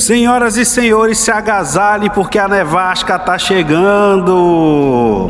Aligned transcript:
Senhoras 0.00 0.56
e 0.56 0.64
senhores, 0.64 1.18
se 1.18 1.30
agasalhem 1.30 2.08
porque 2.08 2.38
a 2.38 2.48
nevasca 2.48 3.18
tá 3.18 3.36
chegando. 3.36 5.28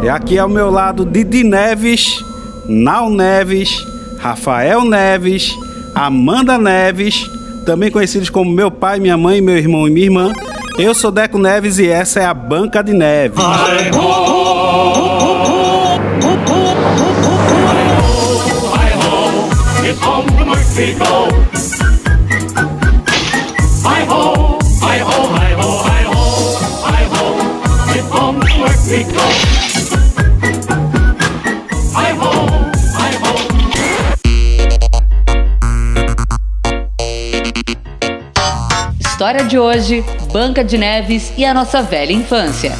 E 0.00 0.08
aqui 0.08 0.38
ao 0.38 0.48
meu 0.48 0.70
lado 0.70 1.04
Didi 1.04 1.42
Neves, 1.42 2.24
Nau 2.64 3.10
Neves, 3.10 3.84
Rafael 4.20 4.84
Neves, 4.84 5.52
Amanda 5.92 6.56
Neves, 6.58 7.28
também 7.66 7.90
conhecidos 7.90 8.30
como 8.30 8.48
meu 8.52 8.70
pai, 8.70 9.00
minha 9.00 9.16
mãe, 9.16 9.40
meu 9.40 9.58
irmão 9.58 9.88
e 9.88 9.90
minha 9.90 10.06
irmã. 10.06 10.32
Eu 10.78 10.94
sou 10.94 11.10
Deco 11.10 11.36
Neves 11.36 11.80
e 11.80 11.88
essa 11.88 12.20
é 12.20 12.24
a 12.24 12.32
Banca 12.32 12.84
de 12.84 12.92
Neves. 12.92 13.36
De 39.50 39.58
hoje, 39.58 40.04
Banca 40.32 40.62
de 40.62 40.78
Neves 40.78 41.32
e 41.36 41.44
a 41.44 41.52
nossa 41.52 41.82
velha 41.82 42.12
infância. 42.12 42.70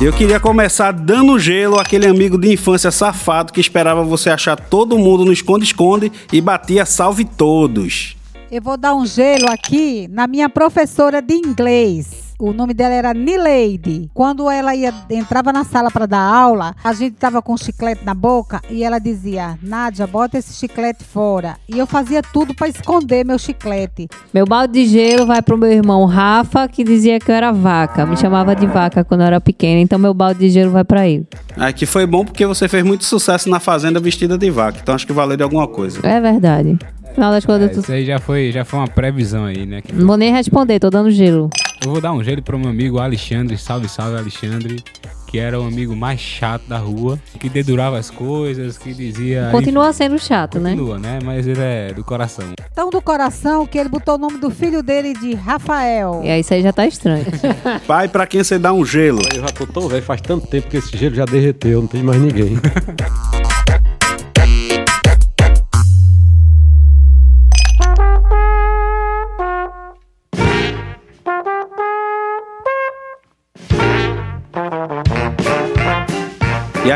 Eu 0.00 0.12
queria 0.12 0.38
começar 0.38 0.92
dando 0.92 1.36
gelo 1.40 1.80
àquele 1.80 2.06
amigo 2.06 2.38
de 2.38 2.52
infância 2.52 2.92
safado 2.92 3.52
que 3.52 3.60
esperava 3.60 4.04
você 4.04 4.30
achar 4.30 4.54
todo 4.54 4.96
mundo 4.96 5.24
no 5.24 5.32
esconde-esconde 5.32 6.12
e 6.32 6.40
batia 6.40 6.86
salve 6.86 7.24
todos. 7.24 8.16
Eu 8.48 8.62
vou 8.62 8.76
dar 8.76 8.94
um 8.94 9.04
gelo 9.04 9.50
aqui 9.50 10.06
na 10.08 10.28
minha 10.28 10.48
professora 10.48 11.20
de 11.20 11.34
inglês. 11.34 12.25
O 12.38 12.52
nome 12.52 12.74
dela 12.74 12.94
era 12.94 13.14
Nileide. 13.14 14.10
Quando 14.12 14.50
ela 14.50 14.74
ia, 14.74 14.92
entrava 15.10 15.52
na 15.52 15.64
sala 15.64 15.90
para 15.90 16.04
dar 16.04 16.20
aula, 16.20 16.74
a 16.84 16.92
gente 16.92 17.14
tava 17.16 17.40
com 17.40 17.56
chiclete 17.56 18.04
na 18.04 18.12
boca 18.14 18.60
e 18.70 18.84
ela 18.84 18.98
dizia: 18.98 19.58
Nádia, 19.62 20.06
bota 20.06 20.36
esse 20.36 20.52
chiclete 20.52 21.02
fora. 21.02 21.56
E 21.68 21.78
eu 21.78 21.86
fazia 21.86 22.22
tudo 22.22 22.54
para 22.54 22.68
esconder 22.68 23.24
meu 23.24 23.38
chiclete. 23.38 24.08
Meu 24.34 24.44
balde 24.44 24.74
de 24.74 24.86
gelo 24.86 25.24
vai 25.26 25.40
pro 25.40 25.56
meu 25.56 25.72
irmão 25.72 26.04
Rafa, 26.04 26.68
que 26.68 26.84
dizia 26.84 27.18
que 27.18 27.30
eu 27.30 27.34
era 27.34 27.52
vaca. 27.52 28.04
Me 28.04 28.16
chamava 28.16 28.54
de 28.54 28.66
vaca 28.66 29.02
quando 29.02 29.22
eu 29.22 29.26
era 29.28 29.40
pequena, 29.40 29.80
então 29.80 29.98
meu 29.98 30.12
balde 30.12 30.40
de 30.40 30.50
gelo 30.50 30.70
vai 30.72 30.84
pra 30.84 31.08
ele. 31.08 31.26
Aqui 31.56 31.86
foi 31.86 32.06
bom 32.06 32.22
porque 32.24 32.44
você 32.44 32.68
fez 32.68 32.84
muito 32.84 33.04
sucesso 33.04 33.48
na 33.48 33.60
fazenda 33.60 33.98
vestida 33.98 34.36
de 34.36 34.50
vaca, 34.50 34.78
então 34.82 34.94
acho 34.94 35.06
que 35.06 35.12
valeu 35.12 35.38
de 35.38 35.42
alguma 35.42 35.66
coisa. 35.66 36.00
É 36.06 36.20
verdade. 36.20 36.78
Afinal 37.10 37.32
das 37.32 37.46
contas, 37.46 37.70
tu... 37.72 37.80
Isso 37.80 37.90
aí 37.92 38.04
já 38.04 38.18
foi, 38.18 38.52
já 38.52 38.62
foi 38.62 38.78
uma 38.78 38.88
previsão 38.88 39.46
aí, 39.46 39.64
né? 39.64 39.80
que- 39.80 39.90
não 39.94 40.06
vou 40.06 40.18
nem 40.18 40.30
responder, 40.30 40.78
tô 40.78 40.90
dando 40.90 41.10
gelo. 41.10 41.48
Eu 41.84 41.92
vou 41.92 42.00
dar 42.00 42.12
um 42.12 42.22
gelo 42.22 42.42
pro 42.42 42.58
meu 42.58 42.70
amigo 42.70 42.98
Alexandre, 42.98 43.56
salve, 43.56 43.88
salve 43.88 44.16
Alexandre, 44.16 44.82
que 45.26 45.38
era 45.38 45.60
o 45.60 45.66
amigo 45.66 45.94
mais 45.94 46.18
chato 46.20 46.62
da 46.66 46.78
rua, 46.78 47.18
que 47.38 47.48
dedurava 47.48 47.98
as 47.98 48.10
coisas, 48.10 48.78
que 48.78 48.92
dizia... 48.94 49.48
Continua 49.52 49.92
sendo 49.92 50.18
chato, 50.18 50.58
né? 50.58 50.70
Continua, 50.70 50.98
né? 50.98 51.18
Mas 51.22 51.46
ele 51.46 51.60
é 51.60 51.92
do 51.92 52.02
coração. 52.02 52.44
Tão 52.74 52.90
do 52.90 53.00
coração 53.02 53.66
que 53.66 53.78
ele 53.78 53.88
botou 53.88 54.14
o 54.14 54.18
nome 54.18 54.38
do 54.38 54.50
filho 54.50 54.82
dele 54.82 55.14
de 55.14 55.34
Rafael. 55.34 56.22
E 56.24 56.30
aí 56.30 56.40
isso 56.40 56.54
aí 56.54 56.62
já 56.62 56.72
tá 56.72 56.86
estranho. 56.86 57.26
Pai, 57.86 58.08
pra 58.08 58.26
quem 58.26 58.42
você 58.42 58.58
dá 58.58 58.72
um 58.72 58.84
gelo? 58.84 59.20
Eu 59.34 59.42
já 59.42 59.48
tô 59.48 59.66
tão 59.66 59.88
velho, 59.88 60.02
faz 60.02 60.20
tanto 60.20 60.46
tempo 60.46 60.68
que 60.68 60.78
esse 60.78 60.96
gelo 60.96 61.14
já 61.14 61.24
derreteu, 61.24 61.80
não 61.80 61.88
tem 61.88 62.02
mais 62.02 62.20
ninguém. 62.20 62.58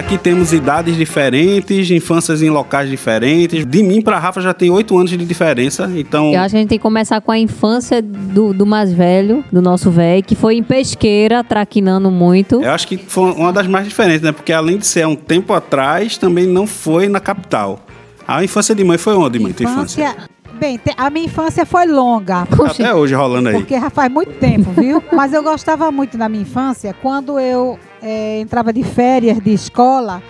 aqui 0.01 0.19
temos 0.19 0.53
idades 0.53 0.97
diferentes, 0.97 1.91
infâncias 1.91 2.43
em 2.43 2.51
locais 2.51 2.89
diferentes. 2.89 3.65
De 3.65 3.83
mim 3.83 4.01
pra 4.01 4.19
Rafa 4.19 4.41
já 4.41 4.53
tem 4.53 4.71
oito 4.71 4.97
anos 4.97 5.11
de 5.11 5.17
diferença, 5.19 5.91
então... 5.95 6.33
Eu 6.33 6.41
acho 6.41 6.51
que 6.51 6.57
a 6.57 6.61
gente 6.61 6.69
tem 6.69 6.79
que 6.79 6.83
começar 6.83 7.21
com 7.21 7.31
a 7.31 7.39
infância 7.39 8.03
do, 8.03 8.53
do 8.53 8.67
mais 8.67 8.93
velho, 8.93 9.45
do 9.53 9.61
nosso 9.61 9.91
velho, 9.91 10.23
que 10.25 10.35
foi 10.35 10.57
em 10.57 10.63
pesqueira, 10.63 11.45
traquinando 11.45 12.11
muito. 12.11 12.63
Eu 12.63 12.71
acho 12.71 12.89
que 12.89 12.97
foi 12.97 13.31
uma 13.33 13.53
das 13.53 13.67
mais 13.67 13.87
diferentes, 13.87 14.23
né? 14.23 14.33
Porque 14.33 14.53
além 14.53 14.79
de 14.79 14.87
ser 14.87 15.03
há 15.03 15.09
um 15.09 15.17
tempo 15.17 15.53
atrás, 15.53 16.17
também 16.17 16.47
não 16.47 16.67
foi 16.67 17.09
na 17.09 17.21
capital. 17.21 17.81
A 18.27 18.43
infância 18.43 18.75
de 18.75 18.83
mãe 18.83 18.97
foi 18.97 19.15
onde, 19.15 19.39
mãe? 19.39 19.51
Infância? 19.51 20.03
Infância. 20.03 20.31
Bem, 20.59 20.79
a 20.97 21.09
minha 21.09 21.27
infância 21.27 21.65
foi 21.65 21.87
longa. 21.87 22.47
Até 22.67 22.95
hoje 22.95 23.15
rolando 23.15 23.49
aí. 23.49 23.55
Porque 23.55 23.79
já 23.79 23.89
faz 23.89 24.11
muito 24.13 24.33
tempo, 24.33 24.71
viu? 24.73 25.03
Mas 25.13 25.33
eu 25.33 25.43
gostava 25.43 25.91
muito 25.91 26.19
da 26.19 26.29
minha 26.29 26.43
infância 26.43 26.95
quando 27.01 27.41
eu 27.41 27.79
eh, 28.03 28.41
entrava 28.41 28.73
de 28.73 28.83
férias 28.83 29.39
de 29.41 29.53
escola. 29.53 30.23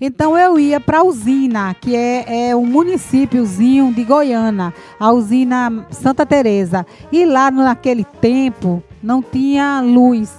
Então 0.00 0.36
eu 0.38 0.58
ia 0.58 0.78
para 0.78 0.98
a 0.98 1.02
usina, 1.02 1.74
que 1.80 1.96
é, 1.96 2.48
é 2.50 2.56
um 2.56 2.66
municípiozinho 2.66 3.92
de 3.94 4.04
Goiânia, 4.04 4.74
a 5.00 5.10
usina 5.10 5.86
Santa 5.90 6.26
Teresa. 6.26 6.84
E 7.10 7.24
lá 7.24 7.50
naquele 7.50 8.04
tempo 8.20 8.82
não 9.02 9.22
tinha 9.22 9.80
luz. 9.80 10.30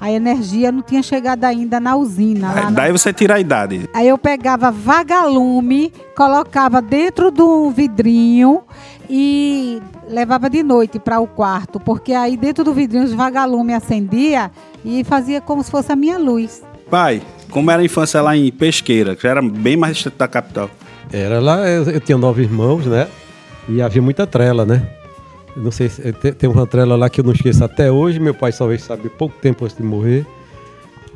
A 0.00 0.10
energia 0.10 0.70
não 0.72 0.82
tinha 0.82 1.02
chegado 1.02 1.44
ainda 1.44 1.78
na 1.78 1.94
usina. 1.96 2.48
Lá 2.52 2.54
Aí, 2.58 2.64
na- 2.64 2.70
Daí 2.72 2.92
você 2.92 3.12
tira 3.12 3.36
a 3.36 3.40
idade. 3.40 3.88
Aí 3.94 4.08
eu 4.08 4.18
pegava 4.18 4.70
vagalume, 4.70 5.92
colocava 6.16 6.82
dentro 6.82 7.30
de 7.30 7.40
um 7.40 7.70
vidrinho 7.70 8.62
e 9.08 9.80
levava 10.08 10.50
de 10.50 10.62
noite 10.62 10.98
para 10.98 11.20
o 11.20 11.26
quarto, 11.26 11.78
porque 11.78 12.12
aí 12.12 12.36
dentro 12.36 12.64
do 12.64 12.74
vidrinho 12.74 13.04
os 13.04 13.12
vagalume 13.14 13.72
acendia 13.72 14.50
e 14.84 15.02
fazia 15.04 15.40
como 15.40 15.62
se 15.62 15.70
fosse 15.70 15.90
a 15.90 15.96
minha 15.96 16.18
luz. 16.18 16.62
Pai, 16.90 17.22
como 17.50 17.70
era 17.70 17.80
a 17.80 17.84
infância 17.84 18.20
lá 18.20 18.36
em 18.36 18.50
Pesqueira, 18.52 19.16
que 19.16 19.26
era 19.26 19.40
bem 19.40 19.76
mais 19.76 19.96
distante 19.96 20.16
da 20.18 20.28
capital. 20.28 20.70
Era 21.12 21.40
lá, 21.40 21.68
eu, 21.68 22.00
tinha 22.00 22.18
nove 22.18 22.42
irmãos, 22.42 22.86
né? 22.86 23.08
E 23.68 23.80
havia 23.80 24.02
muita 24.02 24.26
trela, 24.26 24.66
né? 24.66 24.86
Eu 25.56 25.62
não 25.62 25.70
sei 25.70 25.88
se 25.88 26.12
tem, 26.12 26.50
uma 26.50 26.66
trela 26.66 26.96
lá 26.96 27.08
que 27.08 27.20
eu 27.20 27.24
não 27.24 27.32
esqueço 27.32 27.64
até 27.64 27.90
hoje, 27.90 28.18
meu 28.18 28.34
pai 28.34 28.52
talvez 28.52 28.82
sabe 28.82 29.08
pouco 29.08 29.36
tempo 29.40 29.64
antes 29.64 29.76
de 29.76 29.82
morrer. 29.82 30.26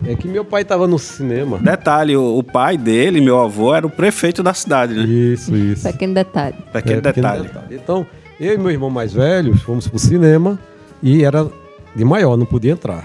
É 0.07 0.15
que 0.15 0.29
meu 0.29 0.45
pai 0.45 0.63
estava 0.63 0.87
no 0.87 0.99
cinema. 0.99 1.59
Detalhe, 1.59 2.17
o, 2.17 2.39
o 2.39 2.43
pai 2.45 2.79
dele, 2.79 3.21
meu 3.21 3.41
avô, 3.41 3.75
era 3.75 3.85
o 3.85 3.91
prefeito 3.91 4.43
da 4.43 4.55
cidade, 4.55 4.95
né? 4.95 5.03
Isso, 5.03 5.55
isso. 5.57 5.83
Pequeno 5.83 6.15
detalhe. 6.15 6.55
Pequeno 6.73 6.99
É, 6.99 7.01
pequeno 7.01 7.43
detalhe. 7.43 7.51
Então, 7.73 8.07
eu 8.39 8.55
e 8.55 8.59
meu 8.59 8.71
irmão 8.71 8.91
mais 8.91 9.13
velho 9.13 9.57
fomos 9.59 9.89
pro 9.89 9.99
cinema 9.99 10.57
e 11.03 11.25
era 11.25 11.49
de 11.97 12.05
maior, 12.05 12.37
não 12.37 12.47
podia 12.47 12.71
entrar. 12.73 13.05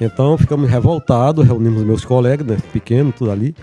Então 0.00 0.36
ficamos 0.36 0.68
revoltados, 0.68 1.46
reunimos 1.46 1.82
meus 1.82 2.04
colegas, 2.04 2.46
né, 2.46 2.58
pequenos, 2.72 3.14
tudo 3.14 3.30
ali. 3.30 3.54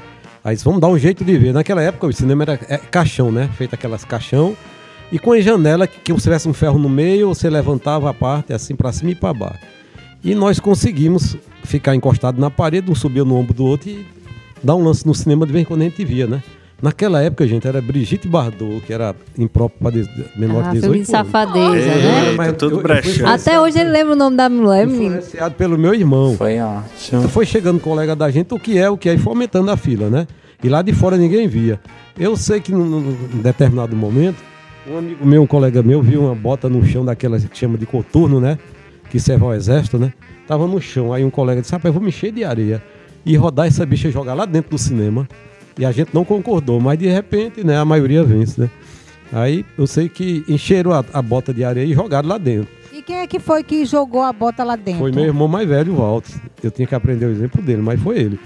Aí 0.44 0.56
vamos 0.58 0.82
dar 0.82 0.88
um 0.88 0.98
jeito 0.98 1.24
de 1.24 1.38
ver. 1.38 1.54
Naquela 1.54 1.82
época 1.82 2.08
o 2.08 2.14
cinema 2.14 2.44
era 2.44 2.60
é, 2.68 2.78
caixão, 2.78 3.32
né? 3.32 3.50
Feito 3.56 3.74
aquelas 3.76 4.04
caixão. 4.04 4.58
E 5.12 5.20
com 5.20 5.32
a 5.32 5.40
janela 5.40 5.88
que, 5.88 6.00
que 6.00 6.12
você 6.12 6.24
tivesse 6.24 6.50
um 6.50 6.54
ferro 6.54 6.78
no 6.78 6.90
meio, 6.90 7.30
você 7.30 7.50
levantava 7.50 8.10
a 8.10 8.14
parte 8.14 8.52
assim 8.52 8.76
para 8.76 8.92
cima 8.92 9.12
e 9.12 9.16
para 9.16 9.34
baixo. 9.34 9.60
E 10.24 10.34
nós 10.34 10.60
conseguimos 10.60 11.38
ficar 11.64 11.96
encostado 11.96 12.42
na 12.42 12.50
parede, 12.50 12.90
um 12.90 12.96
subia 12.96 13.24
no 13.24 13.36
ombro 13.36 13.54
do 13.54 13.66
outro 13.66 13.90
e 13.90 14.06
dar 14.64 14.76
um 14.76 14.84
lance 14.84 15.06
no 15.06 15.14
cinema 15.14 15.46
de 15.46 15.52
vez 15.52 15.64
em 15.64 15.66
quando 15.66 15.82
a 15.82 15.84
gente 15.86 16.04
via, 16.04 16.28
né? 16.28 16.42
Naquela 16.82 17.22
época, 17.22 17.48
gente, 17.48 17.66
era 17.66 17.82
Brigitte 17.82 18.28
Bardot, 18.28 18.82
que 18.86 18.92
era 18.92 19.16
impróprio 19.38 19.80
para 19.80 20.30
menor 20.36 20.66
Ah, 20.66 20.70
de 20.70 20.82
18 20.82 20.82
filme 20.82 21.06
de 21.06 21.16
anos. 21.16 21.32
safadeza, 21.32 21.86
né? 21.96 22.20
Eita, 22.26 22.36
mas 22.38 22.54
tudo 22.58 22.82
brechando. 22.82 23.30
Até 23.30 23.60
hoje 23.60 23.80
ele 23.80 23.90
lembra 23.90 24.14
o 24.14 24.16
nome 24.18 24.36
da 24.36 24.50
mulher, 24.50 24.86
menino. 24.86 25.16
Influenciado 25.18 25.56
pelo 25.56 25.78
meu 25.78 25.94
irmão. 25.94 26.36
Foi 26.38 26.60
ótimo. 26.60 27.20
Então 27.20 27.30
foi 27.30 27.46
chegando 27.46 27.80
colega 27.80 28.16
da 28.16 28.30
gente, 28.30 28.54
o 28.54 28.60
que 28.60 28.78
é, 28.78 28.90
o 28.90 28.98
que 28.98 29.08
é, 29.08 29.14
e 29.14 29.18
foi 29.18 29.32
aumentando 29.32 29.72
a 29.72 29.78
fila, 29.78 30.10
né? 30.10 30.28
E 30.62 30.68
lá 30.68 30.82
de 30.82 30.92
fora 30.92 31.16
ninguém 31.16 31.48
via. 31.48 31.80
Eu 32.20 32.36
sei 32.36 32.60
que 32.60 32.72
num, 32.74 32.84
num 32.86 33.42
determinado 33.42 33.96
momento, 33.96 34.38
um 34.86 34.98
amigo 34.98 35.26
meu, 35.26 35.42
um 35.44 35.48
colega 35.48 35.82
meu, 35.82 36.02
viu 36.02 36.24
uma 36.26 36.36
bota 36.36 36.68
no 36.68 36.86
chão 36.86 37.06
daquelas 37.06 37.46
que 37.46 37.58
chama 37.58 37.78
de 37.78 37.86
coturno, 37.86 38.42
né? 38.42 38.58
Que 39.10 39.22
serve 39.22 39.46
ao 39.46 39.54
exército, 39.54 39.98
né? 39.98 40.12
Tava 40.46 40.68
no 40.68 40.82
chão. 40.82 41.14
Aí 41.14 41.24
um 41.24 41.30
colega 41.30 41.62
disse, 41.62 41.72
rapaz, 41.72 41.88
eu 41.88 41.94
vou 41.94 42.02
me 42.02 42.10
encher 42.10 42.34
de 42.34 42.44
areia 42.44 42.84
e 43.26 43.38
rodar 43.38 43.68
essa 43.68 43.86
bicha 43.86 44.10
e 44.10 44.12
jogar 44.12 44.34
lá 44.34 44.46
dentro 44.46 44.72
do 44.72 44.78
cinema. 44.78 45.26
E 45.78 45.86
a 45.86 45.92
gente 45.92 46.14
não 46.14 46.24
concordou, 46.24 46.80
mas 46.80 47.00
de 47.00 47.08
repente, 47.08 47.64
né, 47.64 47.78
a 47.78 47.86
maioria 47.86 48.24
vence, 48.24 48.62
né? 48.62 48.70
Aí 49.32 49.66
eu 49.78 49.88
sei 49.88 50.08
que 50.08 50.44
encheram 50.48 50.92
a, 50.92 51.04
a 51.12 51.22
bota 51.22 51.54
de 51.54 51.64
areia 51.64 51.86
e 51.86 51.94
jogaram 51.94 52.30
lá 52.30 52.38
dentro. 52.38 52.70
E 52.92 53.02
quem 53.02 53.16
é 53.18 53.28
que 53.28 53.40
foi 53.40 53.64
que 53.64 53.84
jogou 53.86 54.22
a 54.22 54.32
bota 54.32 54.64
lá 54.64 54.76
dentro? 54.76 55.00
Foi 55.00 55.12
meu 55.12 55.24
irmão 55.26 55.48
mais 55.48 55.68
velho, 55.68 55.94
o 55.94 55.96
Walter. 55.98 56.34
Eu 56.62 56.70
tinha 56.70 56.88
que 56.88 56.94
aprender 56.94 57.26
o 57.26 57.32
exemplo 57.32 57.60
dele, 57.62 57.82
mas 57.82 58.00
foi 58.00 58.20
ele. 58.20 58.40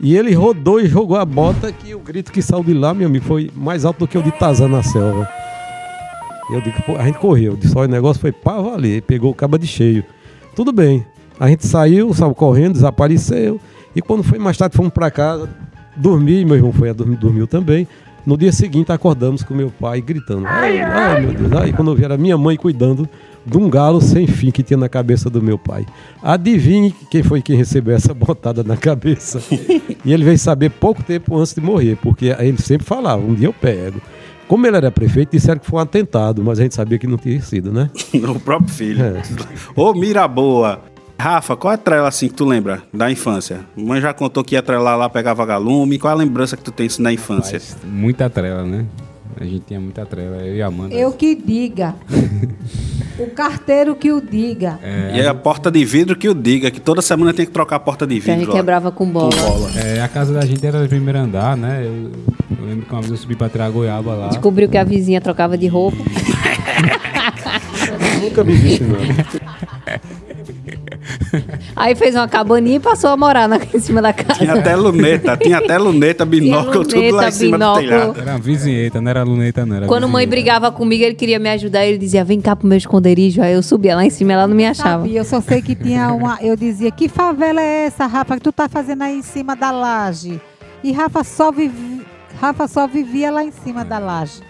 E 0.00 0.16
ele 0.16 0.32
rodou 0.32 0.80
e 0.80 0.86
jogou 0.86 1.16
a 1.16 1.24
bota 1.24 1.72
que 1.72 1.94
o 1.94 1.98
grito 1.98 2.30
que 2.30 2.40
saiu 2.40 2.62
de 2.62 2.72
lá, 2.72 2.94
meu 2.94 3.08
amigo, 3.08 3.24
foi 3.24 3.50
mais 3.54 3.84
alto 3.84 3.98
do 3.98 4.08
que 4.08 4.16
o 4.16 4.22
de 4.22 4.30
Tazan 4.30 4.68
na 4.68 4.82
selva. 4.82 5.28
Eu 6.50 6.60
digo, 6.60 6.80
pô, 6.82 6.96
a 6.96 7.04
gente 7.04 7.18
correu, 7.18 7.56
disse, 7.56 7.76
olha, 7.76 7.88
o 7.88 7.90
negócio 7.90 8.20
foi 8.20 8.32
pra 8.32 8.60
valer, 8.60 9.02
pegou 9.02 9.30
o 9.30 9.34
cabo 9.34 9.58
de 9.58 9.66
cheio. 9.66 10.04
Tudo 10.54 10.72
bem. 10.72 11.04
A 11.38 11.48
gente 11.48 11.66
saiu, 11.66 12.14
saiu 12.14 12.34
correndo, 12.34 12.74
desapareceu. 12.74 13.60
E 13.94 14.00
quando 14.00 14.22
foi 14.22 14.38
mais 14.38 14.56
tarde, 14.56 14.76
fomos 14.76 14.92
pra 14.92 15.10
casa, 15.10 15.50
dormi, 16.00 16.44
meu 16.44 16.56
irmão 16.56 16.72
foi 16.72 16.90
a 16.90 16.92
dormir, 16.92 17.16
dormiu 17.16 17.46
também. 17.46 17.86
No 18.26 18.36
dia 18.36 18.52
seguinte 18.52 18.92
acordamos 18.92 19.42
com 19.42 19.54
meu 19.54 19.70
pai 19.70 20.00
gritando. 20.00 20.46
Ai, 20.46 20.80
ai 20.80 21.20
meu 21.20 21.32
Deus. 21.32 21.52
Aí 21.52 21.72
quando 21.72 21.90
eu 21.90 21.94
vi 21.94 22.04
era 22.04 22.18
minha 22.18 22.36
mãe 22.36 22.56
cuidando 22.56 23.08
de 23.46 23.56
um 23.56 23.70
galo 23.70 24.00
sem 24.00 24.26
fim 24.26 24.50
que 24.50 24.62
tinha 24.62 24.76
na 24.76 24.88
cabeça 24.88 25.30
do 25.30 25.42
meu 25.42 25.58
pai. 25.58 25.86
Adivinhe 26.22 26.94
quem 27.10 27.22
foi 27.22 27.40
quem 27.40 27.56
recebeu 27.56 27.94
essa 27.94 28.12
botada 28.12 28.62
na 28.62 28.76
cabeça. 28.76 29.40
e 30.04 30.12
ele 30.12 30.24
veio 30.24 30.38
saber 30.38 30.70
pouco 30.70 31.02
tempo 31.02 31.36
antes 31.36 31.54
de 31.54 31.60
morrer, 31.60 31.96
porque 31.96 32.26
ele 32.38 32.58
sempre 32.58 32.86
falava, 32.86 33.22
um 33.22 33.34
dia 33.34 33.48
eu 33.48 33.52
pego. 33.52 34.00
Como 34.46 34.66
ele 34.66 34.76
era 34.76 34.90
prefeito, 34.90 35.30
disseram 35.30 35.60
que 35.60 35.66
foi 35.66 35.78
um 35.78 35.82
atentado, 35.82 36.42
mas 36.42 36.58
a 36.58 36.62
gente 36.64 36.74
sabia 36.74 36.98
que 36.98 37.06
não 37.06 37.16
tinha 37.16 37.40
sido, 37.40 37.72
né? 37.72 37.88
o 38.12 38.40
próprio 38.40 38.68
filho. 38.68 39.04
É. 39.04 39.22
Ô, 39.76 39.94
mira 39.94 40.26
boa. 40.26 40.82
Rafa, 41.20 41.54
qual 41.54 41.72
é 41.72 41.74
a 41.74 41.78
trela 41.78 42.08
assim 42.08 42.28
que 42.28 42.34
tu 42.34 42.46
lembra 42.46 42.82
da 42.92 43.10
infância? 43.10 43.60
Mãe 43.76 44.00
já 44.00 44.14
contou 44.14 44.42
que 44.42 44.54
ia 44.54 44.62
trelar 44.62 44.96
lá, 44.96 45.08
pegar 45.08 45.34
vagalume. 45.34 45.98
Qual 45.98 46.10
é 46.10 46.14
a 46.14 46.16
lembrança 46.16 46.56
que 46.56 46.62
tu 46.62 46.72
tem 46.72 46.86
isso 46.86 47.02
na 47.02 47.12
infância? 47.12 47.60
Mas 47.60 47.76
muita 47.84 48.30
trela, 48.30 48.64
né? 48.64 48.86
A 49.38 49.44
gente 49.44 49.60
tinha 49.60 49.78
muita 49.78 50.04
trela, 50.06 50.38
eu 50.38 50.56
e 50.56 50.62
a 50.62 50.66
Amanda. 50.66 50.94
Eu 50.94 51.12
que 51.12 51.34
diga. 51.34 51.94
o 53.18 53.26
carteiro 53.26 53.94
que 53.94 54.10
o 54.10 54.20
diga. 54.20 54.78
E 55.14 55.20
a 55.26 55.34
porta 55.34 55.70
de 55.70 55.84
vidro 55.84 56.16
que 56.16 56.28
o 56.28 56.34
diga, 56.34 56.70
que 56.70 56.80
toda 56.80 57.02
semana 57.02 57.32
tem 57.34 57.44
que 57.44 57.52
trocar 57.52 57.76
a 57.76 57.80
porta 57.80 58.06
de 58.06 58.18
Que 58.20 58.30
a 58.30 58.34
gente 58.34 58.40
vidro. 58.40 58.54
ó. 58.54 58.56
quebrava 58.56 58.90
com 58.90 59.06
bola. 59.06 59.30
É, 59.76 60.00
a 60.00 60.08
casa 60.08 60.32
da 60.32 60.44
gente 60.44 60.66
era 60.66 60.82
de 60.82 60.88
primeiro 60.88 61.18
andar, 61.18 61.56
né? 61.56 61.82
Eu, 61.84 62.10
eu 62.58 62.66
lembro 62.66 62.86
que 62.86 62.92
uma 62.92 63.00
vez 63.00 63.12
eu 63.12 63.18
subi 63.18 63.36
pra 63.36 63.48
tirar 63.48 63.70
goiaba 63.70 64.14
lá. 64.14 64.28
Descobriu 64.28 64.68
que 64.68 64.78
a 64.78 64.84
vizinha 64.84 65.20
trocava 65.20 65.56
de 65.56 65.66
roupa. 65.68 65.98
Nunca 68.20 68.44
me 68.44 68.56
disse, 68.56 68.82
não. 68.82 68.98
Aí 71.76 71.94
fez 71.94 72.14
uma 72.14 72.28
cabaninha 72.28 72.76
e 72.76 72.80
passou 72.80 73.10
a 73.10 73.16
morar 73.16 73.48
na, 73.48 73.56
em 73.56 73.78
cima 73.78 74.02
da 74.02 74.12
casa. 74.12 74.38
Tinha 74.40 74.54
até 74.54 74.74
luneta, 74.76 75.36
tinha 75.36 75.58
até 75.58 75.78
luneta, 75.78 76.24
binóculo, 76.24 76.84
tudo 76.84 76.96
lá 76.96 77.02
em 77.02 77.10
luneta, 77.12 77.30
cima 77.30 77.58
binóculo. 77.58 77.82
do 77.82 77.88
telhado. 77.88 78.20
Era 78.20 78.30
uma 78.32 78.38
vizinheta, 78.38 79.00
não 79.00 79.10
era 79.10 79.22
luneta, 79.22 79.66
não. 79.66 79.76
Era 79.76 79.86
Quando 79.86 80.08
mãe 80.08 80.26
vizinheta. 80.26 80.30
brigava 80.30 80.72
comigo, 80.72 81.04
ele 81.04 81.14
queria 81.14 81.38
me 81.38 81.48
ajudar. 81.50 81.84
Ele 81.84 81.98
dizia, 81.98 82.24
vem 82.24 82.40
cá 82.40 82.54
pro 82.56 82.66
meu 82.66 82.78
esconderijo. 82.78 83.42
Aí 83.42 83.54
eu 83.54 83.62
subia 83.62 83.94
lá 83.96 84.04
em 84.04 84.10
cima, 84.10 84.32
ela 84.32 84.46
não 84.46 84.56
me 84.56 84.66
achava. 84.66 85.02
Sabia, 85.02 85.20
eu 85.20 85.24
só 85.24 85.40
sei 85.40 85.62
que 85.62 85.74
tinha 85.74 86.12
uma. 86.12 86.38
Eu 86.40 86.56
dizia, 86.56 86.90
que 86.90 87.08
favela 87.08 87.60
é 87.60 87.86
essa, 87.86 88.06
Rafa, 88.06 88.36
que 88.36 88.42
tu 88.42 88.52
tá 88.52 88.68
fazendo 88.68 89.02
aí 89.02 89.18
em 89.18 89.22
cima 89.22 89.54
da 89.54 89.70
laje? 89.70 90.40
E 90.82 90.92
Rafa 90.92 91.22
só, 91.22 91.52
vivi, 91.52 92.02
Rafa 92.40 92.66
só 92.66 92.86
vivia 92.86 93.30
lá 93.30 93.44
em 93.44 93.52
cima 93.52 93.84
da 93.84 93.98
laje. 93.98 94.40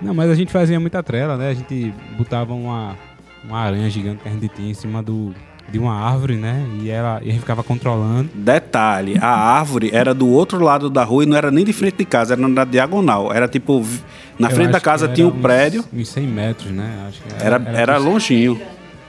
Não, 0.00 0.14
mas 0.14 0.30
a 0.30 0.34
gente 0.34 0.52
fazia 0.52 0.78
muita 0.78 1.02
trela, 1.02 1.36
né? 1.36 1.50
A 1.50 1.54
gente 1.54 1.92
botava 2.16 2.54
uma, 2.54 2.96
uma 3.44 3.58
aranha 3.58 3.90
gigante 3.90 4.22
que 4.22 4.28
a 4.28 4.32
gente 4.32 4.48
tinha 4.48 4.70
em 4.70 4.74
cima 4.74 5.02
do, 5.02 5.34
de 5.70 5.78
uma 5.78 5.94
árvore, 5.94 6.36
né? 6.36 6.64
E, 6.80 6.88
ela, 6.90 7.20
e 7.22 7.28
a 7.28 7.32
gente 7.32 7.40
ficava 7.40 7.62
controlando. 7.62 8.28
Detalhe, 8.34 9.18
a 9.20 9.28
árvore 9.28 9.90
era 9.92 10.14
do 10.14 10.28
outro 10.28 10.58
lado 10.62 10.88
da 10.88 11.04
rua 11.04 11.24
e 11.24 11.26
não 11.26 11.36
era 11.36 11.50
nem 11.50 11.64
de 11.64 11.72
frente 11.72 11.96
de 11.98 12.04
casa, 12.04 12.34
era 12.34 12.48
na 12.48 12.64
diagonal. 12.64 13.32
Era 13.32 13.46
tipo, 13.46 13.84
na 14.38 14.48
Eu 14.48 14.54
frente 14.56 14.70
da 14.70 14.80
casa 14.80 15.08
tinha 15.08 15.26
um 15.26 15.30
era 15.30 15.36
uns- 15.38 15.42
prédio, 15.42 15.84
Uns 15.92 16.08
100 16.08 16.26
metros, 16.26 16.70
né? 16.70 16.90
Acho 17.08 17.20
que 17.22 17.44
era, 17.44 17.62
era 17.74 17.98
longinho. 17.98 18.60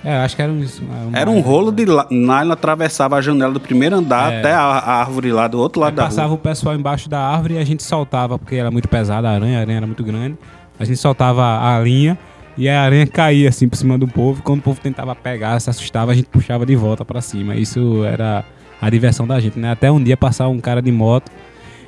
É, 0.03 0.15
acho 0.19 0.33
que 0.35 0.41
era 0.41 0.49
uns... 0.51 0.81
Era 1.13 1.29
um 1.29 1.41
rolo 1.41 1.71
de 1.73 1.85
nylon, 1.85 2.51
atravessava 2.53 3.17
a 3.17 3.21
janela 3.21 3.51
do 3.53 3.59
primeiro 3.59 3.97
andar 3.97 4.31
É. 4.31 4.39
até 4.39 4.53
a, 4.53 4.61
a 4.61 4.93
árvore 5.01 5.29
lá 5.31 5.45
do 5.47 5.59
outro 5.59 5.81
Aí 5.81 5.87
lado 5.87 5.95
da 5.95 6.03
passava 6.05 6.27
rua. 6.29 6.35
o 6.35 6.39
pessoal 6.39 6.73
embaixo 6.75 7.09
da 7.09 7.19
árvore 7.19 7.55
e 7.55 7.57
a 7.57 7.65
gente 7.65 7.83
soltava, 7.83 8.39
porque 8.39 8.55
era 8.55 8.71
muito 8.71 8.87
pesada 8.87 9.27
a 9.27 9.31
aranha, 9.33 9.57
a 9.57 9.61
aranha 9.61 9.77
era 9.77 9.85
muito 9.85 10.01
grande. 10.03 10.37
A 10.79 10.85
gente 10.85 10.95
soltava 10.97 11.43
a 11.75 11.77
linha 11.81 12.17
e 12.59 12.67
a 12.69 12.81
aranha 12.81 13.07
caía 13.07 13.49
assim 13.49 13.67
por 13.69 13.77
cima 13.77 13.97
do 13.97 14.07
povo. 14.07 14.43
Quando 14.43 14.59
o 14.59 14.61
povo 14.63 14.79
tentava 14.81 15.15
pegar, 15.15 15.59
se 15.59 15.69
assustava, 15.69 16.11
a 16.11 16.15
gente 16.15 16.27
puxava 16.27 16.65
de 16.65 16.75
volta 16.75 17.03
pra 17.05 17.21
cima. 17.21 17.55
Isso 17.55 18.03
era 18.03 18.43
a 18.81 18.89
diversão 18.89 19.25
da 19.25 19.39
gente, 19.39 19.57
né? 19.57 19.71
Até 19.71 19.89
um 19.91 20.03
dia 20.03 20.15
passar 20.17 20.47
um 20.49 20.59
cara 20.59 20.81
de 20.81 20.91
moto 20.91 21.31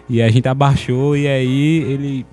e 0.10 0.22
a 0.22 0.30
gente 0.30 0.48
abaixou 0.48 1.16
e 1.16 1.28
aí 1.28 1.78
ele 1.84 2.26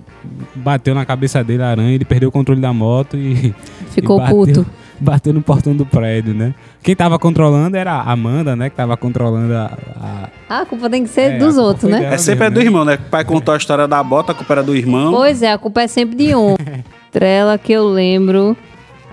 bateu 0.54 0.94
na 0.94 1.04
cabeça 1.04 1.42
dele 1.44 1.62
a 1.62 1.68
aranha, 1.68 1.94
ele 1.94 2.04
perdeu 2.04 2.28
o 2.28 2.32
controle 2.32 2.60
da 2.60 2.72
moto 2.72 3.16
e 3.16 3.54
Ficou 3.90 4.16
e 4.18 4.20
bateu, 4.20 4.36
puto. 4.36 4.66
Bateu 5.00 5.32
no 5.32 5.40
portão 5.40 5.76
do 5.76 5.86
prédio, 5.86 6.34
né? 6.34 6.52
Quem 6.82 6.96
tava 6.96 7.20
controlando 7.20 7.76
era 7.76 7.92
a 7.92 8.10
Amanda, 8.10 8.56
né? 8.56 8.68
Que 8.68 8.74
tava 8.74 8.96
controlando 8.96 9.54
a- 9.54 9.78
a, 9.96 10.28
Ah, 10.48 10.60
a 10.62 10.66
culpa 10.66 10.90
tem 10.90 11.04
que 11.04 11.08
ser 11.08 11.34
É, 11.34 11.38
dos 11.38 11.56
outros, 11.56 11.88
né? 11.88 12.12
É 12.12 12.18
sempre 12.18 12.46
é 12.46 12.50
mesmo, 12.50 12.54
do 12.54 12.58
né? 12.58 12.64
irmão, 12.66 12.84
né? 12.84 12.94
O 12.94 13.08
pai 13.08 13.24
contou 13.24 13.54
a 13.54 13.56
história 13.56 13.86
da 13.86 14.02
bota, 14.02 14.32
a 14.32 14.34
culpa 14.34 14.54
era 14.54 14.62
do 14.64 14.74
irmão. 14.74 15.12
Pois 15.12 15.40
é, 15.40 15.52
a 15.52 15.56
culpa 15.58 15.82
é 15.82 15.86
sempre 15.86 16.16
de 16.16 16.34
um. 16.34 16.56
Trela 17.10 17.58
que 17.58 17.72
eu 17.72 17.88
lembro. 17.88 18.56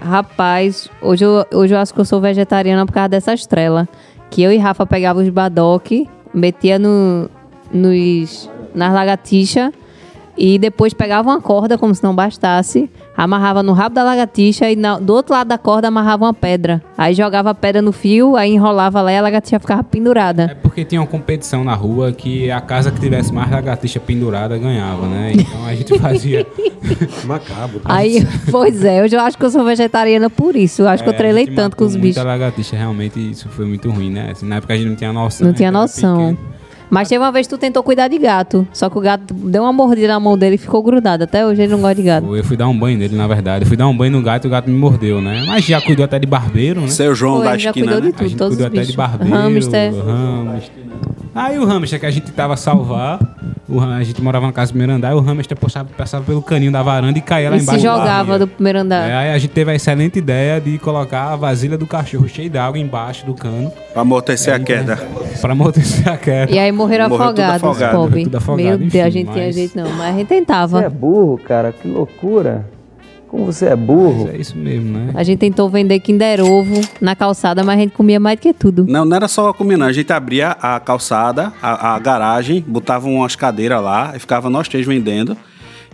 Rapaz, 0.01 0.89
hoje 1.01 1.25
eu, 1.25 1.45
hoje 1.53 1.73
eu 1.73 1.79
acho 1.79 1.93
que 1.93 1.99
eu 1.99 2.05
sou 2.05 2.19
vegetariana 2.19 2.85
por 2.85 2.93
causa 2.93 3.09
dessas 3.09 3.45
trelas. 3.45 3.87
Que 4.29 4.41
eu 4.41 4.51
e 4.51 4.57
Rafa 4.57 4.85
pegava 4.85 5.19
os 5.19 5.29
badoque, 5.29 6.09
metia 6.33 6.77
no, 6.77 7.29
nos, 7.71 8.49
nas 8.73 8.93
lagartixas 8.93 9.71
e 10.37 10.57
depois 10.59 10.93
pegava 10.93 11.29
uma 11.29 11.39
corda, 11.41 11.77
como 11.77 11.93
se 11.95 12.03
não 12.03 12.13
bastasse, 12.15 12.89
amarrava 13.15 13.63
no 13.63 13.71
rabo 13.73 13.95
da 13.95 14.03
lagartixa 14.03 14.69
e 14.69 14.75
na- 14.75 14.99
do 14.99 15.13
outro 15.13 15.33
lado 15.33 15.47
da 15.47 15.57
corda 15.57 15.87
amarrava 15.87 16.25
uma 16.25 16.33
pedra. 16.33 16.83
Aí 16.97 17.13
jogava 17.13 17.51
a 17.51 17.53
pedra 17.55 17.81
no 17.81 17.91
fio, 17.91 18.35
aí 18.35 18.51
enrolava 18.53 19.01
lá 19.01 19.11
e 19.11 19.17
a 19.17 19.21
lagartixa 19.21 19.59
ficava 19.59 19.83
pendurada. 19.83 20.43
É 20.51 20.55
porque 20.55 20.83
tinha 20.83 20.99
uma 21.01 21.07
competição 21.07 21.63
na 21.63 21.73
rua 21.73 22.11
que 22.11 22.51
a 22.51 22.59
casa 22.61 22.91
que 22.91 22.99
tivesse 22.99 23.33
mais 23.33 23.49
lagartixa 23.49 23.99
pendurada 23.99 24.57
ganhava, 24.57 25.07
né? 25.07 25.31
Então 25.35 25.65
a 25.65 25.73
gente 25.73 25.97
fazia. 25.99 26.45
Macabro. 27.25 27.81
Aí, 27.85 28.25
pois 28.51 28.83
é, 28.83 29.03
hoje 29.03 29.15
eu 29.15 29.19
acho 29.21 29.37
que 29.37 29.45
eu 29.45 29.49
sou 29.49 29.63
vegetariana 29.63 30.29
por 30.29 30.55
isso. 30.55 30.81
Eu 30.81 30.87
acho 30.89 31.03
que 31.03 31.09
eu 31.09 31.13
É, 31.13 31.17
trelei 31.17 31.47
tanto 31.47 31.75
com 31.77 31.85
os 31.85 31.93
muita 31.93 32.07
bichos. 32.07 32.23
lagartixa, 32.23 32.75
realmente 32.75 33.31
isso 33.31 33.47
foi 33.49 33.65
muito 33.65 33.89
ruim, 33.89 34.09
né? 34.11 34.29
Assim, 34.31 34.45
na 34.45 34.57
época 34.57 34.73
a 34.73 34.77
gente 34.77 34.89
não 34.89 34.95
tinha 34.95 35.13
noção. 35.13 35.45
Não 35.45 35.51
né? 35.51 35.57
tinha 35.57 35.71
noção. 35.71 36.17
pequeno. 36.35 36.55
Mas 36.95 37.09
teve 37.09 37.21
uma 37.21 37.31
vez 37.31 37.45
que 37.45 37.53
tu 37.53 37.57
tentou 37.59 37.83
cuidar 37.83 38.07
de 38.07 38.17
gato. 38.17 38.65
Só 38.71 38.89
que 38.89 38.97
o 38.97 39.01
gato 39.01 39.33
deu 39.33 39.63
uma 39.63 39.73
mordida 39.73 40.07
na 40.07 40.19
mão 40.19 40.37
dele 40.37 40.55
e 40.55 40.57
ficou 40.57 40.81
grudado. 40.81 41.25
Até 41.25 41.45
hoje 41.45 41.61
ele 41.61 41.71
não 41.73 41.81
gosta 41.81 41.95
de 41.95 42.03
gato. 42.03 42.33
Eu 42.35 42.43
fui 42.43 42.55
dar 42.55 42.67
um 42.69 42.77
banho 42.77 42.97
nele, 42.97 43.15
na 43.15 43.27
verdade. 43.27 43.65
Eu 43.65 43.67
fui 43.67 43.75
dar 43.75 43.87
um 43.87 43.95
banho 43.97 44.13
no 44.13 44.21
gato 44.21 44.45
e 44.45 44.47
o 44.47 44.51
gato 44.51 44.69
me 44.69 44.77
mordeu, 44.77 45.19
né? 45.19 45.43
Mas 45.45 45.65
já 45.65 45.81
cuidou 45.81 46.05
até 46.05 46.17
de 46.17 46.25
barbeiro, 46.25 46.79
né? 46.79 46.87
Seu 46.87 47.13
João 47.13 47.37
Foi, 47.37 47.45
da 47.47 47.57
já 47.57 47.69
esquina, 47.71 47.85
cuidou 47.87 48.01
né? 48.01 48.07
de 48.07 48.13
tudo. 48.13 48.23
a 48.25 48.27
gente 48.29 48.37
todos 48.37 48.55
cuidou 48.55 48.71
os 48.71 48.79
até 48.79 48.89
de 48.91 48.95
barbeiro, 48.97 49.35
Hamster. 49.35 49.93
hamster. 49.93 50.71
Aí 51.35 51.59
o 51.59 51.65
hamster 51.65 51.99
que 51.99 52.05
a 52.05 52.11
gente 52.11 52.31
tava 52.31 52.53
a 52.53 52.57
salvar, 52.57 53.19
o 53.67 53.81
a 53.81 54.01
gente 54.03 54.21
morava 54.21 54.45
na 54.45 54.53
casa 54.53 54.71
do 54.71 54.75
primeiro 54.75 54.93
andar, 54.93 55.11
e 55.11 55.15
o 55.15 55.19
hamster 55.19 55.57
passava, 55.57 55.89
passava 55.97 56.23
pelo 56.23 56.41
caninho 56.41 56.71
da 56.71 56.81
varanda 56.81 57.19
e 57.19 57.21
caía 57.21 57.49
lá 57.49 57.57
E 57.57 57.59
se 57.59 57.65
embaixo. 57.65 57.81
jogava 57.81 58.23
morria. 58.23 58.39
do 58.39 58.47
primeiro 58.47 58.79
andar. 58.79 59.09
É, 59.09 59.13
aí 59.13 59.31
a 59.33 59.37
gente 59.37 59.51
teve 59.51 59.69
a 59.69 59.75
excelente 59.75 60.17
ideia 60.17 60.61
de 60.61 60.77
colocar 60.77 61.33
a 61.33 61.35
vasilha 61.35 61.77
do 61.77 61.85
cachorro 61.85 62.25
cheia 62.29 62.49
de 62.49 62.57
água 62.57 62.79
embaixo 62.79 63.25
do 63.25 63.33
cano 63.33 63.69
Pra 63.91 64.01
amortecer 64.03 64.53
a 64.53 64.59
queda. 64.59 64.95
pra 65.41 65.51
amortecer 65.51 66.07
a 66.07 66.15
queda. 66.15 66.49
E 66.53 66.57
aí 66.57 66.71
morreram 66.85 67.09
Morreu 67.09 67.27
tudo 67.27 67.39
afogados, 67.41 67.63
afogado. 67.63 67.95
pobre. 67.95 68.09
Morreu 68.11 68.23
tudo 68.25 68.35
afogado, 68.37 68.63
Meu 68.67 68.77
Deus, 68.77 68.87
enfim, 68.87 68.99
a 69.01 69.09
gente 69.09 69.31
tinha 69.31 69.45
mas- 69.45 69.55
jeito 69.55 69.75
não. 69.77 69.89
Mas 69.91 70.01
a 70.15 70.17
gente 70.17 70.27
tentava. 70.27 70.79
Você 70.79 70.85
é 70.85 70.89
burro, 70.89 71.37
cara, 71.43 71.71
que 71.71 71.87
loucura. 71.87 72.65
Como 73.27 73.45
você 73.45 73.65
é 73.65 73.75
burro. 73.75 74.29
É 74.31 74.37
isso 74.37 74.55
mesmo, 74.57 74.97
né? 74.97 75.11
A 75.13 75.21
gente 75.23 75.39
tentou 75.39 75.67
vender 75.69 75.99
Kinder 75.99 76.39
Ovo 76.41 76.79
na 77.01 77.15
calçada, 77.15 77.63
mas 77.65 77.77
a 77.77 77.81
gente 77.81 77.91
comia 77.91 78.19
mais 78.19 78.37
do 78.37 78.41
que 78.43 78.53
tudo. 78.53 78.85
Não, 78.87 79.03
não 79.03 79.15
era 79.17 79.27
só 79.27 79.51
comer, 79.51 79.75
não. 79.77 79.87
A 79.87 79.91
gente 79.91 80.13
abria 80.13 80.51
a 80.51 80.79
calçada, 80.79 81.51
a, 81.61 81.95
a 81.95 81.99
garagem, 81.99 82.63
botava 82.65 83.07
umas 83.09 83.35
cadeiras 83.35 83.81
lá 83.83 84.13
e 84.15 84.19
ficava 84.19 84.49
nós 84.49 84.69
três 84.69 84.85
vendendo. 84.85 85.35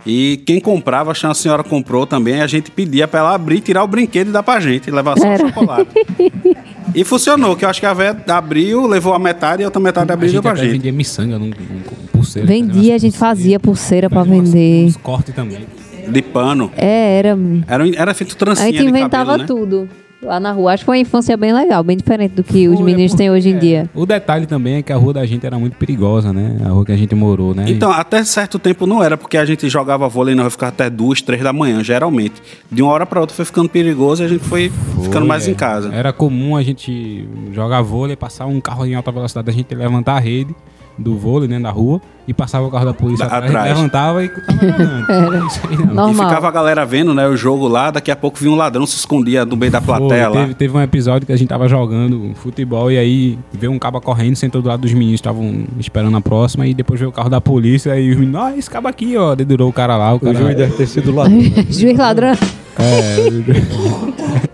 E 0.06 0.42
quem 0.46 0.60
comprava, 0.60 1.10
acho 1.10 1.20
que 1.22 1.26
a 1.26 1.34
senhora 1.34 1.64
comprou 1.64 2.06
também, 2.06 2.40
a 2.42 2.46
gente 2.46 2.70
pedia 2.70 3.08
pra 3.08 3.20
ela 3.20 3.34
abrir, 3.34 3.60
tirar 3.60 3.82
o 3.82 3.86
brinquedo 3.88 4.28
e 4.28 4.32
dar 4.32 4.42
pra 4.42 4.58
gente, 4.60 4.88
e 4.88 4.90
levar 4.92 5.16
só 5.18 5.32
o 5.32 5.38
chocolate. 5.38 5.88
e 6.94 7.04
funcionou, 7.04 7.56
que 7.56 7.64
eu 7.64 7.68
acho 7.68 7.80
que 7.80 7.86
a 7.86 7.94
véia 7.94 8.16
abriu, 8.28 8.86
levou 8.86 9.14
a 9.14 9.18
metade 9.18 9.62
e 9.62 9.64
a 9.64 9.68
outra 9.68 9.80
metade 9.80 10.10
A 10.10 10.14
abriu 10.14 10.28
e 10.28 10.32
gente 10.32 10.42
deu 10.42 10.52
pra 10.52 10.54
gente. 10.60 10.72
vendia 10.72 10.92
miçanga 10.92 11.38
num, 11.38 11.46
num 11.46 11.80
pulseira. 12.12 12.46
Vendia, 12.46 12.94
a 12.94 12.98
gente 12.98 13.16
fazia 13.16 13.58
pulseira 13.58 14.08
pra 14.10 14.22
vender. 14.22 14.86
Uns 14.86 14.96
cortes 14.96 15.34
também. 15.34 15.66
De 16.08 16.22
pano. 16.22 16.70
É, 16.76 17.18
era. 17.18 17.38
Era, 17.66 17.88
era 17.96 18.14
feito 18.14 18.32
A 18.32 18.36
trancinha 18.36 18.72
gente 18.72 18.82
de 18.82 18.88
inventava 18.88 19.38
cabelo, 19.38 19.38
né? 19.38 19.46
tudo 19.46 19.88
lá 20.22 20.38
na 20.38 20.52
rua. 20.52 20.72
Acho 20.72 20.82
que 20.82 20.86
foi 20.86 20.98
uma 20.98 21.02
infância 21.02 21.36
bem 21.36 21.52
legal, 21.52 21.82
bem 21.82 21.96
diferente 21.96 22.32
do 22.32 22.44
que 22.44 22.68
os 22.68 22.80
meninos 22.80 23.14
têm 23.14 23.30
hoje 23.30 23.50
em 23.50 23.58
dia. 23.58 23.90
O 23.94 24.06
detalhe 24.06 24.46
também 24.46 24.76
é 24.76 24.82
que 24.82 24.92
a 24.92 24.96
rua 24.96 25.12
da 25.12 25.26
gente 25.26 25.44
era 25.44 25.58
muito 25.58 25.76
perigosa, 25.76 26.32
né? 26.32 26.58
A 26.64 26.68
rua 26.68 26.84
que 26.84 26.92
a 26.92 26.96
gente 26.96 27.14
morou, 27.14 27.54
né? 27.54 27.64
Então, 27.68 27.90
até 27.90 28.22
certo 28.24 28.58
tempo 28.58 28.86
não 28.86 29.02
era, 29.02 29.16
porque 29.16 29.36
a 29.36 29.44
gente 29.44 29.68
jogava 29.68 30.08
vôlei 30.08 30.34
na 30.34 30.42
rua, 30.42 30.50
ficava 30.50 30.70
até 30.70 30.88
duas, 30.88 31.20
três 31.20 31.42
da 31.42 31.52
manhã, 31.52 31.82
geralmente. 31.82 32.34
De 32.70 32.82
uma 32.82 32.92
hora 32.92 33.04
pra 33.04 33.20
outra 33.20 33.34
foi 33.34 33.44
ficando 33.44 33.68
perigoso 33.68 34.22
e 34.22 34.26
a 34.26 34.28
gente 34.28 34.44
foi, 34.44 34.70
ficando 35.02 35.20
Foi, 35.20 35.26
mais 35.26 35.48
é. 35.48 35.50
em 35.50 35.54
casa. 35.54 35.92
Era 35.92 36.12
comum 36.12 36.56
a 36.56 36.62
gente 36.62 37.28
jogar 37.52 37.82
vôlei, 37.82 38.16
passar 38.16 38.46
um 38.46 38.60
carro 38.60 38.86
em 38.86 38.94
alta 38.94 39.10
velocidade, 39.10 39.50
a 39.50 39.52
gente 39.52 39.74
levantar 39.74 40.16
a 40.16 40.20
rede 40.20 40.54
do 40.98 41.16
vôlei, 41.16 41.48
né, 41.48 41.58
da 41.58 41.70
rua, 41.70 42.00
e 42.28 42.32
passava 42.34 42.66
o 42.66 42.70
carro 42.70 42.84
da 42.84 42.94
polícia 42.94 43.26
Da- 43.26 43.38
atrás, 43.38 43.44
a 43.44 43.48
gente 43.48 43.56
atrás. 43.58 43.76
levantava 43.76 44.24
e 44.24 44.28
tava 44.28 45.22
jogando. 45.24 45.46
Isso 45.48 45.60
aí 45.68 45.76
não. 45.94 46.10
E 46.10 46.14
ficava 46.14 46.48
a 46.48 46.50
galera 46.50 46.84
vendo, 46.86 47.12
né, 47.14 47.26
o 47.26 47.36
jogo 47.36 47.66
lá, 47.66 47.90
daqui 47.90 48.10
a 48.10 48.16
pouco 48.16 48.38
vinha 48.38 48.52
um 48.52 48.56
ladrão, 48.56 48.86
se 48.86 48.96
escondia 48.96 49.44
no 49.44 49.56
meio 49.56 49.72
da 49.72 49.80
plateia 49.80 50.28
lá. 50.28 50.40
teve, 50.42 50.54
teve 50.54 50.76
um 50.76 50.80
episódio 50.82 51.26
que 51.26 51.32
a 51.32 51.36
gente 51.36 51.48
tava 51.48 51.66
jogando 51.68 52.32
futebol 52.36 52.90
e 52.92 52.98
aí 52.98 53.38
veio 53.52 53.72
um 53.72 53.78
cabo 53.78 54.00
correndo, 54.00 54.36
sentou 54.36 54.62
do 54.62 54.68
lado 54.68 54.80
dos 54.80 54.92
meninos, 54.92 55.14
estavam 55.14 55.64
esperando 55.80 56.16
a 56.16 56.20
próxima, 56.20 56.66
e 56.66 56.74
depois 56.74 57.00
veio 57.00 57.10
o 57.10 57.12
carro 57.12 57.28
da 57.30 57.40
polícia 57.40 57.98
e 57.98 58.10
os 58.10 58.16
meninos, 58.16 58.40
ah, 58.40 58.56
esse 58.56 58.70
cabo 58.70 58.86
aqui, 58.88 59.16
ó, 59.16 59.34
dedurou 59.34 59.68
o 59.68 59.72
cara 59.72 59.96
lá, 59.96 60.12
o 60.12 60.16
O 60.16 60.20
cara... 60.20 60.34
juiz 60.38 60.56
deve 60.56 60.72
ter 60.74 60.86
sido 60.86 61.14
lá. 61.14 61.24
Juiz 61.70 61.96
ladrão. 61.98 62.32
É. 62.78 64.42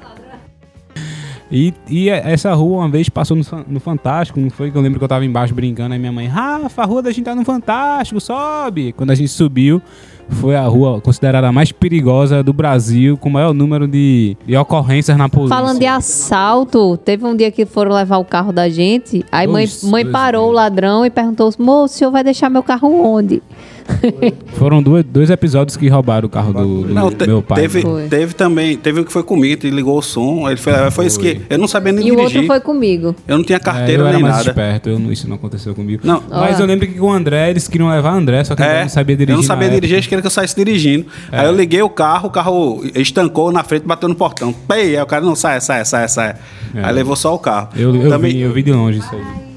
E, 1.51 1.73
e 1.89 2.09
essa 2.11 2.53
rua 2.55 2.81
uma 2.81 2.89
vez 2.91 3.09
passou 3.09 3.37
no, 3.37 3.43
no 3.67 3.81
Fantástico, 3.81 4.39
não 4.39 4.51
foi? 4.51 4.71
Que 4.71 4.77
eu 4.77 4.83
lembro 4.83 4.99
que 4.99 5.05
eu 5.05 5.09
tava 5.09 5.25
embaixo 5.25 5.55
brincando, 5.55 5.95
aí 5.95 5.99
minha 5.99 6.13
mãe, 6.13 6.27
Rafa, 6.27 6.83
a 6.83 6.85
rua 6.85 7.01
da 7.03 7.11
gente 7.11 7.25
tá 7.25 7.35
no 7.35 7.45
Fantástico, 7.45 8.21
sobe! 8.21 8.93
Quando 8.93 9.13
a 9.13 9.15
gente 9.15 9.29
subiu, 9.29 9.81
foi 10.29 10.55
a 10.57 10.67
rua 10.67 11.01
considerada 11.01 11.49
a 11.49 11.53
mais 11.53 11.73
perigosa 11.73 12.43
do 12.43 12.53
Brasil, 12.53 13.17
com 13.17 13.31
o 13.31 13.33
maior 13.33 13.55
número 13.55 13.89
de, 13.89 14.37
de 14.47 14.55
ocorrências 14.59 15.17
na 15.17 15.27
polícia. 15.27 15.57
Falando 15.57 15.79
de 15.79 15.87
assalto, 15.87 16.99
teve 16.99 17.25
um 17.25 17.35
dia 17.35 17.51
que 17.51 17.65
foram 17.65 17.93
levar 17.95 18.19
o 18.19 18.25
carro 18.27 18.53
da 18.53 18.69
gente, 18.69 19.25
aí 19.33 19.47
mãe, 19.47 19.65
Dois- 19.65 19.83
mãe 19.85 20.03
dois 20.05 20.13
parou 20.13 20.43
dias. 20.45 20.53
o 20.53 20.55
ladrão 20.55 21.07
e 21.07 21.11
perguntou, 21.11 21.51
moço, 21.59 21.95
o 21.95 21.99
senhor 21.99 22.11
vai 22.11 22.23
deixar 22.23 22.51
meu 22.51 22.63
carro 22.63 22.93
onde? 23.07 23.43
Foram 24.59 24.83
dois, 24.83 25.05
dois 25.05 25.31
episódios 25.31 25.77
que 25.77 25.89
roubaram 25.89 26.27
o 26.27 26.31
carro 26.31 26.53
do, 26.53 26.83
do 26.85 26.95
Não, 26.95 27.11
te- 27.11 27.27
meu 27.27 27.43
pai. 27.43 27.63
teve, 27.63 27.81
Foi. 27.83 28.09
teve 28.09 28.35
também, 28.35 28.77
teve 28.77 29.01
um 29.01 29.05
que 29.05 29.13
foi 29.13 29.23
comigo, 29.23 29.67
ele 29.67 29.75
ligou 29.77 29.99
o 29.99 30.03
som, 30.03 30.47
ele 30.49 30.57
foi, 30.57 30.73
foi 30.91 31.07
isso 31.07 31.19
que 31.19 31.41
eu 31.49 31.59
não 31.59 31.67
sabia 31.69 31.93
nem 31.93 32.07
E 32.07 32.13
o 32.13 32.17
dirigir. 32.17 32.37
outro 32.41 32.47
foi 32.47 32.61
comigo. 32.61 33.15
Eu 33.27 33.39
não 33.39 33.45
tinha 33.45 33.57
É, 33.57 33.61
carteira 33.61 34.03
eu 34.03 34.07
era 34.07 34.15
nem 34.15 34.23
mais 34.23 34.37
nada. 34.39 34.51
esperto, 34.51 34.89
eu 34.91 34.99
não- 34.99 35.11
isso 35.13 35.29
não 35.29 35.37
aconteceu 35.37 35.75
comigo. 35.75 36.03
Não. 36.05 36.23
Mas 36.29 36.55
Olha. 36.57 36.63
eu 36.63 36.67
lembro 36.67 36.87
que 36.87 36.95
com 36.99 37.07
o 37.07 37.13
André, 37.13 37.51
eles 37.51 37.67
queriam 37.69 37.89
levar 37.91 38.15
o 38.15 38.19
André, 38.19 38.45
só 38.45 38.55
que 38.55 38.63
o 38.63 38.65
É, 38.65 38.83
não 38.83 38.89
sabia 38.89 39.17
dirigir. 39.17 39.33
eu 39.35 39.37
não 39.37 39.43
sabia 39.43 39.69
dirigir, 39.69 39.85
época. 39.85 39.95
eles 39.97 40.07
queriam 40.07 40.21
que 40.21 40.27
eu 40.27 40.31
saísse 40.31 40.55
dirigindo. 40.57 41.07
Aí 41.33 41.47
eu 41.47 41.55
liguei 41.55 41.83
o 41.83 41.89
carro, 41.89 42.29
o 42.29 42.31
carro 42.31 42.83
estancou 42.95 43.51
na 43.53 43.65
frente, 43.65 43.87
bateu 43.87 44.09
no 44.09 44.15
portão. 44.15 44.53
Pei, 44.53 44.97
aí 44.97 45.03
o 45.03 45.07
cara 45.07 45.25
não 45.25 45.35
sai, 45.35 45.61
sai, 45.61 45.85
sai, 45.85 46.09
sai. 46.09 46.35
É. 46.75 46.85
Aí 46.85 46.93
levou 46.93 47.17
só 47.17 47.35
o 47.35 47.39
carro. 47.39 47.69
Eu, 47.77 47.95
eu, 47.97 48.09
também, 48.11 48.33
vi, 48.33 48.41
eu 48.41 48.53
vi 48.53 48.63
de 48.63 48.73
longe 48.73 48.99
isso 48.99 49.09
aí. 49.15 49.48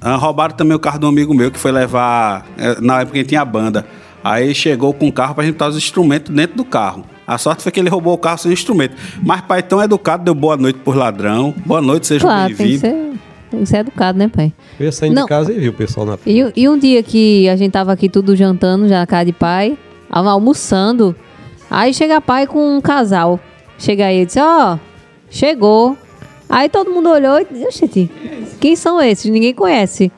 Ah, 0.00 0.16
roubaram 0.16 0.54
também 0.54 0.76
o 0.76 0.78
carro 0.80 0.98
de 0.98 1.06
um 1.06 1.08
amigo 1.08 1.34
meu 1.34 1.50
que 1.50 1.58
foi 1.58 1.72
levar. 1.72 2.46
eh, 2.58 2.76
Na 2.80 3.00
época 3.00 3.18
que 3.18 3.24
tinha 3.24 3.44
banda. 3.44 3.84
Aí 4.22 4.54
chegou 4.54 4.92
com 4.92 5.08
o 5.08 5.12
carro 5.12 5.34
pra 5.34 5.44
gente 5.44 5.54
botar 5.54 5.68
os 5.68 5.76
instrumentos 5.76 6.34
dentro 6.34 6.56
do 6.56 6.64
carro. 6.64 7.04
A 7.26 7.38
sorte 7.38 7.62
foi 7.62 7.70
que 7.70 7.78
ele 7.78 7.88
roubou 7.88 8.14
o 8.14 8.18
carro 8.18 8.38
sem 8.38 8.52
instrumento. 8.52 8.94
Mas 9.22 9.40
pai 9.42 9.62
tão 9.62 9.82
educado, 9.82 10.24
deu 10.24 10.34
boa 10.34 10.56
noite 10.56 10.78
por 10.84 10.96
ladrão. 10.96 11.54
Boa 11.64 11.80
noite, 11.80 12.06
seja 12.06 12.24
Claro, 12.26 12.54
bem-vindo. 12.56 12.80
tem 13.50 13.60
que 13.60 13.66
ser 13.66 13.78
educado, 13.78 14.18
né, 14.18 14.28
pai? 14.28 14.52
Eu 14.78 14.86
ia 14.86 14.92
saindo 14.92 15.14
Não. 15.14 15.22
de 15.22 15.28
casa 15.28 15.52
e 15.52 15.58
vi 15.58 15.68
o 15.68 15.72
pessoal 15.72 16.04
na 16.06 16.18
E, 16.26 16.52
e 16.56 16.68
um 16.68 16.78
dia 16.78 17.02
que 17.02 17.48
a 17.48 17.54
gente 17.56 17.70
tava 17.72 17.92
aqui 17.92 18.08
tudo 18.08 18.34
jantando, 18.34 18.88
já 18.88 18.98
na 19.00 19.06
casa 19.06 19.26
de 19.26 19.32
pai, 19.32 19.76
al- 20.10 20.26
almoçando, 20.28 21.14
aí 21.70 21.92
chega 21.94 22.20
pai 22.20 22.46
com 22.46 22.76
um 22.76 22.80
casal. 22.80 23.38
Chega 23.78 24.06
aí 24.06 24.22
e 24.22 24.26
disse, 24.26 24.40
ó, 24.40 24.76
chegou. 25.30 25.96
Aí 26.48 26.68
todo 26.68 26.90
mundo 26.90 27.10
olhou 27.10 27.38
e 27.38 27.46
disse, 27.50 27.66
"Oxente, 27.66 28.10
quem 28.60 28.74
são 28.74 29.00
esses? 29.00 29.30
Ninguém 29.30 29.52
conhece. 29.54 30.10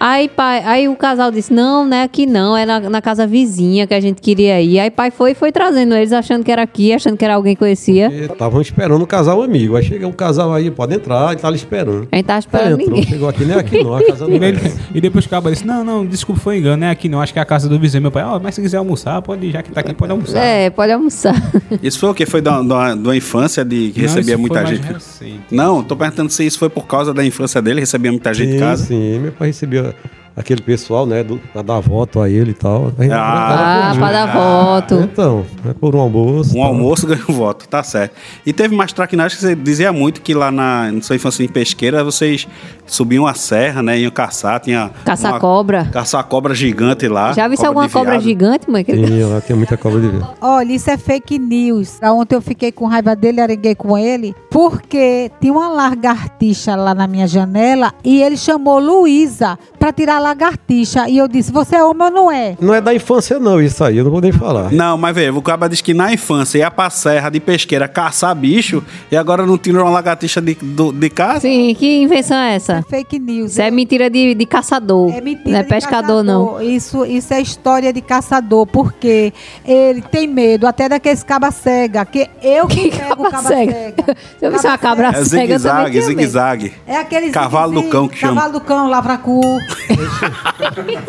Aí, 0.00 0.28
pai, 0.28 0.62
aí 0.64 0.88
o 0.88 0.94
casal 0.94 1.28
disse, 1.32 1.52
não, 1.52 1.84
não 1.84 1.96
é 1.96 2.04
aqui 2.04 2.24
não, 2.24 2.56
é 2.56 2.64
na, 2.64 2.78
na 2.88 3.02
casa 3.02 3.26
vizinha 3.26 3.84
que 3.84 3.92
a 3.92 3.98
gente 4.00 4.22
queria 4.22 4.60
ir. 4.62 4.78
Aí 4.78 4.92
pai 4.92 5.10
foi 5.10 5.32
e 5.32 5.34
foi 5.34 5.50
trazendo 5.50 5.92
eles, 5.92 6.12
achando 6.12 6.44
que 6.44 6.52
era 6.52 6.62
aqui, 6.62 6.92
achando 6.92 7.16
que 7.16 7.24
era 7.24 7.34
alguém 7.34 7.54
que 7.54 7.58
conhecia. 7.58 8.06
Estavam 8.30 8.60
esperando 8.60 9.02
o 9.02 9.06
casal 9.08 9.42
amigo. 9.42 9.74
Aí 9.74 9.82
chega 9.82 10.06
um 10.06 10.12
casal 10.12 10.54
aí, 10.54 10.70
pode 10.70 10.94
entrar, 10.94 11.32
e 11.32 11.36
tá 11.36 11.48
ali 11.48 11.56
esperando. 11.56 12.06
A 12.12 12.16
gente 12.16 12.26
tava 12.26 12.36
Aí 12.36 12.38
esperando 12.38 12.80
entrou, 12.80 12.88
ninguém. 12.96 13.10
chegou 13.10 13.28
aqui, 13.28 13.44
nem 13.44 13.56
aqui 13.56 13.82
não, 13.82 13.96
a 13.96 14.04
casa 14.06 14.28
não 14.28 14.34
E, 14.36 14.44
ele- 14.44 14.58
é. 14.68 14.72
e 14.94 15.00
depois 15.00 15.24
o 15.24 15.28
cabo 15.28 15.50
disse: 15.50 15.66
Não, 15.66 15.82
não, 15.82 16.06
desculpa, 16.06 16.40
foi 16.40 16.58
engano, 16.58 16.76
não 16.76 16.86
é 16.86 16.90
aqui 16.90 17.08
não, 17.08 17.20
acho 17.20 17.32
que 17.32 17.38
é 17.40 17.42
a 17.42 17.44
casa 17.44 17.68
do 17.68 17.76
vizinho. 17.76 18.02
Meu 18.02 18.12
pai, 18.12 18.22
ó, 18.22 18.38
mas 18.38 18.54
se 18.54 18.62
quiser 18.62 18.76
almoçar, 18.76 19.20
pode 19.20 19.46
ir, 19.46 19.50
já 19.50 19.64
que 19.64 19.72
tá 19.72 19.80
aqui, 19.80 19.92
pode 19.94 20.12
almoçar. 20.12 20.38
É, 20.38 20.70
pode 20.70 20.92
almoçar. 20.92 21.34
Isso 21.82 21.98
foi 21.98 22.08
o 22.10 22.14
quê? 22.14 22.24
Foi 22.24 22.40
da, 22.40 22.62
da, 22.62 22.94
da 22.94 23.16
infância 23.16 23.64
de 23.64 23.90
que 23.90 24.00
Não, 24.02 24.06
recebia 24.08 24.34
isso 24.34 24.40
muita 24.40 24.54
foi 24.60 24.64
mais 24.64 24.76
gente? 24.78 24.92
recente. 24.92 25.40
Não, 25.50 25.82
tô 25.82 25.96
perguntando 25.96 26.30
se 26.30 26.46
isso 26.46 26.56
foi 26.58 26.68
por 26.68 26.86
causa 26.86 27.12
da 27.12 27.24
infância 27.24 27.60
dele, 27.60 27.80
recebia 27.80 28.12
muita 28.12 28.32
gente 28.32 28.50
em 28.50 28.52
Sim, 28.52 28.58
casa. 28.60 28.84
sim. 28.84 29.18
Meu 29.18 29.32
pai 29.32 29.48
recebia 29.48 29.87
uh, 29.88 30.27
aquele 30.36 30.62
pessoal, 30.62 31.04
né, 31.06 31.22
do, 31.24 31.38
pra 31.52 31.62
dar 31.62 31.80
voto 31.80 32.20
a 32.20 32.28
ele 32.28 32.52
e 32.52 32.54
tal. 32.54 32.92
Aí, 32.98 33.08
Ah, 33.12 33.90
era 33.92 33.98
pra 33.98 34.12
dar 34.12 34.32
voto. 34.32 34.94
Então, 34.96 35.44
é 35.68 35.72
por 35.74 35.94
um 35.96 36.00
almoço. 36.00 36.50
Um 36.50 36.60
tal. 36.60 36.62
almoço 36.68 37.06
ganha 37.06 37.22
um 37.28 37.32
voto, 37.32 37.68
tá 37.68 37.82
certo. 37.82 38.14
E 38.46 38.52
teve 38.52 38.74
mais 38.76 38.92
traquinagem 38.92 39.36
que 39.36 39.42
você 39.44 39.54
dizia 39.54 39.92
muito 39.92 40.20
que 40.20 40.34
lá 40.34 40.50
na, 40.50 40.92
na 40.92 41.02
sua 41.02 41.16
infância 41.16 41.42
em 41.42 41.48
pesqueira 41.48 42.02
vocês 42.04 42.46
subiam 42.86 43.26
a 43.26 43.34
serra, 43.34 43.82
né? 43.82 43.98
Iam 43.98 44.10
caçar, 44.10 44.60
tinha. 44.60 44.90
Caçar 45.04 45.32
uma- 45.32 45.40
cobra. 45.40 45.84
Caçar 45.92 46.24
cobra 46.24 46.54
gigante 46.54 47.08
lá. 47.08 47.32
Já 47.32 47.48
viu 47.48 47.58
alguma 47.66 47.86
de 47.86 47.92
cobra 47.92 48.18
gigante, 48.20 48.70
mãe? 48.70 48.84
Tinha, 48.84 49.26
lá 49.26 49.40
tinha 49.40 49.56
muita 49.56 49.76
cobra 49.76 50.00
de 50.00 50.08
vento. 50.08 50.26
Olha, 50.40 50.72
isso 50.72 50.90
é 50.90 50.96
fake 50.96 51.38
news. 51.38 51.98
Ontem 52.02 52.34
eu 52.36 52.40
fiquei 52.42 52.70
com 52.72 52.86
raiva 52.86 53.14
dele, 53.16 53.40
arenguei 53.40 53.74
com 53.74 53.98
ele, 53.98 54.34
porque 54.50 55.30
tinha 55.40 55.52
uma 55.52 55.68
lagartixa 55.68 56.74
lá 56.76 56.94
na 56.94 57.06
minha 57.06 57.26
janela 57.26 57.92
e 58.04 58.22
ele 58.22 58.36
chamou 58.36 58.78
Luísa 58.78 59.58
pra 59.78 59.92
tirar 59.92 60.16
a 60.16 60.20
lagartixa. 60.28 61.08
E 61.08 61.18
eu 61.18 61.26
disse: 61.28 61.50
Você 61.52 61.76
é 61.76 61.84
homem 61.84 62.06
ou 62.08 62.10
não 62.10 62.30
é? 62.30 62.56
Não 62.60 62.74
é 62.74 62.80
da 62.80 62.94
infância, 62.94 63.38
não, 63.38 63.60
isso 63.60 63.82
aí, 63.82 63.96
eu 63.98 64.04
não 64.04 64.10
vou 64.10 64.20
nem 64.20 64.32
falar. 64.32 64.70
Não, 64.72 64.96
mas 64.96 65.14
veja, 65.14 65.32
o 65.32 65.42
cara 65.42 65.68
diz 65.68 65.80
que 65.80 65.94
na 65.94 66.12
infância 66.12 66.58
ia 66.58 66.70
pra 66.70 66.90
serra 66.90 67.30
de 67.30 67.40
pesqueira 67.40 67.88
caçar 67.88 68.34
bicho 68.34 68.82
e 69.10 69.16
agora 69.16 69.44
não 69.46 69.56
tirou 69.58 69.82
uma 69.82 69.90
lagartixa 69.90 70.40
de, 70.40 70.54
do- 70.54 70.92
de 70.92 71.10
casa? 71.10 71.40
Sim, 71.40 71.74
que 71.78 72.02
invenção 72.02 72.36
é 72.36 72.54
essa? 72.54 72.84
Fake 72.88 73.18
news. 73.18 73.52
Isso 73.52 73.62
é 73.62 73.70
mentira 73.70 74.08
de, 74.10 74.34
de 74.34 74.46
caçador. 74.46 75.12
É 75.12 75.20
mentira 75.20 75.50
não 75.50 75.58
é 75.58 75.62
de 75.62 75.68
pescador, 75.68 76.22
não. 76.22 76.46
caçador. 76.46 76.62
Isso, 76.64 77.04
isso 77.06 77.34
é 77.34 77.40
história 77.40 77.92
de 77.92 78.00
caçador, 78.00 78.66
porque 78.66 79.32
ele 79.64 80.02
tem 80.02 80.26
medo 80.26 80.66
até 80.66 80.88
daqueles 80.88 81.22
cabra 81.22 81.50
cega, 81.50 82.04
que 82.04 82.28
eu 82.42 82.66
que, 82.66 82.90
pego 82.90 83.24
cabra 83.24 83.30
cabra 83.30 83.48
cega? 83.48 83.72
cega. 83.72 84.16
Se 84.38 84.46
eu 84.46 84.52
visse 84.52 84.66
uma 84.66 84.78
cabra 84.78 85.08
É 85.08 85.12
cega, 85.24 85.24
zigue-zague, 85.24 86.00
zigue-zague. 86.02 86.72
É 86.86 86.96
aquele 86.96 87.30
Cavalo 87.30 87.72
do 87.72 87.76
zigue-zigue, 87.80 87.92
cão 87.92 88.08
que 88.08 88.18
chama. 88.18 88.34
Cavalo 88.34 88.52
do 88.52 88.60
cão, 88.60 88.88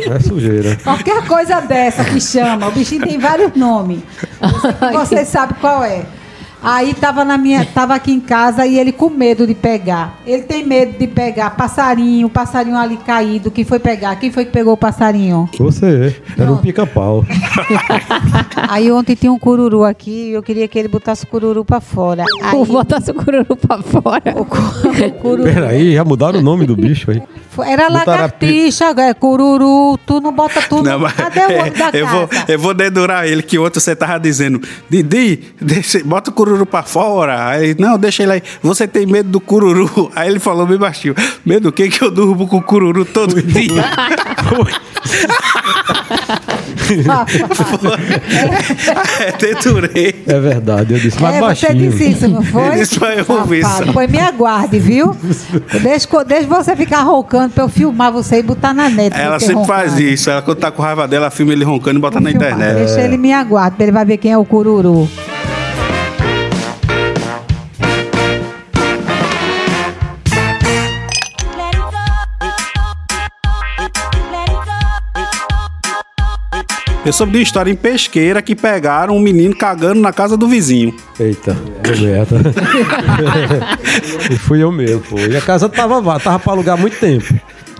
É 0.09 0.19
sujeira. 0.19 0.77
Qualquer 0.83 1.25
coisa 1.27 1.61
dessa 1.61 2.03
que 2.03 2.19
chama. 2.19 2.67
O 2.67 2.71
bichinho 2.71 3.01
tem 3.05 3.17
vários 3.19 3.53
nomes. 3.55 4.01
Você 4.93 5.25
sabe 5.25 5.53
qual 5.55 5.83
é. 5.83 6.05
Aí 6.61 6.93
tava 6.93 7.23
na 7.23 7.37
minha, 7.37 7.63
tava 7.65 7.95
aqui 7.95 8.11
em 8.11 8.19
casa 8.19 8.65
e 8.65 8.77
ele 8.77 8.91
com 8.91 9.09
medo 9.09 9.47
de 9.47 9.55
pegar. 9.55 10.19
Ele 10.25 10.43
tem 10.43 10.65
medo 10.65 10.97
de 10.97 11.07
pegar 11.07 11.51
passarinho, 11.51 12.27
passarinho 12.29 12.75
ali 12.77 12.97
caído. 12.97 13.49
Quem 13.49 13.63
foi 13.63 13.79
pegar? 13.79 14.15
Quem 14.17 14.29
foi 14.29 14.43
que 14.43 14.51
pegou 14.51 14.73
o 14.73 14.77
passarinho? 14.77 15.49
Você, 15.57 16.15
era 16.37 16.51
um 16.51 16.57
pica-pau. 16.57 17.23
Aí 18.67 18.91
ontem 18.91 19.15
tinha 19.15 19.31
um 19.31 19.39
cururu 19.39 19.83
aqui 19.83 20.29
e 20.29 20.31
eu 20.33 20.43
queria 20.43 20.67
que 20.67 20.77
ele 20.77 20.87
botasse 20.87 21.23
o 21.23 21.27
cururu 21.27 21.63
pra 21.63 21.79
fora. 21.79 22.25
Aí, 22.43 22.51
Vou 22.51 22.65
botar 22.65 22.99
seu 23.01 23.13
cururu 23.13 23.55
pra 23.55 23.81
fora. 23.81 24.33
o 24.35 24.45
cu- 24.45 24.57
o 25.07 25.11
cururu 25.13 25.43
Peraí, 25.43 25.93
já 25.93 26.03
mudaram 26.03 26.39
o 26.39 26.43
nome 26.43 26.65
do 26.65 26.75
bicho 26.75 27.09
aí. 27.11 27.21
era 27.65 27.87
Botaram 27.89 27.93
lagartixa, 27.93 28.93
é 28.97 29.13
cururu. 29.13 29.97
Tu 30.05 30.19
não 30.19 30.33
bota 30.33 30.61
tudo. 30.63 30.83
Não, 30.83 30.99
mas- 30.99 31.13
Cadê 31.13 31.39
o 31.39 31.59
homem 31.59 31.71
da 31.71 31.89
eu, 31.93 32.07
vou, 32.07 32.29
eu 32.47 32.59
vou 32.59 32.73
dedurar 32.73 33.25
ele, 33.27 33.41
que 33.41 33.57
ontem 33.57 33.79
você 33.79 33.95
tava 33.95 34.19
dizendo, 34.19 34.61
Didi, 34.89 35.39
deixa- 35.61 36.03
bota 36.03 36.29
o 36.29 36.33
cururu 36.33 36.48
pra 36.65 36.83
fora. 36.83 37.47
Aí, 37.49 37.75
não, 37.77 37.97
deixa 37.97 38.23
ele 38.23 38.33
aí. 38.33 38.43
Você 38.61 38.87
tem 38.87 39.05
medo 39.05 39.29
do 39.29 39.39
cururu? 39.39 40.11
Aí 40.15 40.29
ele 40.29 40.39
falou 40.39 40.65
bem 40.65 40.77
baixinho, 40.77 41.15
medo 41.45 41.63
do 41.63 41.71
que 41.71 41.87
que 41.89 42.01
eu 42.03 42.11
durmo 42.11 42.47
com 42.47 42.57
o 42.57 42.61
cururu 42.61 43.05
todo 43.05 43.41
dia? 43.41 43.83
é, 49.19 49.31
deturei. 49.37 50.23
É 50.27 50.39
verdade, 50.39 50.93
eu 50.93 50.99
disse 50.99 51.21
mais 51.21 51.35
É, 51.35 51.39
você 51.39 51.67
baixinho. 51.67 51.91
disse 51.91 52.09
isso, 52.11 52.27
não 52.27 52.41
foi? 52.43 52.67
Ele 52.67 52.75
disse 52.79 52.99
pra 52.99 53.15
eu 53.15 53.25
ouvir 53.27 53.61
Safado. 53.63 53.83
isso. 53.83 53.93
Pois 53.93 54.09
me 54.09 54.19
aguarde, 54.19 54.79
viu? 54.79 55.15
Deixa, 55.81 56.07
deixa 56.25 56.47
você 56.47 56.75
ficar 56.75 57.01
roncando 57.01 57.53
pra 57.53 57.63
eu 57.63 57.69
filmar 57.69 58.11
você 58.11 58.39
e 58.39 58.43
botar 58.43 58.73
na 58.73 58.89
net. 58.89 59.15
Ela 59.17 59.39
você 59.39 59.47
sempre 59.47 59.61
roncando. 59.61 59.79
faz 59.81 59.99
isso. 59.99 60.29
Ela, 60.29 60.41
quando 60.41 60.57
tá 60.57 60.71
com 60.71 60.81
raiva 60.81 61.07
dela, 61.07 61.29
filma 61.29 61.53
ele 61.53 61.63
roncando 61.63 61.99
e 61.99 62.01
bota 62.01 62.19
Vou 62.19 62.23
na 62.23 62.29
filmar. 62.31 62.51
internet. 62.53 62.77
Deixa 62.85 63.01
ele 63.01 63.17
me 63.17 63.33
aguarde, 63.33 63.75
pra 63.75 63.85
ele 63.85 63.91
vai 63.91 64.05
ver 64.05 64.17
quem 64.17 64.31
é 64.31 64.37
o 64.37 64.45
cururu. 64.45 65.09
Eu 77.05 77.13
soube 77.13 77.31
de 77.31 77.37
uma 77.37 77.43
história 77.43 77.71
em 77.71 77.75
pesqueira 77.75 78.41
que 78.41 78.55
pegaram 78.55 79.15
um 79.15 79.19
menino 79.19 79.55
cagando 79.55 80.01
na 80.01 80.11
casa 80.11 80.35
do 80.35 80.47
vizinho. 80.47 80.93
Eita, 81.19 81.55
deu 81.81 81.97
merda. 81.97 82.35
e 84.29 84.37
fui 84.37 84.61
eu 84.61 84.71
mesmo, 84.71 85.01
pô. 85.01 85.17
E 85.17 85.35
a 85.35 85.41
casa 85.41 85.69
tava 85.69 86.01
vá, 86.01 86.19
tava 86.19 86.37
pra 86.39 86.53
alugar 86.53 86.77
há 86.77 86.81
muito 86.81 86.99
tempo. 86.99 87.33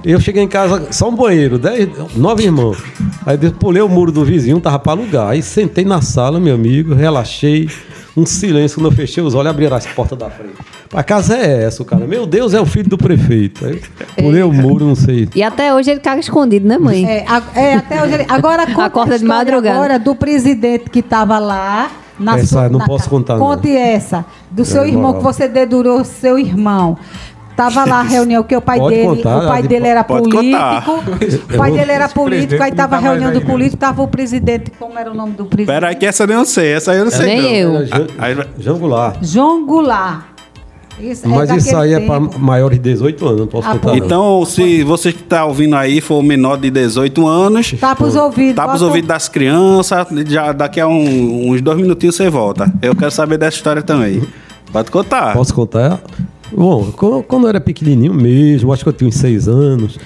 Eu 0.04 0.20
cheguei 0.22 0.42
em 0.42 0.48
casa, 0.48 0.88
só 0.92 1.10
um 1.10 1.16
banheiro, 1.16 1.60
dez, 1.60 1.90
nove 2.16 2.44
irmãos. 2.46 2.78
Aí 3.26 3.38
eu 3.42 3.52
pulei 3.52 3.82
o 3.82 3.90
muro 3.90 4.12
do 4.12 4.24
vizinho, 4.24 4.60
tava 4.62 4.80
pra 4.80 4.94
alugar. 4.94 5.28
Aí 5.28 5.44
sentei 5.44 5.84
na 5.84 6.02
sala, 6.02 6.40
meu 6.40 6.56
amigo, 6.56 6.94
relaxei. 6.94 7.70
Um 8.16 8.26
silêncio, 8.26 8.80
quando 8.80 8.88
eu 8.88 8.92
fechei 8.96 9.22
os 9.22 9.36
olhos, 9.36 9.52
abriram 9.52 9.76
as 9.76 9.86
portas 9.86 10.18
da 10.18 10.30
frente. 10.30 10.56
A 10.94 11.04
casa 11.04 11.38
é 11.38 11.64
essa, 11.66 11.84
o 11.84 11.86
cara. 11.86 12.06
Meu 12.08 12.26
Deus, 12.26 12.54
é 12.54 12.60
o 12.60 12.66
filho 12.66 12.90
do 12.90 12.98
prefeito. 12.98 13.66
Aí 13.66 13.82
pulei 14.18 14.42
o 14.42 14.52
muro, 14.52 14.86
não 14.86 14.96
sei. 14.96 15.30
E 15.36 15.44
até 15.44 15.74
hoje 15.74 15.92
ele 15.92 16.00
caga 16.00 16.20
escondido, 16.20 16.68
né, 16.68 16.78
mãe? 16.80 17.06
É, 17.06 17.26
a- 17.28 17.44
é, 17.56 17.74
até 17.76 18.02
hoje 18.04 18.14
ele... 18.16 18.26
Agora 18.28 18.66
conta 18.74 18.84
Acorda 18.86 19.14
a 19.14 19.18
de 19.18 19.24
história 19.24 19.46
madrugada. 19.52 19.76
agora 19.78 20.00
do 20.00 20.16
presidente 20.16 20.90
que 20.90 21.02
tava 21.04 21.38
lá. 21.38 21.92
Na 22.20 22.38
Essa 22.38 22.48
sua, 22.48 22.70
não 22.70 22.80
na 22.80 22.86
posso 22.86 23.10
contar, 23.10 23.38
não. 23.38 23.46
Conte 23.46 23.70
essa. 23.74 24.26
Do 24.52 24.66
seu 24.66 24.82
É, 24.84 24.88
irmão, 24.88 25.14
moral. 25.14 25.20
que 25.20 25.24
você 25.24 25.48
dedurou 25.48 26.04
seu 26.04 26.38
irmão. 26.40 26.98
Tava 27.56 27.86
lá 27.86 28.00
a 28.00 28.04
reunião 28.04 28.42
que 28.44 28.56
o 28.56 28.62
pai 28.62 28.78
Pode 28.80 28.96
dele, 28.96 29.08
contar, 29.08 29.38
o 29.38 29.48
pai 29.48 29.62
de- 29.62 29.68
dele 29.70 29.88
era 29.88 30.04
político. 30.04 31.04
O 31.54 31.58
pai 31.58 31.72
dele 31.72 31.92
era 31.92 32.10
político, 32.10 32.54
aí 32.64 32.72
presidente 32.72 32.76
tava 32.76 32.96
a 32.96 33.00
não 33.02 33.04
tá 33.04 33.10
mais 33.10 33.22
reunião 33.22 33.32
do 33.42 33.46
político, 33.46 33.78
tava 33.78 34.02
o 34.02 34.08
presidente, 34.08 34.72
como 34.80 34.98
era 34.98 35.12
o 35.12 35.14
nome 35.14 35.34
do 35.34 35.46
presidente? 35.46 35.74
Pera 35.76 35.88
aí 35.90 35.96
que 35.96 36.06
essa 36.06 36.24
eu 36.24 36.28
não 36.28 36.46
sei, 36.46 36.74
essa 36.74 36.94
eu 36.94 37.04
não 37.06 37.12
sei 37.12 37.26
Nem 37.26 37.64
não. 37.64 37.76
eu. 37.82 37.88
Aí- 38.18 38.38
Jangular. 38.58 39.14
João 39.22 39.66
Goulart. 39.66 40.24
Isso, 41.00 41.28
Mas 41.30 41.50
isso 41.50 41.72
daquele 41.72 41.96
aí 41.96 42.04
é 42.04 42.06
para 42.06 42.20
tempo. 42.20 42.40
maiores 42.40 42.78
de 42.78 42.84
18 42.84 43.26
anos, 43.28 43.40
não 43.40 43.48
posso 43.48 43.68
Ah, 43.68 43.72
contar. 43.72 43.90
pô. 43.90 43.96
não. 43.96 44.06
Então, 44.06 44.46
se 44.46 44.84
você 44.84 45.12
que 45.14 45.24
tá 45.24 45.46
ouvindo 45.46 45.76
aí 45.76 46.02
for 46.02 46.22
menor 46.22 46.58
de 46.58 46.70
18 46.70 47.26
anos, 47.28 47.74
Tapa 47.80 48.06
os 48.06 48.16
ouvidos. 48.16 48.56
tapa 48.56 48.76
os 48.76 48.82
ouvidos 48.82 49.08
das 49.08 49.30
crianças, 49.30 50.06
já 50.28 50.52
daqui 50.52 50.80
a 50.80 50.88
um- 50.88 51.52
uns 51.52 51.62
dois 51.62 51.78
minutinhos 51.78 52.16
você 52.16 52.30
volta. 52.30 52.72
Eu 52.82 52.96
quero 52.96 53.12
saber 53.12 53.38
dessa 53.38 53.56
história 53.58 53.82
também. 53.82 54.22
Pode 54.74 54.92
contar. 54.92 55.34
Posso 55.34 55.54
contar? 55.54 56.02
Bom, 56.52 56.92
quando, 56.96 57.44
eu 57.44 57.50
era 57.50 57.62
pequenininho 57.62 58.14
mesmo, 58.14 58.74
acho 58.74 58.84
que 58.84 58.90
eu 58.90 58.94
tinha 58.94 59.08
uns 59.08 59.16
seis 59.16 59.48
anos. 59.48 59.98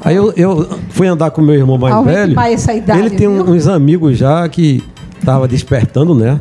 Aí 0.00 0.16
eu, 0.16 0.32
eu 0.36 0.68
fui 0.90 1.06
andar 1.06 1.30
com 1.30 1.40
meu 1.40 1.54
irmão 1.54 1.78
mais 1.78 1.94
Aumente 1.94 2.14
velho. 2.16 2.34
idade, 2.74 3.00
ele 3.00 3.10
tem 3.10 3.28
viu? 3.32 3.44
uns 3.44 3.66
amigos 3.68 4.18
já 4.18 4.48
que 4.48 4.82
tava 5.24 5.46
despertando, 5.46 6.14
né? 6.14 6.40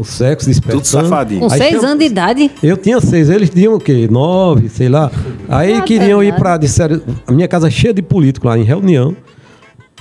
O 0.00 0.04
sexo 0.04 0.46
despertando. 0.48 0.82
Tudo 0.82 0.90
safadinho. 0.90 1.40
Com 1.40 1.52
Aí 1.52 1.58
seis 1.58 1.70
tinha- 1.78 1.86
anos 1.88 1.98
de 1.98 2.04
idade. 2.06 2.50
Eu 2.62 2.76
tinha 2.76 3.00
seis, 3.00 3.28
eles 3.28 3.50
tinham 3.50 3.74
o 3.74 3.78
quê? 3.80 4.08
Nove, 4.10 4.68
sei 4.68 4.88
lá. 4.88 5.10
Aí 5.48 5.74
Ah, 5.74 5.82
queriam 5.82 6.22
ir 6.22 6.34
pra. 6.34 6.56
Disseram, 6.56 7.00
a 7.26 7.32
minha 7.32 7.46
casa 7.46 7.68
é 7.68 7.70
cheia 7.70 7.92
de 7.92 8.02
político 8.02 8.46
lá 8.48 8.58
em 8.58 8.62
reunião. 8.64 9.14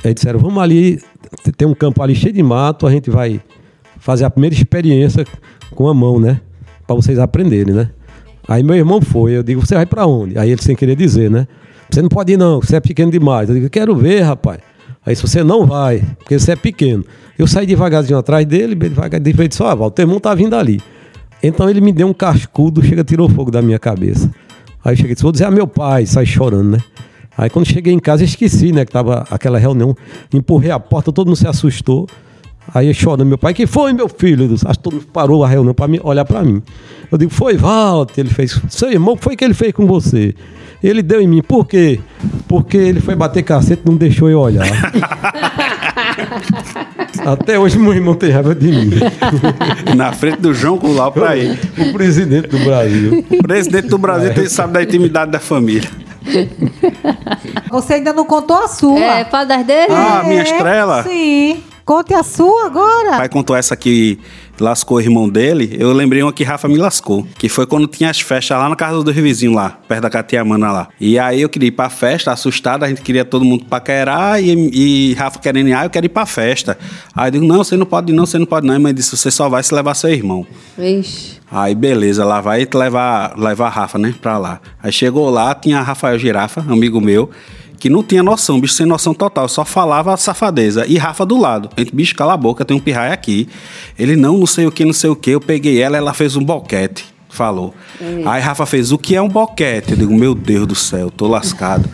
Aí 0.03 0.13
disseram, 0.13 0.39
vamos 0.39 0.61
ali, 0.63 1.01
tem 1.57 1.67
um 1.67 1.73
campo 1.73 2.01
ali 2.01 2.15
cheio 2.15 2.33
de 2.33 2.41
mato, 2.41 2.87
a 2.87 2.91
gente 2.91 3.09
vai 3.09 3.41
fazer 3.99 4.23
a 4.23 4.29
primeira 4.29 4.55
experiência 4.55 5.25
com 5.75 5.87
a 5.87 5.93
mão, 5.93 6.19
né? 6.19 6.39
Pra 6.87 6.95
vocês 6.95 7.19
aprenderem, 7.19 7.73
né? 7.73 7.89
Aí 8.47 8.63
meu 8.63 8.75
irmão 8.75 9.01
foi, 9.01 9.33
eu 9.33 9.43
digo, 9.43 9.59
você 9.65 9.75
vai 9.75 9.85
pra 9.85 10.05
onde? 10.07 10.37
Aí 10.39 10.49
ele 10.51 10.61
sem 10.61 10.75
querer 10.75 10.95
dizer, 10.95 11.29
né? 11.29 11.45
Você 11.91 12.01
não 12.01 12.09
pode 12.09 12.31
ir 12.33 12.37
não, 12.37 12.61
você 12.61 12.77
é 12.77 12.79
pequeno 12.79 13.11
demais. 13.11 13.49
Eu 13.49 13.55
digo, 13.55 13.69
quero 13.69 13.95
ver, 13.95 14.21
rapaz. 14.21 14.59
Aí 15.05 15.15
se 15.15 15.21
você 15.21 15.43
não 15.43 15.65
vai, 15.65 16.03
porque 16.17 16.37
você 16.37 16.51
é 16.51 16.55
pequeno. 16.55 17.03
Eu 17.37 17.47
saí 17.47 17.65
devagarzinho 17.65 18.19
atrás 18.19 18.45
dele, 18.45 18.75
devagarzinho, 18.75 19.35
ele 19.37 19.47
disse, 19.47 19.63
ó, 19.63 19.75
Val, 19.75 19.87
o 19.87 19.91
teu 19.91 20.03
irmão 20.03 20.19
tá 20.19 20.33
vindo 20.35 20.55
ali. 20.55 20.81
Então 21.41 21.69
ele 21.69 21.79
me 21.79 21.91
deu 21.91 22.07
um 22.07 22.13
cascudo, 22.13 22.83
chega, 22.83 23.03
tirou 23.03 23.29
fogo 23.29 23.49
da 23.49 23.61
minha 23.61 23.79
cabeça. 23.79 24.29
Aí 24.83 24.95
cheguei 24.95 25.13
disse, 25.13 25.23
vou 25.23 25.31
dizer 25.31 25.45
a 25.45 25.51
meu 25.51 25.67
pai, 25.67 26.05
sai 26.05 26.25
chorando, 26.25 26.71
né? 26.71 26.79
Aí 27.37 27.49
quando 27.49 27.65
cheguei 27.65 27.93
em 27.93 27.99
casa, 27.99 28.23
esqueci, 28.23 28.73
né, 28.73 28.83
que 28.83 28.91
tava 28.91 29.25
aquela 29.29 29.57
reunião, 29.57 29.95
empurrei 30.33 30.71
a 30.71 30.79
porta, 30.79 31.11
todo 31.11 31.27
mundo 31.27 31.37
se 31.37 31.47
assustou. 31.47 32.07
Aí 32.73 32.87
eu 32.87 32.93
chorando, 32.93 33.25
meu 33.25 33.37
pai, 33.37 33.53
que 33.53 33.65
foi, 33.65 33.93
meu 33.93 34.07
filho? 34.07 34.47
Disse, 34.47 34.65
Acho 34.67 34.77
que 34.77 34.83
todo 34.83 34.93
mundo 34.93 35.07
parou 35.11 35.43
a 35.43 35.47
reunião 35.47 35.73
para 35.73 35.89
olhar 36.03 36.25
para 36.25 36.43
mim. 36.43 36.61
Eu 37.11 37.17
digo, 37.17 37.31
foi 37.31 37.57
Walter, 37.57 38.21
ele 38.21 38.29
fez. 38.29 38.61
Seu 38.69 38.91
irmão, 38.91 39.15
o 39.15 39.17
que 39.17 39.23
foi 39.23 39.35
que 39.35 39.43
ele 39.43 39.53
fez 39.55 39.73
com 39.73 39.87
você? 39.87 40.35
Ele 40.81 41.01
deu 41.01 41.19
em 41.19 41.27
mim, 41.27 41.41
por 41.41 41.65
quê? 41.65 41.99
Porque 42.47 42.77
ele 42.77 43.01
foi 43.01 43.13
bater 43.15 43.43
cacete 43.43 43.81
e 43.85 43.89
não 43.89 43.97
deixou 43.97 44.29
eu 44.29 44.39
olhar. 44.39 44.65
Até 47.25 47.59
hoje 47.59 47.77
meu 47.77 47.93
irmão 47.93 48.15
tem 48.15 48.29
raiva 48.31 48.55
de 48.55 48.67
mim. 48.67 48.91
Na 49.95 50.13
frente 50.13 50.39
do 50.39 50.53
João 50.53 50.77
Goulart 50.77 51.13
pra 51.13 51.35
ir. 51.35 51.59
o 51.77 51.91
presidente 51.91 52.47
do 52.47 52.59
Brasil. 52.59 53.25
O 53.29 53.43
presidente 53.43 53.87
do 53.87 53.97
Brasil 53.97 54.33
tem, 54.33 54.47
sabe 54.47 54.73
da 54.73 54.81
intimidade 54.83 55.31
da 55.31 55.39
família. 55.39 55.89
Você 57.71 57.95
ainda 57.95 58.13
não 58.13 58.25
contou 58.25 58.57
a 58.57 58.67
sua. 58.67 58.99
É, 58.99 59.25
fala 59.25 59.45
das 59.45 59.65
dele. 59.65 59.91
Ah, 59.91 60.23
minha 60.25 60.43
estrela? 60.43 61.03
Sim. 61.03 61.61
Conte 61.89 62.13
a 62.13 62.21
sua 62.21 62.67
agora. 62.67 63.15
O 63.15 63.17
pai 63.17 63.29
contou 63.29 63.55
essa 63.55 63.75
que 63.75 64.19
lascou 64.59 64.97
o 64.97 65.01
irmão 65.01 65.27
dele. 65.27 65.75
Eu 65.79 65.91
lembrei 65.91 66.21
uma 66.21 66.31
que 66.31 66.43
Rafa 66.43 66.67
me 66.67 66.77
lascou. 66.77 67.25
Que 67.35 67.49
foi 67.49 67.65
quando 67.65 67.87
tinha 67.87 68.11
as 68.11 68.21
festas 68.21 68.59
lá 68.59 68.69
na 68.69 68.75
casa 68.75 69.03
dos 69.03 69.15
vizinhos 69.15 69.55
lá, 69.55 69.71
perto 69.87 70.03
da 70.03 70.09
Catiamana 70.11 70.71
lá. 70.71 70.89
E 71.01 71.17
aí 71.17 71.41
eu 71.41 71.49
queria 71.49 71.69
ir 71.69 71.71
pra 71.71 71.89
festa, 71.89 72.31
assustado, 72.31 72.83
a 72.83 72.89
gente 72.89 73.01
queria 73.01 73.25
todo 73.25 73.43
mundo 73.43 73.65
paquerar 73.65 74.39
e, 74.39 74.51
e 74.71 75.13
Rafa 75.15 75.39
querendo 75.39 75.69
ir, 75.69 75.73
ah, 75.73 75.85
eu 75.85 75.89
quero 75.89 76.05
ir 76.05 76.09
pra 76.09 76.27
festa. 76.27 76.77
Aí 77.15 77.29
eu 77.29 77.31
digo, 77.31 77.45
não, 77.47 77.57
você 77.57 77.75
não 77.75 77.87
pode 77.87 78.13
não, 78.13 78.27
você 78.27 78.37
não 78.37 78.45
pode 78.45 78.67
não. 78.67 78.75
E 78.75 78.77
mãe 78.77 78.93
disse, 78.93 79.17
você 79.17 79.31
só 79.31 79.49
vai 79.49 79.63
se 79.63 79.73
levar 79.73 79.95
seu 79.95 80.11
irmão. 80.11 80.45
Vixe. 80.77 81.39
Aí 81.51 81.73
beleza, 81.73 82.23
lá 82.23 82.39
vai 82.39 82.67
levar, 82.71 83.35
levar 83.35 83.65
a 83.65 83.71
Rafa, 83.71 83.97
né, 83.97 84.13
pra 84.21 84.37
lá. 84.37 84.61
Aí 84.83 84.91
chegou 84.91 85.27
lá, 85.31 85.55
tinha 85.55 85.81
Rafael 85.81 86.19
Girafa, 86.19 86.61
amigo 86.69 87.01
meu, 87.01 87.31
que 87.79 87.89
não 87.89 88.03
tinha 88.03 88.21
noção, 88.21 88.59
bicho 88.59 88.73
sem 88.73 88.85
noção 88.85 89.13
total, 89.13 89.47
só 89.47 89.63
falava 89.63 90.15
safadeza. 90.17 90.85
E 90.85 90.97
Rafa 90.97 91.25
do 91.25 91.37
lado. 91.37 91.69
Gente, 91.77 91.95
bicho, 91.95 92.13
cala 92.15 92.33
a 92.33 92.37
boca, 92.37 92.65
tem 92.65 92.75
um 92.75 92.79
pirraia 92.79 93.13
aqui. 93.13 93.47
Ele, 93.97 94.15
não, 94.15 94.37
não 94.37 94.45
sei 94.45 94.67
o 94.67 94.71
que, 94.71 94.83
não 94.83 94.93
sei 94.93 95.09
o 95.09 95.15
que. 95.15 95.31
Eu 95.31 95.39
peguei 95.39 95.81
ela, 95.81 95.97
ela 95.97 96.13
fez 96.13 96.35
um 96.35 96.43
boquete. 96.43 97.05
Falou. 97.29 97.73
Aí 98.25 98.41
Rafa 98.41 98.65
fez, 98.65 98.91
o 98.91 98.97
que 98.97 99.15
é 99.15 99.21
um 99.21 99.29
boquete? 99.29 99.91
Eu 99.91 99.97
digo, 99.97 100.13
meu 100.13 100.35
Deus 100.35 100.67
do 100.67 100.75
céu, 100.75 101.09
tô 101.09 101.27
lascado. 101.27 101.89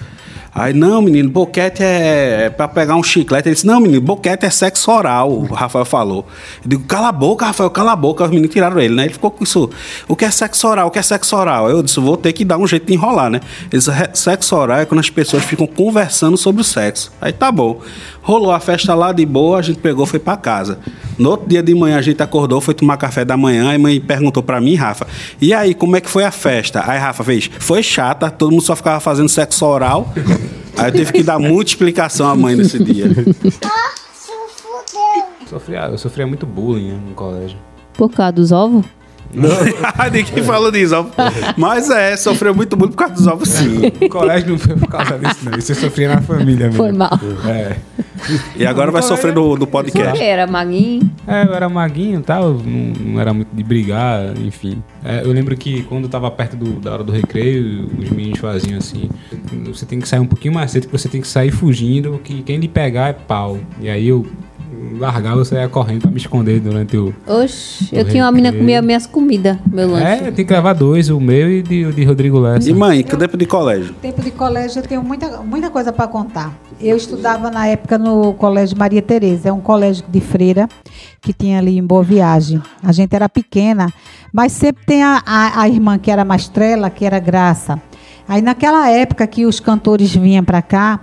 Aí, 0.58 0.74
não, 0.74 1.02
menino, 1.02 1.30
boquete 1.30 1.84
é, 1.84 2.46
é 2.46 2.50
pra 2.50 2.66
pegar 2.66 2.96
um 2.96 3.04
chiclete. 3.04 3.50
Ele 3.50 3.56
disse, 3.56 3.68
não, 3.68 3.78
menino, 3.82 4.00
boquete 4.00 4.46
é 4.46 4.50
sexo 4.50 4.90
oral, 4.90 5.30
o 5.30 5.44
Rafael 5.54 5.84
falou. 5.84 6.26
Eu 6.64 6.70
digo, 6.70 6.84
cala 6.86 7.10
a 7.10 7.12
boca, 7.12 7.46
Rafael, 7.46 7.70
cala 7.70 7.92
a 7.92 7.96
boca. 7.98 8.24
Os 8.24 8.30
meninos 8.30 8.52
tiraram 8.54 8.80
ele, 8.80 8.96
né? 8.96 9.04
Ele 9.04 9.14
ficou 9.14 9.30
com 9.32 9.44
isso. 9.44 9.70
O 10.08 10.16
que 10.16 10.24
é 10.24 10.32
sexo 10.32 10.66
oral? 10.66 10.88
O 10.88 10.92
que 10.92 10.98
é 10.98 11.02
sexo 11.02 11.36
oral? 11.36 11.70
Eu 11.70 11.84
disse, 11.84 12.00
vou 12.00 12.16
ter 12.16 12.32
que 12.32 12.46
dar 12.46 12.58
um 12.58 12.66
jeito 12.66 12.86
de 12.88 12.94
enrolar, 12.94 13.30
né? 13.30 13.42
Ele 13.64 13.80
disse, 13.80 13.92
"Re- 13.92 14.10
sexo 14.14 14.56
oral 14.56 14.80
é 14.80 14.86
quando 14.86 15.00
as 15.02 15.10
pessoas 15.10 15.44
ficam 15.44 15.68
conversando 15.68 16.38
sobre 16.38 16.62
o 16.62 16.64
sexo. 16.64 17.12
Aí 17.20 17.34
tá 17.34 17.52
bom. 17.52 17.82
Rolou 18.26 18.52
a 18.52 18.60
festa 18.60 18.96
lá 18.96 19.12
de 19.12 19.24
boa, 19.24 19.60
a 19.60 19.62
gente 19.62 19.78
pegou, 19.78 20.04
foi 20.04 20.18
pra 20.18 20.36
casa. 20.36 20.80
No 21.16 21.30
outro 21.30 21.48
dia 21.48 21.62
de 21.62 21.76
manhã 21.76 21.96
a 21.96 22.02
gente 22.02 22.24
acordou, 22.24 22.60
foi 22.60 22.74
tomar 22.74 22.98
café 22.98 23.24
da 23.24 23.38
manhã, 23.38 23.70
aí 23.70 23.78
mãe 23.78 24.02
perguntou 24.02 24.42
pra 24.42 24.60
mim, 24.60 24.74
Rafa, 24.74 25.06
e 25.40 25.54
aí, 25.54 25.76
como 25.76 25.96
é 25.96 26.02
que 26.02 26.10
foi 26.10 26.24
a 26.24 26.32
festa? 26.32 26.84
Aí 26.90 26.98
Rafa 26.98 27.24
fez, 27.24 27.52
foi 27.60 27.84
chata, 27.84 28.32
todo 28.32 28.50
mundo 28.50 28.64
só 28.64 28.76
ficava 28.76 29.00
fazendo 29.00 29.30
sexo 29.30 29.64
oral. 29.64 30.12
Aí 30.76 30.88
eu 30.88 30.92
tive 30.92 31.14
que 31.14 31.22
dar 31.24 31.38
muita 31.38 31.70
explicação 31.70 32.28
à 32.28 32.36
mãe 32.36 32.56
nesse 32.56 32.84
dia. 32.84 33.06
Sofria, 35.48 35.82
eu 35.92 35.98
sofria 36.00 36.26
muito 36.26 36.48
bullying 36.48 36.94
né, 36.94 37.00
no 37.08 37.14
colégio. 37.14 37.60
Por 37.94 38.10
causa 38.10 38.32
dos 38.32 38.52
ovos? 38.52 38.84
Ninguém 40.12 40.44
falou 40.44 40.72
disso. 40.72 40.96
ó. 40.96 41.06
Mas 41.58 41.90
é, 41.90 42.16
sofreu 42.18 42.54
muito 42.56 42.76
bullying 42.76 42.92
por 42.92 42.98
causa 42.98 43.14
dos 43.16 43.28
ovos, 43.28 43.50
sim. 43.50 43.92
No 44.02 44.10
colégio 44.10 44.50
não 44.50 44.58
foi 44.60 44.76
por 44.76 44.88
causa 44.88 45.18
disso, 45.18 45.40
não. 45.44 45.58
Isso 45.58 45.72
eu 45.72 45.76
sofria 45.76 46.16
na 46.16 46.22
família 46.22 46.68
mesmo. 46.68 46.78
Foi 46.78 46.92
mal. 46.92 47.12
É. 47.48 47.76
E 48.56 48.66
agora 48.66 48.92
vai 48.92 49.02
sofrer 49.02 49.34
no, 49.34 49.56
no 49.58 49.68
podcast. 49.68 50.22
Era 50.22 50.48
maguinho. 50.48 51.10
É, 51.28 51.44
eu 51.44 51.54
era 51.54 51.68
maguinho 51.70 52.20
e 52.20 52.24
tal, 52.24 52.54
não, 52.54 52.94
não 53.14 53.20
era 53.22 53.34
muito 53.34 53.50
de 53.54 53.64
brigar, 53.64 54.34
enfim. 54.40 54.82
É, 55.04 55.22
eu 55.24 55.32
lembro 55.32 55.56
que 55.56 55.84
quando 55.84 56.06
eu 56.06 56.10
tava 56.10 56.32
perto 56.32 56.56
do- 56.56 56.80
da 56.80 56.94
hora 56.94 57.04
do 57.04 57.12
recreio, 57.12 57.88
os 58.00 58.10
meninos 58.10 58.40
faziam 58.40 58.78
assim: 58.78 59.10
você 59.66 59.86
tem 59.86 60.00
que 60.00 60.08
sair 60.08 60.20
um 60.20 60.26
pouquinho 60.26 60.54
mais 60.54 60.72
cedo, 60.72 60.88
que 60.88 60.92
você 60.92 61.08
tem 61.10 61.22
que 61.22 61.28
sair 61.28 61.52
fugindo, 61.52 62.20
que 62.24 62.42
quem 62.42 62.58
lhe 62.58 62.68
pegar 62.68 63.10
é 63.10 63.14
pau. 63.14 63.60
E 63.82 63.90
aí 63.90 64.08
eu 64.08 64.26
largava, 64.98 65.38
eu 65.38 65.46
saía 65.46 65.68
correndo 65.68 66.02
pra 66.02 66.12
me 66.12 66.18
esconder 66.18 66.60
durante 66.60 66.98
o. 66.98 67.14
Oxe, 67.28 67.90
eu 67.92 68.06
tinha 68.06 68.24
uma 68.24 68.32
menina 68.32 68.52
que 68.52 68.58
recreio. 68.58 68.80
comia 68.80 68.82
minhas 68.82 69.06
comidas, 69.06 69.58
meu 69.66 69.90
lanche. 69.90 70.06
É, 70.06 70.32
tem 70.32 70.46
que 70.46 70.54
levar 70.54 70.74
dois, 70.74 71.10
o 71.10 71.20
meu 71.20 71.50
e 71.50 71.62
de, 71.62 71.86
o 71.86 71.94
de 71.94 72.04
Rodrigo 72.04 72.40
Lessa. 72.40 72.70
E 72.70 72.74
mãe, 72.74 73.04
que 73.04 73.16
tempo 73.16 73.38
de 73.38 73.46
colégio? 73.46 73.94
Tempo 74.02 74.22
de 74.22 74.32
colégio, 74.32 74.80
eu 74.80 74.84
tenho 74.84 75.04
muita, 75.04 75.42
muita 75.42 75.70
coisa 75.70 75.92
para 75.92 76.08
contar. 76.08 76.54
Eu 76.80 76.98
estudava 76.98 77.50
na 77.50 77.68
época 77.68 77.98
no 77.98 78.34
Colégio 78.34 78.78
Maria 78.78 79.02
Tereza, 79.02 79.50
é 79.50 79.54
um 79.54 79.62
colégio 79.62 80.04
de 80.08 80.20
freira 80.20 80.68
que 81.22 81.34
tinha 81.34 81.60
ali 81.60 81.78
em 81.78 81.84
Boa 81.84 82.04
Viagem. 82.04 82.62
A 82.84 82.92
gente 82.92 83.16
era 83.16 83.30
pequena, 83.30 83.92
mas 84.32 84.52
sempre 84.52 84.86
tem 84.86 85.04
a, 85.04 85.22
a, 85.26 85.62
a 85.62 85.70
irmã 85.70 85.98
que 85.98 86.12
era 86.12 86.26
Mastrela, 86.26 86.90
que 86.90 87.06
era 87.06 87.20
Graça. 87.20 87.82
Aí 88.28 88.42
naquela 88.42 88.90
época 88.90 89.28
que 89.28 89.46
os 89.46 89.60
cantores 89.60 90.16
vinham 90.16 90.44
para 90.44 90.62
cá, 90.62 91.02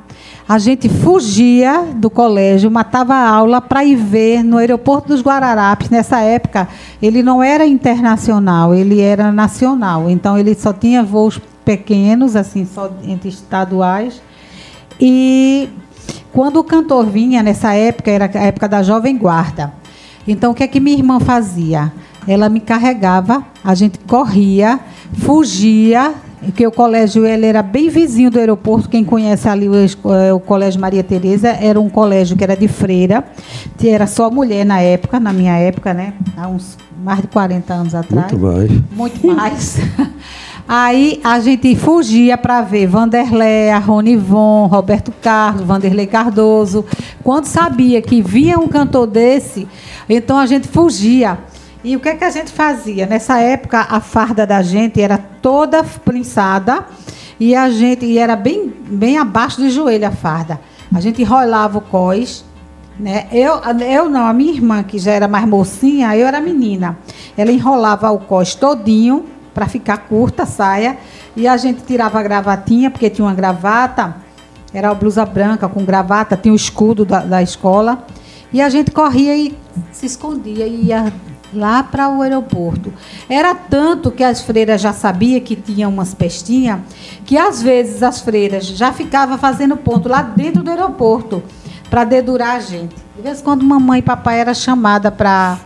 a 0.49 0.59
gente 0.59 0.89
fugia 0.89 1.85
do 1.95 2.11
colégio, 2.11 2.71
matava 2.71 3.15
a 3.15 3.29
aula 3.29 3.61
para 3.61 3.85
ir 3.85 3.95
ver 3.95 4.43
no 4.43 4.59
aeroporto 4.59 5.09
dos 5.09 5.23
Guararapes. 5.23 5.89
Nessa 5.89 6.21
época, 6.21 6.69
ele 7.01 7.23
não 7.23 7.43
era 7.43 7.65
internacional, 7.65 8.75
ele 8.75 9.01
era 9.01 9.31
nacional. 9.31 10.11
Então 10.11 10.37
ele 10.37 10.55
só 10.55 10.73
tinha 10.73 11.03
voos 11.03 11.41
pequenos, 11.65 12.35
assim, 12.35 12.67
só 12.67 12.91
entre 13.05 13.29
estaduais. 13.29 14.21
E 15.01 15.69
quando 16.33 16.57
o 16.59 16.65
cantor 16.65 17.07
vinha 17.07 17.43
nessa 17.43 17.73
época, 17.75 18.11
era 18.11 18.31
a 18.35 18.43
época 18.43 18.69
da 18.69 18.83
Jovem 18.83 19.17
Guarda. 19.17 19.73
Então 20.27 20.51
o 20.51 20.55
que 20.55 20.65
é 20.65 20.67
que 20.67 20.81
minha 20.81 20.97
irmã 20.97 21.21
fazia? 21.21 21.93
Ela 22.27 22.49
me 22.49 22.61
carregava, 22.61 23.45
a 23.65 23.75
gente 23.75 23.99
corria, 24.01 24.79
fugia, 25.15 26.15
porque 26.45 26.67
o 26.67 26.73
colégio 26.73 27.25
ele 27.25 27.47
era 27.47 27.63
bem 27.63 27.89
vizinho 27.89 28.31
do 28.31 28.39
aeroporto. 28.39 28.89
Quem 28.89 29.05
conhece 29.05 29.49
ali 29.49 29.69
o, 29.69 29.75
eh, 29.75 30.33
o 30.33 30.41
Colégio 30.41 30.81
Maria 30.81 31.03
Tereza 31.03 31.49
era 31.49 31.81
um 31.81 31.89
colégio 31.89 32.37
que 32.37 32.43
era 32.43 32.57
de 32.57 32.67
freira, 32.67 33.25
que 33.79 33.89
era 33.89 34.07
só 34.07 34.31
mulher 34.31 34.65
na 34.65 34.81
época, 34.81 35.21
na 35.21 35.33
minha 35.33 35.57
época, 35.57 35.95
né? 35.95 36.15
Há 36.37 36.49
uns 36.49 36.77
mais 37.03 37.21
de 37.21 37.29
40 37.29 37.75
anos 37.75 37.95
atrás 37.95 38.33
Muito 38.33 38.39
mais. 38.39 38.71
muito 38.97 39.27
mais. 39.27 39.79
Aí 40.69 41.21
a 41.25 41.41
gente 41.41 41.75
fugia 41.77 42.39
para 42.39 42.63
ver 42.63 42.87
Vanderlei, 42.87 43.71
Ronivon, 43.85 44.67
Roberto 44.67 45.13
Carlos, 45.21 45.67
Vanderlei 45.67 46.07
Cardoso. 46.07 46.85
Quando 47.23 47.47
sabia 47.47 48.01
que 48.01 48.23
vinha 48.23 48.59
um 48.59 48.69
cantor 48.69 49.07
desse, 49.07 49.67
então 50.09 50.39
a 50.39 50.47
gente 50.47 50.69
fugia. 50.69 51.39
E 51.85 51.97
o 51.97 52.01
que, 52.01 52.11
é 52.11 52.15
que 52.15 52.25
a 52.25 52.31
gente 52.31 52.53
fazia? 52.53 53.07
Nessa 53.07 53.41
época, 53.41 53.81
a 53.81 54.01
farda 54.01 54.47
da 54.47 54.63
gente 54.63 55.01
era 55.01 55.19
toda 55.19 55.83
prensada 55.83 56.87
e 57.41 57.55
a 57.55 57.69
gente 57.71 58.05
e 58.05 58.19
era 58.19 58.37
bem, 58.37 58.73
bem 58.87 59.19
abaixo 59.19 59.61
do 59.61 59.69
joelho 59.69 60.07
a 60.07 60.13
farda. 60.13 60.61
A 60.95 61.01
gente 61.01 61.23
enrolava 61.23 61.79
o 61.79 61.81
cós, 61.81 62.45
né? 63.01 63.27
Eu, 63.33 63.61
eu 63.81 64.09
não, 64.09 64.27
a 64.27 64.33
minha 64.33 64.53
irmã, 64.53 64.83
que 64.85 64.99
já 64.99 65.13
era 65.13 65.27
mais 65.27 65.47
mocinha, 65.47 66.17
eu 66.17 66.27
era 66.27 66.41
menina. 66.41 66.97
Ela 67.37 67.51
enrolava 67.51 68.11
o 68.13 68.19
cós 68.19 68.55
todinho, 68.55 69.25
para 69.53 69.67
ficar 69.67 69.99
curta 69.99 70.45
a 70.45 70.47
saia. 70.47 70.99
E 71.35 71.49
a 71.49 71.57
gente 71.57 71.83
tirava 71.83 72.19
a 72.19 72.23
gravatinha, 72.23 72.91
porque 72.91 73.11
tinha 73.11 73.27
uma 73.27 73.35
gravata, 73.35 74.17
era 74.73 74.91
a 74.91 74.95
blusa 74.95 75.25
branca 75.25 75.69
com 75.69 75.85
gravata, 75.85 76.37
tinha 76.37 76.53
o 76.53 76.57
escudo 76.57 77.05
da, 77.05 77.21
da 77.21 77.43
escola. 77.43 78.07
E 78.53 78.61
a 78.61 78.69
gente 78.69 78.91
corria 78.91 79.35
e 79.37 79.57
se 79.91 80.07
escondia 80.07 80.67
e 80.67 80.87
ia 80.87 81.13
lá 81.53 81.83
para 81.83 82.09
o 82.09 82.23
aeroporto. 82.23 82.93
Era 83.29 83.55
tanto 83.55 84.11
que 84.11 84.25
as 84.25 84.43
freiras 84.43 84.81
já 84.81 84.93
sabiam 84.93 85.41
que 85.41 85.57
tinha 85.57 85.89
umas 85.89 86.15
pestinhas, 86.15 86.81
que 87.25 87.37
às 87.37 87.63
vezes 87.63 88.03
as 88.03 88.21
freiras 88.21 88.67
já 88.67 88.93
ficavam 88.93 89.39
fazendo 89.39 89.77
ponto 89.77 90.09
lá 90.09 90.23
dentro 90.23 90.63
do 90.63 90.71
aeroporto 90.71 91.43
para 91.91 92.05
dedurar 92.05 92.57
a 92.57 92.61
gente. 92.61 92.95
De 93.17 93.23
vez 93.23 93.41
em 93.41 93.45
quando 93.45 93.63
mamãe 93.65 93.99
e 93.99 94.03
papai 94.03 94.41
era 94.41 94.55
chamada 94.55 95.11
para 95.11 95.59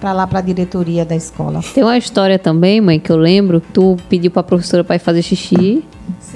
para 0.00 0.12
lá 0.12 0.26
para 0.26 0.40
a 0.40 0.42
diretoria 0.42 1.04
da 1.04 1.16
escola. 1.16 1.60
Tem 1.74 1.82
uma 1.82 1.96
história 1.96 2.38
também, 2.38 2.80
mãe, 2.80 3.00
que 3.00 3.10
eu 3.10 3.16
lembro. 3.16 3.60
Tu 3.60 3.96
pediu 4.08 4.30
pra 4.30 4.42
professora 4.42 4.84
pra 4.84 4.96
ir 4.96 4.98
fazer 4.98 5.22
xixi. 5.22 5.82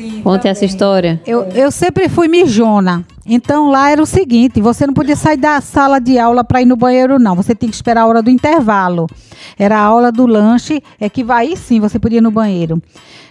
Sim, 0.01 0.23
Conta 0.23 0.49
essa 0.49 0.65
história. 0.65 1.21
Eu, 1.27 1.43
eu 1.49 1.71
sempre 1.71 2.09
fui 2.09 2.27
mijona. 2.27 3.05
Então 3.27 3.71
lá 3.71 3.91
era 3.91 4.03
o 4.03 4.07
seguinte: 4.07 4.59
você 4.59 4.87
não 4.87 4.95
podia 4.95 5.15
sair 5.15 5.37
da 5.37 5.61
sala 5.61 6.01
de 6.01 6.19
aula 6.19 6.43
para 6.43 6.63
ir 6.63 6.65
no 6.65 6.75
banheiro, 6.75 7.19
não. 7.19 7.37
Você 7.37 7.55
tinha 7.55 7.69
que 7.69 7.75
esperar 7.75 8.03
a 8.03 8.07
hora 8.07 8.23
do 8.23 8.31
intervalo. 8.31 9.07
Era 9.59 9.77
a 9.79 9.83
aula 9.83 10.11
do 10.11 10.25
lanche, 10.25 10.83
é 10.99 11.11
que 11.11 11.23
vai 11.23 11.55
sim 11.55 11.81
você 11.81 11.99
podia 11.99 12.17
ir 12.19 12.23
no 12.23 12.31
banheiro. 12.31 12.83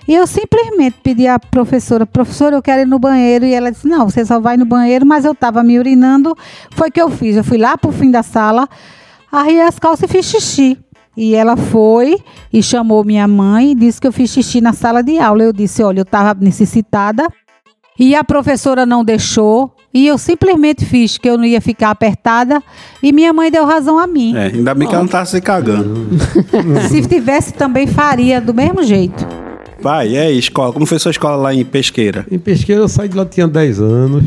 E 0.07 0.13
eu 0.13 0.27
simplesmente 0.27 0.97
pedi 1.01 1.25
à 1.27 1.39
professora: 1.39 2.05
professora, 2.05 2.55
eu 2.55 2.61
quero 2.61 2.83
ir 2.83 2.85
no 2.85 2.99
banheiro. 2.99 3.45
E 3.45 3.53
ela 3.53 3.71
disse: 3.71 3.87
não, 3.87 4.07
você 4.07 4.23
só 4.23 4.39
vai 4.39 4.55
no 4.55 4.65
banheiro, 4.65 5.07
mas 5.07 5.25
eu 5.25 5.31
estava 5.31 5.63
me 5.63 5.79
urinando. 5.79 6.37
Foi 6.69 6.89
o 6.89 6.91
que 6.91 7.01
eu 7.01 7.09
fiz. 7.09 7.35
Eu 7.35 7.43
fui 7.43 7.57
lá 7.57 7.75
para 7.75 7.89
o 7.89 7.91
fim 7.91 8.11
da 8.11 8.21
sala, 8.21 8.69
arrei 9.31 9.59
as 9.59 9.79
calças 9.79 10.07
e 10.07 10.13
fiz 10.13 10.27
xixi. 10.27 10.77
E 11.15 11.35
ela 11.35 11.57
foi 11.57 12.17
e 12.51 12.63
chamou 12.63 13.03
minha 13.03 13.27
mãe 13.27 13.71
e 13.71 13.75
disse 13.75 13.99
que 13.99 14.07
eu 14.07 14.11
fiz 14.11 14.31
xixi 14.31 14.61
na 14.61 14.73
sala 14.73 15.01
de 15.01 15.19
aula. 15.19 15.43
Eu 15.43 15.53
disse: 15.53 15.83
olha, 15.83 15.99
eu 15.99 16.03
estava 16.03 16.39
necessitada 16.39 17.27
e 17.99 18.15
a 18.15 18.23
professora 18.23 18.85
não 18.85 19.03
deixou. 19.03 19.75
E 19.91 20.05
eu 20.05 20.17
simplesmente 20.19 20.85
fiz 20.85 21.17
que 21.17 21.27
eu 21.27 21.35
não 21.37 21.43
ia 21.43 21.59
ficar 21.59 21.89
apertada. 21.89 22.61
E 23.01 23.11
minha 23.11 23.33
mãe 23.33 23.51
deu 23.51 23.65
razão 23.65 23.97
a 23.97 24.05
mim. 24.05 24.35
É, 24.35 24.45
ainda 24.45 24.73
bem 24.75 24.87
que 24.87 24.93
ela 24.93 25.03
não 25.03 25.09
tava 25.09 25.25
se 25.25 25.41
cagando. 25.41 26.07
Se 26.87 27.01
tivesse, 27.07 27.53
também 27.53 27.87
faria 27.87 28.39
do 28.39 28.53
mesmo 28.53 28.83
jeito. 28.83 29.27
Pai, 29.81 30.09
e 30.09 30.17
aí, 30.17 30.37
escola? 30.37 30.71
Como 30.71 30.85
foi 30.85 30.99
sua 30.99 31.11
escola 31.11 31.35
lá 31.35 31.53
em 31.53 31.65
Pesqueira? 31.65 32.25
Em 32.29 32.37
pesqueira 32.37 32.81
eu 32.81 32.87
saí 32.87 33.07
de 33.07 33.17
lá, 33.17 33.25
tinha 33.25 33.47
10 33.47 33.81
anos. 33.81 34.23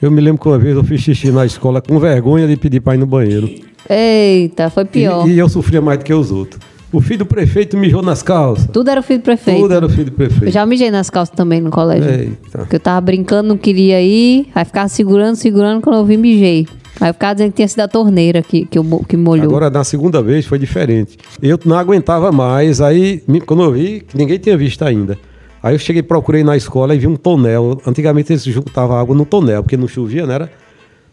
Eu 0.00 0.10
me 0.10 0.20
lembro 0.20 0.40
que 0.40 0.48
uma 0.48 0.58
vez 0.58 0.76
eu 0.76 0.84
fiz 0.84 1.00
xixi 1.00 1.30
na 1.30 1.46
escola 1.46 1.80
com 1.80 1.98
vergonha 1.98 2.46
de 2.46 2.56
pedir 2.56 2.80
para 2.80 2.94
ir 2.94 2.98
no 2.98 3.06
banheiro. 3.06 3.48
Eita, 3.88 4.70
foi 4.70 4.84
pior. 4.84 5.28
E, 5.28 5.32
e 5.32 5.38
eu 5.38 5.48
sofria 5.48 5.80
mais 5.80 5.98
do 5.98 6.04
que 6.04 6.14
os 6.14 6.30
outros. 6.30 6.60
O 6.92 7.00
filho 7.00 7.20
do 7.20 7.26
prefeito 7.26 7.76
mijou 7.76 8.02
nas 8.02 8.22
calças. 8.22 8.68
Tudo 8.70 8.90
era 8.90 9.00
o 9.00 9.02
filho 9.02 9.20
do 9.20 9.22
prefeito. 9.22 9.60
Tudo 9.60 9.72
era 9.72 9.86
o 9.86 9.88
filho 9.88 10.04
do 10.04 10.12
prefeito. 10.12 10.44
Eu 10.44 10.52
já 10.52 10.66
mijei 10.66 10.90
nas 10.90 11.08
calças 11.08 11.34
também 11.34 11.58
no 11.58 11.70
colégio. 11.70 12.10
Eita. 12.10 12.58
Porque 12.58 12.76
eu 12.76 12.80
tava 12.80 13.00
brincando, 13.00 13.48
não 13.48 13.56
queria 13.56 14.02
ir. 14.02 14.48
Aí 14.54 14.64
ficava 14.64 14.88
segurando, 14.88 15.36
segurando. 15.36 15.80
Quando 15.80 15.96
eu 15.96 16.04
vi, 16.04 16.18
mijei. 16.18 16.66
Aí 17.00 17.08
eu 17.08 17.14
ficava 17.14 17.34
dizendo 17.34 17.50
que 17.50 17.56
tinha 17.56 17.68
sido 17.68 17.80
a 17.80 17.88
torneira 17.88 18.42
que, 18.42 18.66
que, 18.66 18.78
eu, 18.78 18.84
que 19.08 19.16
molhou. 19.16 19.46
Agora, 19.46 19.70
na 19.70 19.82
segunda 19.84 20.22
vez, 20.22 20.44
foi 20.44 20.58
diferente. 20.58 21.16
Eu 21.40 21.58
não 21.64 21.78
aguentava 21.78 22.30
mais. 22.30 22.82
Aí, 22.82 23.22
quando 23.46 23.62
eu 23.62 23.72
vi, 23.72 24.00
que 24.00 24.16
ninguém 24.16 24.38
tinha 24.38 24.56
visto 24.56 24.82
ainda. 24.84 25.18
Aí 25.62 25.74
eu 25.74 25.78
cheguei, 25.78 26.02
procurei 26.02 26.44
na 26.44 26.56
escola 26.58 26.94
e 26.94 26.98
vi 26.98 27.06
um 27.06 27.16
tonel. 27.16 27.80
Antigamente 27.86 28.32
eles 28.32 28.44
juntavam 28.44 28.96
água 28.98 29.16
no 29.16 29.24
tonel, 29.24 29.62
porque 29.62 29.76
não 29.78 29.88
chovia, 29.88 30.26
não 30.26 30.34
era? 30.34 30.50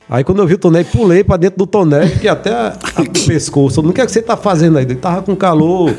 Aí 0.10 0.24
quando 0.24 0.40
eu 0.40 0.48
vi 0.48 0.56
o 0.56 0.58
tonel, 0.58 0.84
pulei 0.86 1.24
pra 1.24 1.38
dentro 1.38 1.60
do 1.60 1.68
tonel, 1.68 2.08
fiquei 2.08 2.30
até 2.30 2.52
a, 2.52 2.76
a 2.96 3.04
pescoço. 3.28 3.82
Não 3.84 3.92
quer 3.92 4.06
que 4.08 4.12
você 4.12 4.22
tá 4.24 4.36
fazendo 4.36 4.78
aí? 4.80 4.86
Eu 4.90 4.96
tava 4.96 5.22
com 5.22 5.36
calor. 5.36 5.94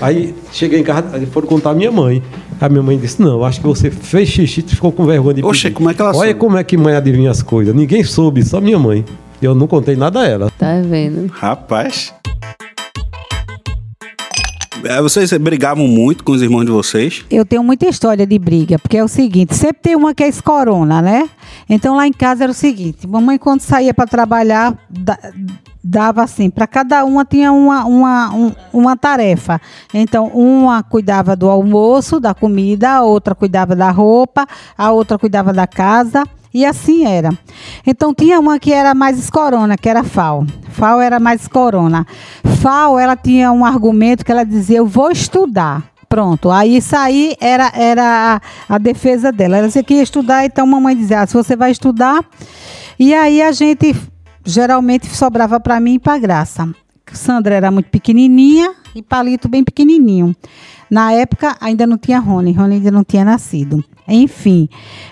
Aí 0.00 0.34
cheguei 0.50 0.80
em 0.80 0.82
casa, 0.82 1.04
foram 1.30 1.46
contar 1.46 1.70
a 1.70 1.74
minha 1.74 1.92
mãe. 1.92 2.20
A 2.60 2.68
minha 2.68 2.82
mãe 2.82 2.98
disse: 2.98 3.22
Não, 3.22 3.44
acho 3.44 3.60
que 3.60 3.66
você 3.66 3.90
fez 3.90 4.28
xixi, 4.28 4.62
tu 4.62 4.74
ficou 4.74 4.90
com 4.90 5.04
vergonha 5.06 5.34
de 5.34 5.44
Oxe, 5.44 5.62
pedir." 5.64 5.74
como 5.74 5.90
é 5.90 5.94
que 5.94 6.00
ela 6.02 6.10
Olha 6.10 6.18
soube? 6.30 6.34
como 6.40 6.56
é 6.58 6.64
que 6.64 6.76
mãe 6.76 6.94
adivinha 6.96 7.30
as 7.30 7.42
coisas. 7.42 7.72
Ninguém 7.74 8.02
soube, 8.02 8.42
só 8.44 8.60
minha 8.60 8.78
mãe. 8.78 9.04
Eu 9.40 9.54
não 9.54 9.66
contei 9.68 9.94
nada 9.96 10.20
a 10.20 10.26
ela. 10.28 10.50
Tá 10.58 10.80
vendo? 10.84 11.30
Rapaz. 11.32 12.12
É, 14.84 15.00
Vocês 15.00 15.32
brigavam 15.34 15.86
muito 15.86 16.24
com 16.24 16.32
os 16.32 16.42
irmãos 16.42 16.64
de 16.64 16.70
vocês? 16.70 17.24
Eu 17.30 17.44
tenho 17.44 17.62
muita 17.62 17.86
história 17.88 18.26
de 18.26 18.38
briga, 18.38 18.78
porque 18.78 18.96
é 18.96 19.04
o 19.04 19.08
seguinte, 19.08 19.54
sempre 19.54 19.78
tem 19.82 19.96
uma 19.96 20.14
que 20.14 20.22
é 20.24 20.28
escorona, 20.28 21.00
né? 21.00 21.28
Então 21.68 21.96
lá 21.96 22.06
em 22.06 22.12
casa 22.12 22.44
era 22.44 22.50
o 22.52 22.54
seguinte, 22.54 23.06
mamãe 23.06 23.38
quando 23.38 23.60
saía 23.60 23.94
para 23.94 24.06
trabalhar, 24.06 24.76
da- 24.90 25.18
dava 25.84 26.22
assim, 26.22 26.48
para 26.48 26.66
cada 26.66 27.04
uma 27.04 27.24
tinha 27.24 27.52
uma, 27.52 27.84
uma, 27.84 28.34
um- 28.34 28.52
uma 28.72 28.96
tarefa. 28.96 29.60
Então, 29.92 30.28
uma 30.28 30.82
cuidava 30.82 31.34
do 31.34 31.48
almoço, 31.50 32.20
da 32.20 32.32
comida, 32.34 32.90
a 32.90 33.02
outra 33.02 33.34
cuidava 33.34 33.74
da 33.74 33.90
roupa, 33.90 34.46
a 34.78 34.92
outra 34.92 35.18
cuidava 35.18 35.52
da 35.52 35.66
casa. 35.66 36.22
E 36.52 36.64
assim 36.64 37.06
era. 37.06 37.30
Então 37.86 38.14
tinha 38.14 38.38
uma 38.38 38.58
que 38.58 38.72
era 38.72 38.94
mais 38.94 39.18
escorona, 39.18 39.76
que 39.76 39.88
era 39.88 40.04
FAO. 40.04 40.46
FAO 40.70 41.00
era 41.00 41.18
mais 41.18 41.42
escorona. 41.42 42.06
FAO, 42.60 42.98
ela 42.98 43.16
tinha 43.16 43.50
um 43.52 43.64
argumento 43.64 44.24
que 44.24 44.32
ela 44.32 44.44
dizia, 44.44 44.78
eu 44.78 44.86
vou 44.86 45.10
estudar. 45.10 45.82
Pronto. 46.08 46.50
Aí 46.50 46.76
isso 46.76 46.94
aí 46.94 47.34
era, 47.40 47.72
era 47.74 48.40
a, 48.68 48.74
a 48.74 48.78
defesa 48.78 49.32
dela. 49.32 49.56
Ela 49.56 49.66
dizia 49.68 49.82
que 49.82 49.94
ia 49.94 50.02
estudar, 50.02 50.44
então 50.44 50.66
mamãe 50.66 50.94
dizia, 50.94 51.20
ah, 51.20 51.26
se 51.26 51.32
você 51.32 51.56
vai 51.56 51.70
estudar. 51.70 52.22
E 52.98 53.14
aí 53.14 53.40
a 53.40 53.50
gente 53.50 53.96
geralmente 54.44 55.06
sobrava 55.06 55.58
para 55.58 55.80
mim 55.80 55.94
e 55.94 55.98
para 55.98 56.18
Graça. 56.18 56.68
Sandra 57.16 57.54
era 57.54 57.70
muito 57.70 57.90
pequenininha 57.90 58.74
e 58.94 59.02
Palito 59.02 59.48
bem 59.48 59.64
pequenininho. 59.64 60.34
Na 60.90 61.12
época 61.12 61.56
ainda 61.60 61.86
não 61.86 61.96
tinha 61.96 62.18
Rony, 62.18 62.52
Rony 62.52 62.74
ainda 62.74 62.90
não 62.90 63.02
tinha 63.02 63.24
nascido. 63.24 63.82
Enfim, 64.06 64.68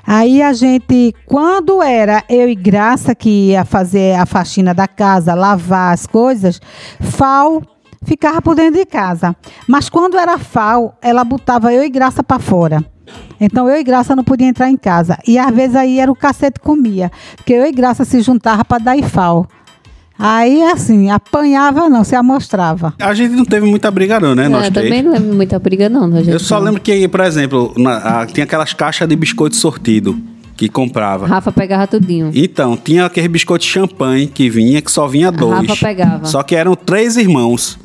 aí 0.06 0.42
a 0.42 0.52
gente, 0.52 1.14
quando 1.24 1.82
era 1.82 2.22
eu 2.28 2.48
e 2.48 2.54
Graça 2.54 3.14
que 3.14 3.48
ia 3.48 3.64
fazer 3.64 4.18
a 4.18 4.26
faxina 4.26 4.74
da 4.74 4.86
casa, 4.86 5.32
lavar 5.32 5.94
as 5.94 6.06
coisas, 6.06 6.60
Fal 7.00 7.62
ficava 8.02 8.42
por 8.42 8.54
dentro 8.54 8.78
de 8.78 8.84
casa. 8.84 9.34
Mas 9.66 9.88
quando 9.88 10.18
era 10.18 10.38
Fal, 10.38 10.98
ela 11.00 11.24
botava 11.24 11.72
eu 11.72 11.82
e 11.82 11.88
Graça 11.88 12.22
para 12.22 12.38
fora. 12.38 12.84
Então 13.40 13.68
eu 13.68 13.80
e 13.80 13.84
Graça 13.84 14.14
não 14.14 14.22
podia 14.22 14.46
entrar 14.46 14.68
em 14.68 14.76
casa. 14.76 15.18
E 15.26 15.38
às 15.38 15.54
vezes 15.54 15.76
aí 15.76 15.98
era 15.98 16.12
o 16.12 16.16
cacete 16.16 16.60
comia. 16.60 17.10
Porque 17.36 17.54
eu 17.54 17.64
e 17.66 17.72
Graça 17.72 18.04
se 18.04 18.20
juntava 18.20 18.64
para 18.64 18.82
dar 18.82 18.96
Ifal. 18.96 19.46
Aí 20.20 20.62
assim, 20.64 21.11
apanhava 21.11 21.88
não, 21.88 22.04
se 22.04 22.14
amostrava. 22.14 22.94
A 22.98 23.14
gente 23.14 23.35
não 23.35 23.44
teve 23.44 23.66
muita 23.66 23.90
briga, 23.90 24.20
não, 24.20 24.35
né? 24.35 24.48
Nós 24.48 24.66
É, 24.66 24.70
três. 24.70 24.87
também 24.88 25.02
não 25.02 25.12
lembro 25.12 25.35
muita 25.35 25.59
briga, 25.59 25.88
não. 25.88 26.11
gente 26.18 26.30
Eu 26.30 26.38
só 26.38 26.59
não. 26.59 26.66
lembro 26.66 26.80
que, 26.80 27.09
por 27.09 27.20
exemplo, 27.20 27.72
na- 27.76 28.20
a- 28.22 28.26
tinha 28.26 28.44
aquelas 28.44 28.72
caixas 28.72 29.09
de 29.09 29.16
biscoito 29.16 29.56
sortido 29.56 30.18
que 30.56 30.68
comprava. 30.68 31.26
Rafa 31.26 31.50
pegava 31.50 31.87
tudinho. 31.87 32.30
Então, 32.35 32.76
tinha 32.76 33.06
aquele 33.06 33.28
biscoito 33.28 33.64
de 33.64 33.70
champanhe 33.70 34.26
que 34.26 34.50
vinha, 34.50 34.83
que 34.83 34.92
só 34.92 35.06
vinha 35.09 35.33
dois. 35.33 35.66
Rafa 35.68 35.87
pegava. 35.87 36.24
Só 36.26 36.42
que 36.42 36.54
eram 36.54 36.74
três 36.76 37.16
irmãos. 37.16 37.78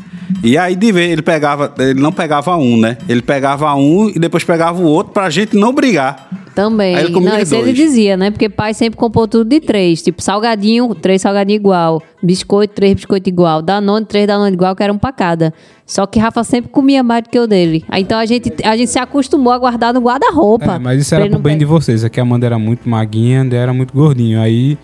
E 0.43 0.57
aí, 0.57 0.75
de 0.75 0.91
vez, 0.91 1.11
ele 1.11 1.21
pegava, 1.21 1.73
ele 1.79 1.99
não 2.01 2.11
pegava 2.11 2.57
um, 2.57 2.77
né? 2.77 2.97
Ele 3.07 3.21
pegava 3.21 3.73
um 3.75 4.09
e 4.09 4.19
depois 4.19 4.43
pegava 4.43 4.81
o 4.81 4.83
outro 4.85 5.13
pra 5.13 5.29
gente 5.29 5.55
não 5.55 5.71
brigar. 5.71 6.27
Também. 6.55 6.95
Aí 6.95 7.03
ele 7.03 7.13
comia 7.13 7.31
não, 7.31 7.39
isso 7.39 7.53
ele 7.53 7.73
dizia, 7.73 8.15
né? 8.15 8.31
Porque 8.31 8.47
pai 8.47 8.73
sempre 8.73 8.97
comprou 8.97 9.27
tudo 9.27 9.47
de 9.49 9.59
três. 9.59 10.01
Tipo, 10.01 10.23
salgadinho, 10.23 10.95
três 10.95 11.21
salgadinho 11.21 11.57
igual. 11.57 12.01
Biscoito, 12.23 12.73
três 12.73 12.93
biscoito 12.93 13.27
igual. 13.29 13.61
Danone, 13.61 14.05
três 14.05 14.25
Danone 14.25 14.53
igual, 14.53 14.73
que 14.73 14.81
era 14.81 14.93
um 14.93 14.97
pra 14.97 15.11
cada. 15.11 15.53
Só 15.85 16.05
que 16.07 16.17
Rafa 16.17 16.43
sempre 16.43 16.71
comia 16.71 17.03
mais 17.03 17.23
do 17.23 17.29
que 17.29 17.37
o 17.37 17.45
dele. 17.45 17.83
Aí, 17.89 18.01
Então 18.01 18.17
a 18.17 18.25
gente, 18.25 18.51
a 18.63 18.77
gente 18.77 18.89
se 18.89 18.97
acostumou 18.97 19.51
a 19.51 19.57
guardar 19.57 19.93
no 19.93 19.99
guarda-roupa. 19.99 20.75
É, 20.75 20.79
mas 20.79 21.01
isso 21.01 21.13
era 21.13 21.29
pro 21.29 21.39
bem 21.39 21.57
de 21.57 21.65
pegar. 21.65 21.77
vocês. 21.77 22.03
Aqui 22.03 22.19
a 22.19 22.23
Amanda 22.23 22.45
era 22.45 22.57
muito 22.57 22.87
maguinha, 22.87 23.41
André 23.41 23.57
era 23.57 23.73
muito 23.73 23.93
gordinho. 23.93 24.39
Aí 24.39 24.77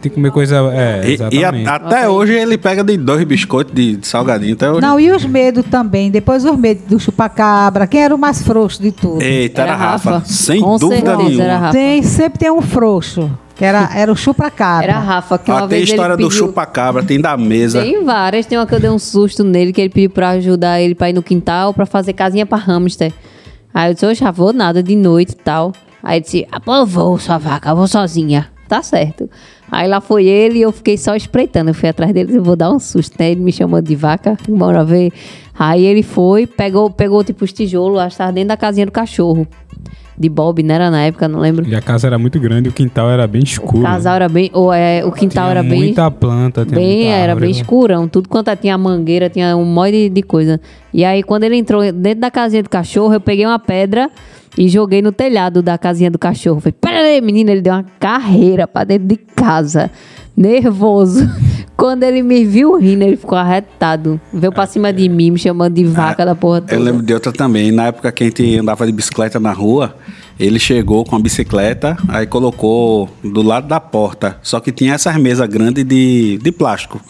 tem 0.00 0.10
que 0.10 0.10
comer 0.10 0.30
coisa. 0.30 0.56
É, 0.72 1.02
E, 1.32 1.38
e 1.38 1.44
a- 1.44 1.50
até 1.74 2.06
Ok. 2.06 2.08
hoje 2.08 2.32
ele 2.34 2.56
pega 2.58 2.82
de 2.84 2.96
dois 2.96 3.22
biscoitos 3.24 3.74
de, 3.74 3.96
de 3.96 4.06
salgadinho. 4.06 4.54
Até 4.54 4.70
hoje. 4.70 4.80
Não, 4.80 4.98
e 4.98 5.10
os 5.10 5.24
medos 5.24 5.64
também. 5.70 6.10
Depois 6.10 6.44
os 6.44 6.56
medos 6.56 6.84
do 6.84 6.98
chupacabra. 7.00 7.86
Quem 7.86 8.02
era 8.04 8.14
o 8.14 8.18
mais 8.18 8.42
frouxo 8.42 8.82
de 8.82 8.92
tudo? 8.92 9.22
Eita, 9.22 9.62
era, 9.62 9.72
Era 9.72 9.78
Rafa. 9.78 10.10
Rafa. 10.12 10.26
Sem 10.26 10.60
Com 10.60 10.76
dúvida 10.78 11.00
certeza 11.10 11.16
nenhuma. 11.28 11.44
era 11.44 11.58
Rafa. 11.58 11.72
Tem, 11.72 12.02
sempre 12.02 12.38
tem 12.38 12.50
um 12.50 12.60
frouxo. 12.62 13.30
Que 13.56 13.64
era, 13.64 13.88
era 13.94 14.10
o 14.10 14.16
chupacabra. 14.16 14.84
Era 14.90 14.98
Rafa, 14.98 15.38
que 15.38 15.48
uma 15.50 15.58
Ah, 15.58 15.60
tem 15.60 15.64
a 15.64 15.68
vez 15.68 15.88
história 15.88 16.14
ele 16.14 16.22
do 16.22 16.28
pediu... 16.28 16.46
chupa-cabra, 16.46 17.04
tem 17.04 17.20
da 17.20 17.36
mesa. 17.36 17.82
Tem 17.82 18.02
várias. 18.04 18.46
Tem 18.46 18.58
uma 18.58 18.66
que 18.66 18.74
eu 18.74 18.80
dei 18.80 18.90
um 18.90 18.98
susto 18.98 19.44
nele, 19.44 19.72
que 19.72 19.80
ele 19.80 19.90
pediu 19.90 20.10
pra 20.10 20.30
ajudar 20.30 20.80
ele 20.80 20.94
pra 20.96 21.08
ir 21.10 21.12
no 21.12 21.22
quintal 21.22 21.72
pra 21.72 21.86
fazer 21.86 22.14
casinha 22.14 22.44
pra 22.44 22.58
hamster. 22.58 23.12
Aí 23.72 23.90
eu 23.90 23.94
disse, 23.94 24.06
eu 24.06 24.14
já 24.14 24.32
vou 24.32 24.52
nada 24.52 24.82
de 24.82 24.96
noite 24.96 25.32
e 25.32 25.36
tal. 25.36 25.72
Aí 26.02 26.16
ele 26.18 26.24
disse, 26.24 26.46
ah, 26.50 26.58
pô, 26.58 26.74
eu 26.74 26.84
vou, 26.86 27.16
sua 27.18 27.38
vaca, 27.38 27.70
eu 27.70 27.76
vou 27.76 27.86
sozinha. 27.86 28.48
Tá 28.68 28.82
certo. 28.82 29.28
Aí 29.70 29.88
lá 29.88 30.00
foi 30.00 30.26
ele 30.26 30.58
e 30.58 30.62
eu 30.62 30.72
fiquei 30.72 30.96
só 30.96 31.14
espreitando. 31.14 31.70
Eu 31.70 31.74
fui 31.74 31.88
atrás 31.88 32.12
dele, 32.12 32.36
eu 32.36 32.42
vou 32.42 32.56
dar 32.56 32.70
um 32.70 32.78
susto, 32.78 33.16
né? 33.18 33.30
Ele 33.30 33.40
me 33.40 33.52
chamou 33.52 33.80
de 33.80 33.94
vaca, 33.94 34.36
bora 34.48 34.84
ver. 34.84 35.12
Aí 35.56 35.84
ele 35.84 36.02
foi, 36.02 36.46
pegou, 36.46 36.90
pegou 36.90 37.22
tipo 37.22 37.44
os 37.44 37.52
tijolos, 37.52 38.00
acho 38.00 38.16
que 38.16 38.32
dentro 38.32 38.48
da 38.48 38.56
casinha 38.56 38.86
do 38.86 38.92
cachorro. 38.92 39.46
De 40.16 40.28
Bob, 40.28 40.62
né? 40.62 40.74
Era 40.74 40.90
na 40.90 41.02
época, 41.04 41.26
não 41.28 41.40
lembro. 41.40 41.66
E 41.68 41.74
a 41.74 41.80
casa 41.82 42.06
era 42.06 42.18
muito 42.18 42.38
grande, 42.38 42.68
o 42.68 42.72
quintal 42.72 43.10
era 43.10 43.26
bem 43.26 43.42
escuro. 43.42 43.80
O 43.80 43.82
casal 43.82 44.14
era 44.16 44.28
bem. 44.28 44.50
Ou 44.52 44.72
é, 44.72 45.04
o 45.04 45.10
quintal 45.10 45.44
Tinha 45.44 45.50
era 45.50 45.62
bem. 45.62 45.78
muita 45.78 46.10
planta, 46.10 46.64
tinha 46.64 46.78
Bem, 46.78 46.96
muita 46.98 47.10
era 47.12 47.32
árvore, 47.32 47.46
bem 47.52 47.60
escurão. 47.60 48.08
Tudo 48.08 48.28
quanto 48.28 48.48
é- 48.48 48.56
tinha 48.56 48.76
mangueira, 48.78 49.28
tinha 49.28 49.56
um 49.56 49.64
monte 49.64 49.92
de, 49.92 50.08
de 50.10 50.22
coisa. 50.22 50.60
E 50.92 51.04
aí, 51.04 51.22
quando 51.22 51.44
ele 51.44 51.56
entrou 51.56 51.80
dentro 51.92 52.20
da 52.20 52.30
casinha 52.30 52.62
do 52.62 52.68
cachorro, 52.70 53.14
eu 53.14 53.20
peguei 53.20 53.44
uma 53.44 53.58
pedra 53.58 54.08
e 54.56 54.68
joguei 54.68 55.02
no 55.02 55.10
telhado 55.10 55.60
da 55.62 55.76
casinha 55.76 56.10
do 56.10 56.18
cachorro. 56.18 56.60
Falei, 56.60 56.74
peraí, 56.80 57.20
menino, 57.20 57.50
ele 57.50 57.60
deu 57.60 57.72
uma 57.72 57.84
carreira 57.98 58.68
pra 58.68 58.84
dentro 58.84 59.08
de 59.08 59.16
casa. 59.16 59.90
Nervoso. 60.36 61.28
Quando 61.76 62.04
ele 62.04 62.22
me 62.22 62.44
viu 62.44 62.76
rindo, 62.76 63.04
ele 63.04 63.16
ficou 63.16 63.36
arretado. 63.36 64.20
Veio 64.32 64.52
pra 64.52 64.66
cima 64.66 64.92
de 64.92 65.08
mim, 65.08 65.32
me 65.32 65.38
chamando 65.38 65.74
de 65.74 65.84
vaca 65.84 66.24
da 66.24 66.34
porra 66.34 66.60
toda. 66.60 66.74
Eu 66.74 66.80
lembro 66.80 67.02
de 67.02 67.12
outra 67.12 67.32
também. 67.32 67.72
Na 67.72 67.86
época 67.86 68.12
que 68.12 68.22
a 68.22 68.26
gente 68.26 68.58
andava 68.58 68.86
de 68.86 68.92
bicicleta 68.92 69.40
na 69.40 69.52
rua, 69.52 69.96
ele 70.38 70.58
chegou 70.58 71.04
com 71.04 71.16
a 71.16 71.18
bicicleta, 71.18 71.96
aí 72.08 72.26
colocou 72.26 73.08
do 73.22 73.42
lado 73.42 73.66
da 73.66 73.80
porta. 73.80 74.38
Só 74.42 74.60
que 74.60 74.70
tinha 74.70 74.94
essas 74.94 75.16
mesas 75.16 75.48
grandes 75.48 75.84
de, 75.84 76.38
de 76.38 76.52
plástico. 76.52 77.00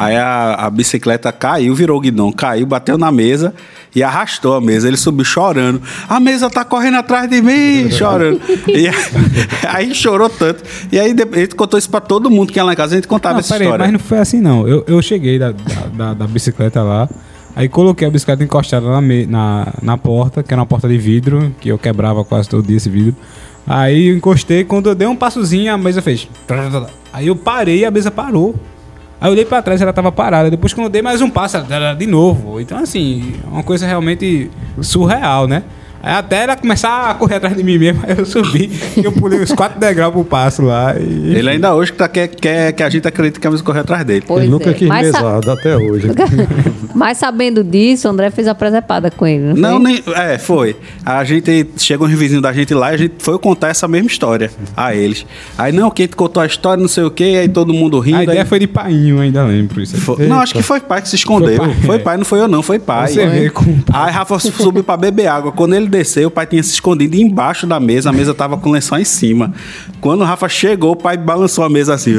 Aí 0.00 0.16
a, 0.16 0.54
a 0.54 0.70
bicicleta 0.70 1.32
caiu, 1.32 1.74
virou 1.74 1.98
guidão, 2.00 2.30
caiu, 2.30 2.64
bateu 2.64 2.96
na 2.96 3.10
mesa 3.10 3.52
e 3.92 4.00
arrastou 4.00 4.54
a 4.54 4.60
mesa. 4.60 4.86
Ele 4.86 4.96
subiu 4.96 5.24
chorando. 5.24 5.82
A 6.08 6.20
mesa 6.20 6.48
tá 6.48 6.64
correndo 6.64 6.98
atrás 6.98 7.28
de 7.28 7.42
mim, 7.42 7.90
chorando. 7.90 8.40
E 8.68 8.86
aí, 8.86 8.94
aí 9.88 9.94
chorou 9.96 10.30
tanto. 10.30 10.62
E 10.92 11.00
aí 11.00 11.08
gente 11.34 11.56
contou 11.56 11.76
isso 11.76 11.90
pra 11.90 12.00
todo 12.00 12.30
mundo 12.30 12.52
que 12.52 12.60
ia 12.60 12.62
lá 12.62 12.72
em 12.74 12.76
casa, 12.76 12.94
a 12.94 12.96
gente 12.96 13.08
contava 13.08 13.32
Não, 13.34 13.40
essa 13.40 13.54
peraí, 13.54 13.66
história. 13.66 13.84
mas 13.86 13.92
não 13.92 13.98
foi 13.98 14.18
assim 14.18 14.40
não. 14.40 14.68
Eu, 14.68 14.84
eu 14.86 15.02
cheguei 15.02 15.36
da, 15.36 15.50
da, 15.50 15.86
da- 15.92 16.14
da 16.14 16.26
bicicleta 16.28 16.80
lá, 16.80 17.08
aí 17.56 17.68
coloquei 17.68 18.06
a 18.06 18.10
bicicleta 18.12 18.44
encostada 18.44 18.86
na, 18.86 19.00
na, 19.26 19.66
na 19.82 19.98
porta, 19.98 20.44
que 20.44 20.54
era 20.54 20.60
uma 20.60 20.66
porta 20.66 20.86
de 20.88 20.96
vidro, 20.96 21.52
que 21.60 21.70
eu 21.70 21.76
quebrava 21.78 22.24
quase 22.24 22.48
todo 22.48 22.64
dia 22.64 22.76
esse 22.76 22.88
vidro. 22.88 23.16
Aí 23.66 24.10
eu 24.10 24.16
encostei, 24.16 24.62
quando 24.62 24.90
eu 24.90 24.94
dei 24.94 25.08
um 25.08 25.16
passozinho, 25.16 25.74
a 25.74 25.76
mesa 25.76 26.00
fez. 26.00 26.28
Aí 27.12 27.26
eu 27.26 27.34
parei 27.34 27.80
e 27.80 27.84
a 27.84 27.90
mesa 27.90 28.12
parou. 28.12 28.54
Aí 29.20 29.28
eu 29.28 29.32
olhei 29.32 29.44
pra 29.44 29.60
trás 29.60 29.80
ela 29.80 29.92
tava 29.92 30.12
parada. 30.12 30.50
Depois 30.50 30.72
quando 30.72 30.86
eu 30.86 30.90
dei 30.90 31.02
mais 31.02 31.20
um 31.20 31.28
passo, 31.28 31.56
ela 31.56 31.94
de 31.94 32.06
novo. 32.06 32.60
Então, 32.60 32.78
assim, 32.78 33.34
uma 33.50 33.62
coisa 33.62 33.86
realmente 33.86 34.50
surreal, 34.80 35.46
né? 35.46 35.62
Aí 36.02 36.12
até 36.14 36.44
ela 36.44 36.56
começar 36.56 37.10
a 37.10 37.14
correr 37.14 37.36
atrás 37.36 37.56
de 37.56 37.62
mim 37.62 37.76
mesmo, 37.78 38.02
aí 38.06 38.14
eu 38.18 38.24
subi 38.26 38.70
e 38.96 39.04
eu 39.04 39.12
pulei 39.12 39.40
os 39.40 39.52
quatro 39.52 39.78
degraus 39.80 40.12
pro 40.12 40.24
passo 40.24 40.62
lá. 40.62 40.94
E... 40.98 41.34
Ele 41.36 41.48
ainda 41.50 41.74
hoje 41.74 41.92
tá, 41.92 42.08
quer, 42.08 42.28
quer 42.28 42.72
que 42.72 42.82
a 42.82 42.88
gente 42.88 43.06
acredite 43.06 43.40
que 43.40 43.46
a 43.46 43.50
mesa 43.50 43.62
correu 43.62 43.82
atrás 43.82 44.04
dele. 44.04 44.24
Pois 44.26 44.42
Ele 44.42 44.50
nunca 44.50 44.70
é. 44.70 44.74
quis 44.74 44.88
Mas 44.88 45.08
sa- 45.10 45.18
mesado 45.22 45.50
até 45.50 45.76
hoje. 45.76 46.08
Mas 46.94 47.18
sabendo 47.18 47.62
disso, 47.62 48.08
o 48.08 48.10
André 48.10 48.30
fez 48.30 48.48
a 48.48 48.54
presepada 48.54 49.10
com 49.10 49.26
ele. 49.26 49.54
Não, 49.54 49.78
Não, 49.78 49.82
foi? 49.82 49.92
nem. 49.92 50.02
É, 50.14 50.38
foi. 50.38 50.76
A 51.04 51.22
gente 51.24 51.66
chegou 51.76 52.06
um 52.08 52.16
vizinho 52.16 52.40
da 52.40 52.52
gente 52.52 52.72
lá 52.74 52.90
e 52.92 52.94
a 52.94 52.98
gente 52.98 53.14
foi 53.18 53.38
contar 53.38 53.68
essa 53.68 53.86
mesma 53.86 54.06
história 54.08 54.50
a 54.76 54.94
eles. 54.94 55.24
Aí, 55.56 55.72
não, 55.72 55.90
quem 55.90 56.08
contou 56.08 56.42
a 56.42 56.46
história, 56.46 56.80
não 56.80 56.88
sei 56.88 57.04
o 57.04 57.10
quê, 57.10 57.36
aí 57.40 57.48
todo 57.48 57.72
mundo 57.72 57.98
rindo. 58.00 58.18
A 58.18 58.22
ideia 58.24 58.42
aí- 58.42 58.46
foi 58.48 58.58
de 58.58 58.66
painho, 58.66 59.20
ainda 59.20 59.44
lembro 59.44 59.80
isso. 59.80 59.94
aí. 59.96 60.00
Foi- 60.00 60.26
Não, 60.26 60.40
acho 60.40 60.54
que 60.54 60.62
foi 60.62 60.80
pai 60.80 61.02
que 61.02 61.08
se 61.08 61.16
escondeu. 61.16 61.56
Foi 61.56 61.74
Foi 61.74 61.86
pai. 61.96 61.98
pai, 61.98 62.16
não 62.16 62.24
foi 62.24 62.40
eu, 62.40 62.48
não, 62.48 62.62
foi 62.62 62.78
pai. 62.78 63.08
Você 63.08 63.26
vê 63.26 63.50
como- 63.50 63.82
Aí 63.92 64.10
Rafa 64.12 64.38
subiu 64.38 64.82
pra 64.82 64.96
beber 64.96 65.26
água. 65.28 65.52
Quando 65.52 65.74
ele 65.74 65.87
desceu, 65.88 66.28
o 66.28 66.30
pai 66.30 66.46
tinha 66.46 66.62
se 66.62 66.70
escondido 66.72 67.16
embaixo 67.16 67.66
da 67.66 67.80
mesa, 67.80 68.10
a 68.10 68.12
mesa 68.12 68.32
tava 68.34 68.56
com 68.56 68.68
o 68.70 68.72
lençol 68.72 68.98
em 68.98 69.04
cima. 69.04 69.52
Quando 70.00 70.20
o 70.20 70.24
Rafa 70.24 70.48
chegou, 70.48 70.92
o 70.92 70.96
pai 70.96 71.16
balançou 71.16 71.64
a 71.64 71.68
mesa 71.68 71.94
assim, 71.94 72.14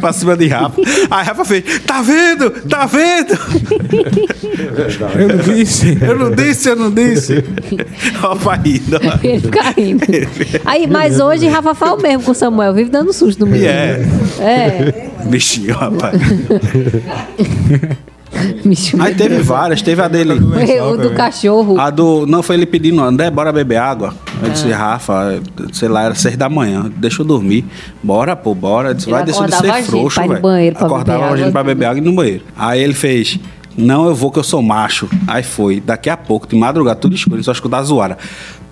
pra 0.00 0.12
cima 0.12 0.36
de 0.36 0.46
Rafa. 0.48 0.80
Aí 1.10 1.24
Rafa 1.24 1.44
fez: 1.44 1.80
Tá 1.86 2.02
vendo? 2.02 2.50
Tá 2.68 2.86
vendo? 2.86 3.38
Eu 5.18 5.28
não 5.28 5.54
disse. 5.54 5.98
Eu 6.00 6.18
não 6.18 6.30
disse, 6.30 6.68
eu 6.68 6.76
não 6.76 6.90
disse. 6.90 7.44
Ó, 8.22 8.34
o 8.34 8.38
pai 8.38 8.58
rindo. 8.64 8.98
Ele 9.22 9.40
fica 9.40 9.70
rindo. 9.70 10.04
Aí, 10.64 10.86
mas 10.86 11.20
hoje 11.20 11.46
Rafa 11.46 11.74
fala 11.74 11.94
o 11.98 12.02
mesmo 12.02 12.22
com 12.22 12.32
o 12.32 12.34
Samuel, 12.34 12.74
vive 12.74 12.90
dando 12.90 13.12
susto 13.12 13.40
no 13.44 13.46
menino. 13.50 13.68
é, 13.68 14.00
É. 14.40 15.10
bichinho, 15.26 15.74
rapaz. 15.74 16.20
Aí 19.00 19.14
teve 19.14 19.38
várias, 19.38 19.82
teve 19.82 20.02
a 20.02 20.08
dele. 20.08 20.32
o 20.32 20.96
do 20.96 21.10
cachorro. 21.14 21.78
A 21.78 21.90
do. 21.90 22.26
Não, 22.26 22.42
foi 22.42 22.56
ele 22.56 22.66
pedindo, 22.66 23.02
André, 23.02 23.30
bora 23.30 23.52
beber 23.52 23.76
água. 23.76 24.14
Eu 24.42 24.50
disse, 24.50 24.70
Rafa, 24.70 25.40
sei 25.72 25.88
lá, 25.88 26.04
era 26.04 26.14
seis 26.14 26.36
da 26.36 26.48
manhã, 26.48 26.90
deixa 26.96 27.22
eu 27.22 27.26
dormir. 27.26 27.64
Bora, 28.02 28.36
pô, 28.36 28.54
bora. 28.54 28.90
Eu 28.90 28.94
disse, 28.94 29.10
vai 29.10 29.24
deixar 29.24 29.46
de 29.46 29.56
ser 29.56 29.82
frouxo, 29.84 30.20
velho. 30.20 30.40
Acordava 30.76 31.18
beber 31.18 31.32
a 31.32 31.36
gente 31.36 31.40
água. 31.40 31.52
pra 31.52 31.64
beber 31.64 31.84
água 31.86 31.98
e 31.98 32.02
ir 32.02 32.04
no 32.04 32.12
banheiro. 32.14 32.44
Aí 32.56 32.82
ele 32.82 32.94
fez. 32.94 33.38
Não, 33.76 34.08
eu 34.08 34.14
vou 34.14 34.32
que 34.32 34.38
eu 34.40 34.42
sou 34.44 34.60
macho. 34.60 35.08
Aí 35.26 35.44
foi. 35.44 35.80
Daqui 35.80 36.10
a 36.10 36.16
pouco, 36.16 36.48
de 36.48 36.56
madrugada, 36.56 36.98
tudo 36.98 37.14
escuro, 37.14 37.42
só 37.44 37.52
escutar 37.52 37.78
a 37.78 37.82
zoada. 37.84 38.18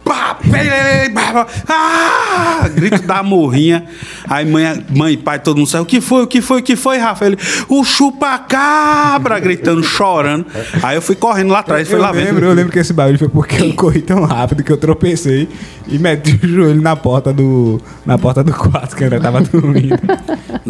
Pá, 0.06 0.36
pei, 0.40 1.10
pá, 1.12 1.32
pá, 1.32 1.46
ah! 1.68 2.68
Grito 2.68 3.02
da 3.02 3.24
morrinha. 3.24 3.84
Aí 4.28 4.46
mãe, 4.46 4.86
mãe 4.94 5.14
e 5.14 5.16
pai, 5.16 5.40
todo 5.40 5.56
mundo 5.56 5.66
saiu. 5.68 5.82
O 5.82 5.86
que 5.86 6.00
foi? 6.00 6.22
O 6.22 6.26
que 6.28 6.40
foi? 6.40 6.60
O 6.60 6.62
que 6.62 6.76
foi, 6.76 6.96
Rafa? 6.98 7.26
Ele, 7.26 7.36
o 7.68 7.82
chupa-cabra! 7.84 9.40
Gritando, 9.40 9.82
chorando. 9.82 10.46
Aí 10.80 10.96
eu 10.96 11.02
fui 11.02 11.16
correndo 11.16 11.50
lá 11.50 11.58
atrás, 11.58 11.88
foi 11.88 11.98
eu 11.98 12.02
lá 12.02 12.12
lembro, 12.12 12.46
eu 12.46 12.54
lembro 12.54 12.72
que 12.72 12.78
esse 12.78 12.92
barulho 12.92 13.18
foi 13.18 13.28
porque 13.28 13.60
eu 13.60 13.74
corri 13.74 14.00
tão 14.00 14.22
rápido 14.24 14.62
que 14.62 14.70
eu 14.70 14.76
tropecei 14.76 15.48
e 15.88 15.98
meti 15.98 16.38
o 16.40 16.48
joelho 16.48 16.80
na 16.80 16.94
porta 16.94 17.32
do, 17.32 17.80
na 18.04 18.16
porta 18.16 18.44
do 18.44 18.52
quarto 18.52 18.94
que 18.94 19.02
eu 19.02 19.06
ainda 19.06 19.20
tava 19.20 19.40
dormindo. 19.40 19.98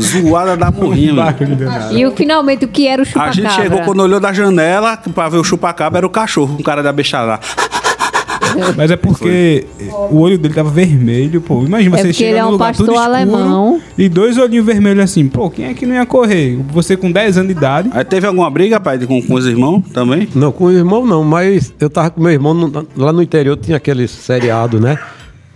Zoada 0.00 0.56
da 0.56 0.70
morrinha. 0.70 1.12
E 1.92 2.06
o, 2.06 2.12
finalmente 2.16 2.64
o 2.64 2.68
que 2.68 2.88
era 2.88 3.02
o 3.02 3.04
A 3.04 3.06
chupacabra? 3.06 3.32
gente 3.34 3.52
chegou 3.52 3.80
quando 3.82 4.00
olhou 4.00 4.18
da 4.18 4.32
janela 4.32 4.96
pra 5.14 5.28
ver 5.28 5.36
o 5.36 5.44
chupacabra, 5.44 5.98
era 5.98 6.06
o 6.06 6.10
cachorro, 6.10 6.56
um 6.58 6.62
cara 6.62 6.82
da 6.82 6.90
bechada 6.92 7.26
lá. 7.26 7.40
Mas 8.76 8.90
é 8.90 8.96
porque 8.96 9.64
o 10.10 10.18
olho 10.18 10.38
dele 10.38 10.54
tava 10.54 10.70
vermelho, 10.70 11.40
pô. 11.40 11.62
Imagina 11.64 11.96
É 11.96 11.98
você 11.98 12.06
porque 12.08 12.12
chega 12.14 12.30
ele 12.30 12.38
é 12.38 12.44
um 12.44 12.50
lugar 12.50 12.74
tudo 12.74 12.86
pastor 12.92 13.02
escuro 13.02 13.14
alemão. 13.16 13.80
e 13.96 14.08
dois 14.08 14.38
olhinhos 14.38 14.64
vermelhos 14.66 15.04
assim. 15.04 15.28
Pô, 15.28 15.48
quem 15.50 15.66
é 15.66 15.74
que 15.74 15.86
não 15.86 15.94
ia 15.94 16.06
correr? 16.06 16.58
Você 16.72 16.96
com 16.96 17.10
10 17.10 17.38
anos 17.38 17.48
de 17.52 17.56
idade. 17.58 17.90
Aí 17.92 18.04
teve 18.04 18.26
alguma 18.26 18.50
briga, 18.50 18.78
pai, 18.80 18.98
com, 19.06 19.20
com 19.22 19.34
os 19.34 19.46
irmãos 19.46 19.82
também? 19.92 20.28
Não, 20.34 20.50
com 20.52 20.64
o 20.64 20.72
irmão 20.72 21.04
não, 21.06 21.22
mas 21.24 21.72
eu 21.80 21.88
tava 21.90 22.10
com 22.10 22.20
meu 22.20 22.32
irmão 22.32 22.52
no- 22.54 22.86
lá 22.96 23.12
no 23.12 23.22
interior, 23.22 23.56
tinha 23.56 23.76
aquele 23.76 24.06
seriado, 24.08 24.80
né? 24.80 24.98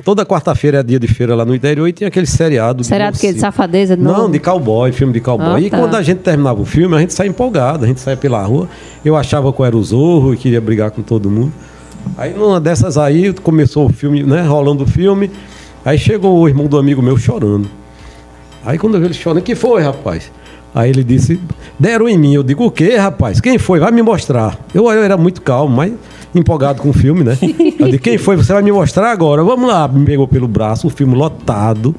Toda 0.03 0.25
quarta-feira 0.25 0.79
é 0.81 0.83
dia 0.83 0.99
de 0.99 1.07
feira 1.07 1.35
lá 1.35 1.45
no 1.45 1.55
interior 1.55 1.87
e 1.87 1.93
tinha 1.93 2.09
aquele 2.09 2.25
seriado. 2.25 2.83
Seriado 2.83 3.17
que 3.19 3.21
de 3.21 3.27
mocinho. 3.35 3.41
safadeza 3.43 3.95
de 3.95 4.03
Não, 4.03 4.17
novo? 4.17 4.33
de 4.33 4.39
cowboy, 4.39 4.91
filme 4.93 5.13
de 5.13 5.21
cowboy. 5.21 5.47
Ah, 5.57 5.61
e 5.61 5.69
tá. 5.69 5.79
quando 5.79 5.95
a 5.95 6.03
gente 6.03 6.19
terminava 6.21 6.59
o 6.59 6.65
filme, 6.65 6.97
a 6.97 7.01
gente 7.01 7.13
saía 7.13 7.29
empolgado, 7.29 7.85
a 7.85 7.87
gente 7.87 8.01
saía 8.01 8.17
pela 8.17 8.43
rua. 8.43 8.67
Eu 9.05 9.15
achava 9.15 9.53
que 9.53 9.61
eu 9.61 9.65
era 9.67 9.77
o 9.77 9.83
Zorro 9.83 10.33
e 10.33 10.39
queria 10.39 10.59
brigar 10.59 10.91
com 10.91 11.03
todo 11.03 11.31
mundo. 11.31 11.53
Aí 12.17 12.35
numa 12.35 12.61
dessas 12.61 12.99
aí, 12.99 13.33
começou 13.33 13.87
o 13.87 13.89
filme, 13.93 14.23
né? 14.23 14.43
Rolando 14.43 14.85
o 14.85 14.87
filme. 14.87 15.31
Aí 15.85 15.99
chegou 15.99 16.39
o 16.39 16.49
irmão 16.49 16.67
do 16.67 16.79
amigo 16.79 17.01
meu 17.01 17.17
chorando. 17.17 17.69
Aí 18.65 18.79
quando 18.79 18.95
eu 18.95 19.01
vi 19.01 19.07
ele 19.07 19.15
chorando, 19.15 19.43
que 19.43 19.55
foi, 19.55 19.83
rapaz? 19.83 20.31
Aí 20.75 20.91
ele 20.91 21.03
disse, 21.03 21.41
deram 21.79 22.09
em 22.09 22.19
mim. 22.19 22.35
Eu 22.35 22.43
digo, 22.43 22.65
o 22.65 22.71
quê, 22.71 22.97
rapaz? 22.97 23.41
Quem 23.41 23.59
foi? 23.59 23.81
Vai 23.81 23.91
me 23.91 24.03
mostrar. 24.03 24.59
Eu, 24.75 24.85
eu 24.91 25.03
era 25.03 25.17
muito 25.17 25.43
calmo, 25.43 25.75
mas 25.75 25.93
empolgado 26.35 26.81
com 26.81 26.91
o 26.91 26.93
filme, 26.93 27.25
né? 27.25 27.37
Eu 27.79 27.87
disse, 27.87 27.99
quem 27.99 28.19
foi? 28.19 28.37
Você 28.37 28.53
vai 28.53 28.63
me 28.63 28.71
mostrar 28.71 29.11
agora? 29.11 29.43
Vamos 29.43 29.69
lá. 29.69 29.89
Me 29.89 30.05
pegou 30.05 30.29
pelo 30.29 30.47
braço, 30.47 30.87
o 30.87 30.91
filme 30.91 31.15
lotado. 31.15 31.95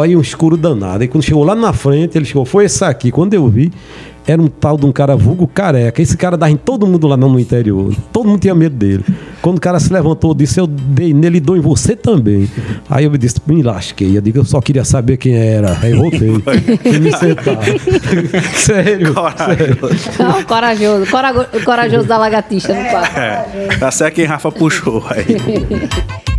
Aí 0.00 0.16
um 0.16 0.20
escuro 0.20 0.56
danado. 0.56 1.02
Aí 1.02 1.08
quando 1.08 1.24
chegou 1.24 1.44
lá 1.44 1.54
na 1.54 1.72
frente, 1.72 2.16
ele 2.16 2.24
chegou, 2.24 2.44
foi 2.44 2.66
esse 2.66 2.84
aqui. 2.84 3.10
Quando 3.10 3.34
eu 3.34 3.46
vi, 3.48 3.72
era 4.28 4.42
um 4.42 4.46
tal 4.46 4.76
de 4.76 4.84
um 4.84 4.92
cara 4.92 5.16
vulgo 5.16 5.48
careca. 5.48 6.02
Esse 6.02 6.14
cara 6.14 6.36
dava 6.36 6.52
em 6.52 6.56
todo 6.56 6.86
mundo 6.86 7.06
lá 7.08 7.16
no 7.16 7.40
interior. 7.40 7.94
Todo 8.12 8.28
mundo 8.28 8.38
tinha 8.40 8.54
medo 8.54 8.76
dele. 8.76 9.02
Quando 9.40 9.56
o 9.56 9.60
cara 9.60 9.80
se 9.80 9.90
levantou, 9.90 10.34
disse, 10.34 10.60
eu 10.60 10.66
dei 10.66 11.14
nele 11.14 11.38
e 11.38 11.40
dou 11.40 11.56
em 11.56 11.60
você 11.60 11.96
também. 11.96 12.46
Aí 12.90 13.06
eu 13.06 13.10
me 13.10 13.16
disse, 13.16 13.36
me 13.46 13.62
lasquei. 13.62 14.18
Eu 14.18 14.20
digo, 14.20 14.36
eu 14.40 14.44
só 14.44 14.60
queria 14.60 14.84
saber 14.84 15.16
quem 15.16 15.34
era. 15.34 15.78
Aí 15.80 15.92
eu 15.92 15.98
voltei. 15.98 16.28
Fui 16.82 16.98
me 16.98 17.10
sentar. 17.16 17.56
sério, 18.54 19.14
sério. 19.38 19.78
Não, 20.18 20.42
corajoso. 20.44 21.10
Corago- 21.10 21.46
corajoso 21.64 22.06
da 22.06 22.18
lagartixa 22.18 22.74
no 22.74 22.84
quarto. 22.90 23.18
É, 23.18 23.68
tá 23.78 23.90
certo 23.90 24.14
quem 24.16 24.26
Rafa 24.26 24.52
puxou 24.52 25.02
aí. 25.08 25.24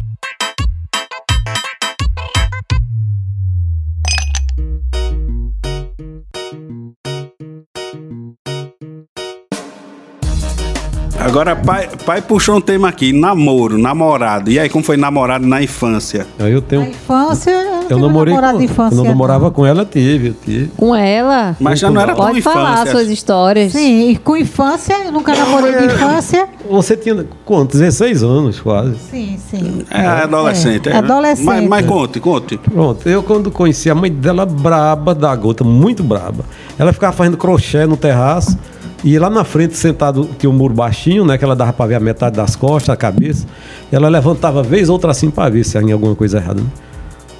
Agora, 11.29 11.55
pai, 11.55 11.87
pai 12.07 12.21
puxou 12.23 12.57
um 12.57 12.61
tema 12.61 12.89
aqui, 12.89 13.13
namoro, 13.13 13.77
namorado. 13.77 14.49
E 14.49 14.59
aí, 14.59 14.67
como 14.67 14.83
foi 14.83 14.97
namorado 14.97 15.45
na 15.45 15.61
infância? 15.61 16.25
Aí 16.39 16.51
eu 16.51 16.59
tenho... 16.59 16.81
Na 16.81 16.87
infância, 16.89 17.51
eu 17.51 17.87
Eu 17.87 17.99
namorei 17.99 18.33
namorado 18.33 18.53
com, 18.53 18.59
de 18.59 18.65
infância. 18.65 18.95
eu 18.95 18.97
não 18.97 19.03
namorava 19.03 19.51
com 19.51 19.63
ela, 19.63 19.85
tive, 19.85 20.29
eu 20.29 20.33
tive. 20.33 20.71
Com 20.75 20.95
ela? 20.95 21.55
Mas 21.59 21.77
já 21.79 21.91
não 21.91 22.01
era 22.01 22.15
tão 22.15 22.25
Pode 22.25 22.41
falar 22.41 22.73
infância. 22.73 22.91
suas 22.93 23.09
histórias. 23.09 23.73
Sim, 23.73 24.09
e 24.09 24.17
com 24.17 24.35
infância, 24.35 24.95
eu 25.05 25.11
nunca 25.11 25.35
namorei 25.35 25.71
de 25.77 25.85
infância. 25.93 26.49
Você 26.67 26.97
tinha 26.97 27.23
quanto? 27.45 27.73
16 27.73 28.23
anos, 28.23 28.59
quase. 28.59 28.97
Sim, 29.11 29.37
sim. 29.37 29.85
É, 29.91 30.03
adolescente. 30.07 30.89
É, 30.89 30.93
é, 30.93 30.95
adolescente. 30.95 31.45
Mas, 31.45 31.67
mas 31.67 31.85
conte, 31.85 32.19
conte. 32.19 32.57
Pronto, 32.57 33.07
eu 33.07 33.21
quando 33.21 33.51
conheci 33.51 33.87
a 33.87 33.93
mãe 33.93 34.11
dela, 34.11 34.47
braba 34.47 35.13
da 35.13 35.35
gota, 35.35 35.63
muito 35.63 36.01
braba. 36.03 36.43
Ela 36.79 36.91
ficava 36.91 37.15
fazendo 37.15 37.37
crochê 37.37 37.85
no 37.85 37.95
terraço, 37.95 38.57
E 39.03 39.17
lá 39.17 39.29
na 39.29 39.43
frente, 39.45 39.77
sentado, 39.77 40.29
tinha 40.37 40.49
um 40.49 40.53
muro 40.53 40.73
baixinho, 40.73 41.23
né? 41.25 41.37
Que 41.37 41.45
ela 41.45 41.55
dava 41.55 41.71
pra 41.71 41.85
ver 41.85 41.95
a 41.95 41.99
metade 41.99 42.35
das 42.35 42.55
costas, 42.55 42.89
a 42.93 42.97
cabeça. 42.97 43.45
Ela 43.91 44.09
levantava 44.09 44.61
vez 44.61 44.89
outra 44.89 45.11
assim 45.11 45.29
pra 45.29 45.47
ver 45.49 45.63
se 45.63 45.79
tinha 45.79 45.93
alguma 45.93 46.15
coisa 46.15 46.37
errada. 46.37 46.59
Né? 46.61 46.67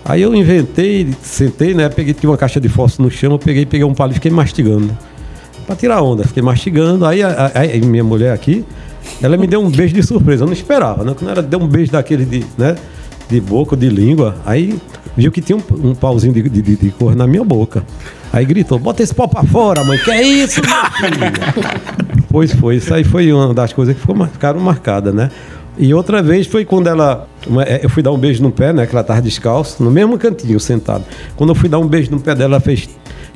Aí 0.05 0.21
eu 0.21 0.33
inventei, 0.33 1.09
sentei, 1.21 1.73
né? 1.73 1.89
Peguei, 1.89 2.13
tinha 2.13 2.29
uma 2.29 2.37
caixa 2.37 2.59
de 2.61 2.69
fósforo 2.69 3.03
no 3.09 3.11
chão, 3.13 3.31
eu 3.33 3.39
peguei, 3.39 3.65
peguei 3.65 3.85
um 3.85 3.93
palito 3.93 4.15
e 4.15 4.19
fiquei 4.19 4.31
mastigando. 4.31 4.85
Né? 4.87 4.97
Pra 5.67 5.75
tirar 5.75 6.01
onda, 6.01 6.23
fiquei 6.23 6.41
mastigando. 6.41 7.05
Aí, 7.05 7.21
a- 7.21 7.51
a- 7.53 7.85
minha 7.85 8.03
mulher 8.03 8.33
aqui, 8.33 8.63
ela 9.21 9.35
me 9.35 9.45
deu 9.45 9.59
um 9.61 9.69
beijo 9.69 9.93
de 9.93 10.01
surpresa. 10.01 10.43
Eu 10.43 10.47
não 10.47 10.53
esperava, 10.53 11.03
né? 11.03 11.13
Quando 11.17 11.29
ela 11.31 11.41
deu 11.43 11.59
um 11.59 11.67
beijo 11.67 11.91
daquele 11.91 12.23
de, 12.25 12.45
né? 12.57 12.75
De 13.29 13.39
boca, 13.39 13.77
de 13.77 13.87
língua, 13.89 14.35
aí 14.45 14.79
viu 15.15 15.31
que 15.31 15.39
tinha 15.41 15.57
um, 15.57 15.89
um 15.89 15.93
pauzinho 15.95 16.33
de, 16.33 16.41
de, 16.49 16.61
de- 16.75 16.89
cor 16.91 17.15
na 17.15 17.27
minha 17.27 17.43
boca. 17.43 17.83
Aí 18.33 18.43
gritou, 18.45 18.79
bota 18.79 19.03
esse 19.03 19.13
pau 19.13 19.27
pra 19.27 19.43
fora, 19.43 19.83
mãe, 19.83 19.97
que 19.99 20.09
é 20.11 20.21
isso? 20.23 20.61
Pois 22.31 22.53
foi, 22.53 22.75
isso 22.75 22.93
aí 22.93 23.03
foi 23.03 23.31
uma 23.33 23.53
das 23.53 23.73
coisas 23.73 23.95
que 23.95 24.01
ficou, 24.01 24.15
ficaram 24.27 24.59
marcadas, 24.59 25.13
né? 25.13 25.31
E 25.77 25.93
outra 25.93 26.21
vez 26.21 26.45
foi 26.45 26.65
quando 26.65 26.87
ela. 26.87 27.27
é, 27.65 27.79
Eu 27.83 27.89
fui 27.89 28.03
dar 28.03 28.11
um 28.11 28.17
beijo 28.17 28.43
no 28.43 28.51
pé, 28.51 28.73
né? 28.73 28.85
Que 28.85 28.93
ela 28.93 29.03
tava 29.03 29.21
descalço, 29.21 29.81
no 29.81 29.89
mesmo 29.89 30.17
cantinho, 30.17 30.59
sentado. 30.59 31.03
Quando 31.35 31.49
eu 31.51 31.55
fui 31.55 31.69
dar 31.69 31.79
um 31.79 31.87
beijo 31.87 32.11
no 32.11 32.19
pé 32.19 32.35
dela, 32.35 32.55
ela 32.55 32.59
fez. 32.59 32.89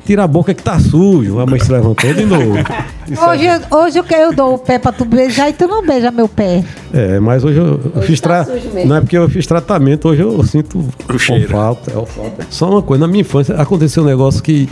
Tira 0.04 0.24
a 0.24 0.26
boca 0.26 0.52
que 0.52 0.62
tá 0.62 0.78
sujo. 0.78 1.38
A 1.40 1.46
mãe 1.46 1.58
se 1.58 1.72
levantou 1.72 2.12
de 2.12 2.24
novo. 2.26 2.52
Hoje, 3.30 3.44
eu- 3.46 3.78
hoje 3.78 3.98
eu, 3.98 4.04
que- 4.04 4.14
eu 4.14 4.32
dou 4.34 4.54
o 4.54 4.58
pé 4.58 4.78
pra 4.78 4.90
tu 4.92 5.04
beijar 5.04 5.48
e 5.50 5.52
tu 5.52 5.66
não 5.68 5.84
beija 5.86 6.10
meu 6.10 6.26
pé. 6.28 6.64
É, 6.92 7.18
mas 7.20 7.44
hoje 7.44 7.58
eu, 7.58 7.78
eu 7.96 8.02
fiz 8.02 8.18
tá 8.20 8.44
tra... 8.44 8.54
sujo 8.54 8.70
mesmo. 8.72 8.88
Não 8.88 8.96
é 8.96 9.00
porque 9.00 9.16
eu 9.16 9.28
fiz 9.28 9.46
tratamento, 9.46 10.08
hoje 10.08 10.22
eu 10.22 10.42
sinto 10.44 10.86
O 11.12 11.18
cheiro. 11.18 11.48
falta, 11.50 11.90
é 11.92 11.96
o 11.98 12.06
falta. 12.06 12.46
Só 12.48 12.70
uma 12.70 12.80
coisa, 12.82 13.02
na 13.06 13.08
minha 13.10 13.20
infância 13.20 13.54
aconteceu 13.56 14.02
um 14.02 14.06
negócio 14.06 14.42
que 14.42 14.68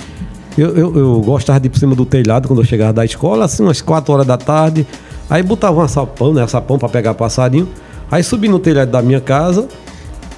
eu, 0.57 0.75
eu, 0.77 0.97
eu 0.99 1.21
gostava 1.21 1.61
de 1.61 1.67
ir 1.67 1.71
por 1.71 1.79
cima 1.79 1.95
do 1.95 2.07
telhado 2.07 2.49
quando 2.49 2.61
eu 2.61 2.65
chegava 2.67 2.93
da 2.95 3.05
escola, 3.05 3.45
assim, 3.45 3.63
umas 3.63 3.81
4 3.83 4.13
horas 4.15 4.27
da 4.27 4.39
tarde. 4.39 4.87
Aí 5.29 5.43
botava 5.43 5.83
um 5.85 5.89
sapão, 5.89 6.33
né? 6.33 6.47
Sapão 6.47 6.79
pra 6.79 6.89
pegar 6.89 7.13
passarinho. 7.15 7.69
Aí 8.11 8.23
subi 8.23 8.49
no 8.49 8.59
telhado 8.59 8.91
da 8.91 9.03
minha 9.03 9.21
casa. 9.21 9.67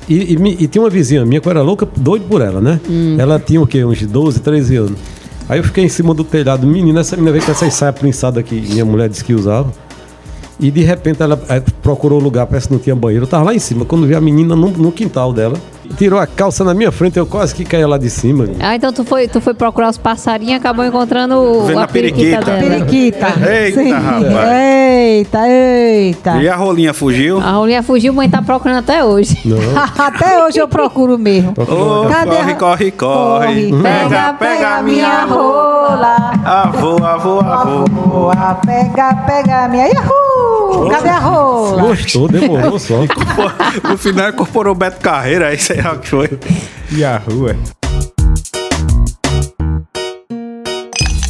E, 0.09 0.35
e 0.35 0.65
e 0.65 0.67
tinha 0.67 0.83
uma 0.83 0.91
vizinha 0.91 1.25
minha 1.25 1.41
que 1.41 1.49
eu 1.49 1.51
era 1.51 1.63
louca, 1.63 1.89
doido 1.97 2.27
por 2.27 2.41
ela, 2.41 2.61
né? 2.61 2.81
Ela 3.19 3.39
tinha 3.39 3.61
o 3.61 3.67
quê? 3.67 3.85
Uns 3.85 4.03
12, 4.03 4.41
13 4.41 4.77
anos. 4.77 4.99
Aí 5.49 5.59
eu 5.59 5.65
fiquei 5.65 5.85
em 5.85 5.89
cima 5.89 6.15
do 6.15 6.25
telhado, 6.25 6.67
menina, 6.67 7.01
essa 7.01 7.17
menina 7.17 7.33
veio 7.33 7.45
com 7.45 7.53
essa 7.53 7.71
saia 7.71 7.93
prensada 7.93 8.43
que 8.43 8.55
minha 8.55 8.85
mulher 8.85 9.09
disse 9.09 9.25
que 9.25 9.35
usava. 9.35 9.73
E 10.59 10.71
de 10.71 10.83
repente 10.83 11.23
ela 11.23 11.41
eh, 11.49 11.63
procurou 11.83 12.19
lugar, 12.19 12.47
parece 12.47 12.69
que 12.69 12.73
não 12.73 12.81
tinha 12.81 12.95
banheiro. 12.95 13.25
Eu 13.25 13.29
tava 13.29 13.45
lá 13.45 13.55
em 13.55 13.59
cima, 13.59 13.85
quando 13.85 14.07
vi 14.07 14.15
a 14.15 14.21
menina 14.21 14.55
no, 14.55 14.71
no 14.71 14.93
quintal 14.93 15.33
dela. 15.33 15.59
Tirou 15.97 16.19
a 16.19 16.27
calça 16.27 16.65
na 16.65 16.75
minha 16.75 16.91
frente, 16.91 17.19
eu 17.19 17.27
quase 17.27 17.55
que 17.55 17.65
caí 17.65 17.85
lá 17.85 17.97
de 17.99 18.11
cima. 18.11 18.47
Ah, 18.61 18.75
então 18.75 18.93
tu 18.93 19.05
foi, 19.05 19.29
tu 19.29 19.41
foi 19.41 19.55
procurar 19.55 19.91
os 19.91 19.99
passarinhos 19.99 20.53
e 20.55 20.57
acabou 20.57 20.85
encontrando 20.85 21.37
o- 21.37 21.65
Vendo 21.67 21.79
a 21.81 21.85
a 21.85 21.89
periquita. 21.89 22.43
periquita 22.43 22.45
dela. 22.45 22.85
Periquita. 22.85 23.27
Eita, 23.51 23.99
rapaz. 23.99 24.51
Eita, 24.53 25.49
eita. 25.49 26.37
E 26.43 26.49
a 26.49 26.57
rolinha 26.57 26.93
fugiu? 26.95 27.39
A 27.39 27.53
rolinha 27.53 27.83
fugiu, 27.83 28.13
mãe 28.13 28.29
tá 28.29 28.43
procurando 28.43 28.79
até 28.79 29.05
hoje. 29.05 29.39
Não. 29.45 29.59
Até 30.05 30.45
hoje 30.45 30.59
eu 30.59 30.67
procuro 30.69 31.19
mesmo. 31.19 31.55
Ô, 31.57 32.07
Cadê 32.09 32.37
corre, 32.37 32.53
a- 32.53 32.57
corre, 32.57 32.91
corre. 32.91 33.71
Pega, 33.83 34.33
pega 34.35 34.83
minha 34.83 35.25
rola. 35.25 36.33
Avô, 36.45 37.05
avô, 37.05 37.41
avô. 37.41 37.85
Boa, 37.85 38.55
pega, 38.67 39.15
pega 39.27 39.69
minha. 39.69 39.87
Yahoo! 39.89 40.24
Cadê 40.91 41.09
a 41.09 41.19
rola? 41.19 41.83
Gostou, 41.83 42.29
demorou 42.29 42.79
só. 42.79 42.95
No 43.89 43.97
final 43.99 44.31
incorporou 44.31 44.73
o 44.73 44.77
Beto 44.77 45.01
Carreira, 45.01 45.49
aí 45.49 45.59
sei 45.59 45.81
lá 45.83 45.93
o 45.95 45.99
que 45.99 46.09
foi. 46.09 46.31
E 46.93 47.05
a 47.05 47.19
rua? 47.19 47.57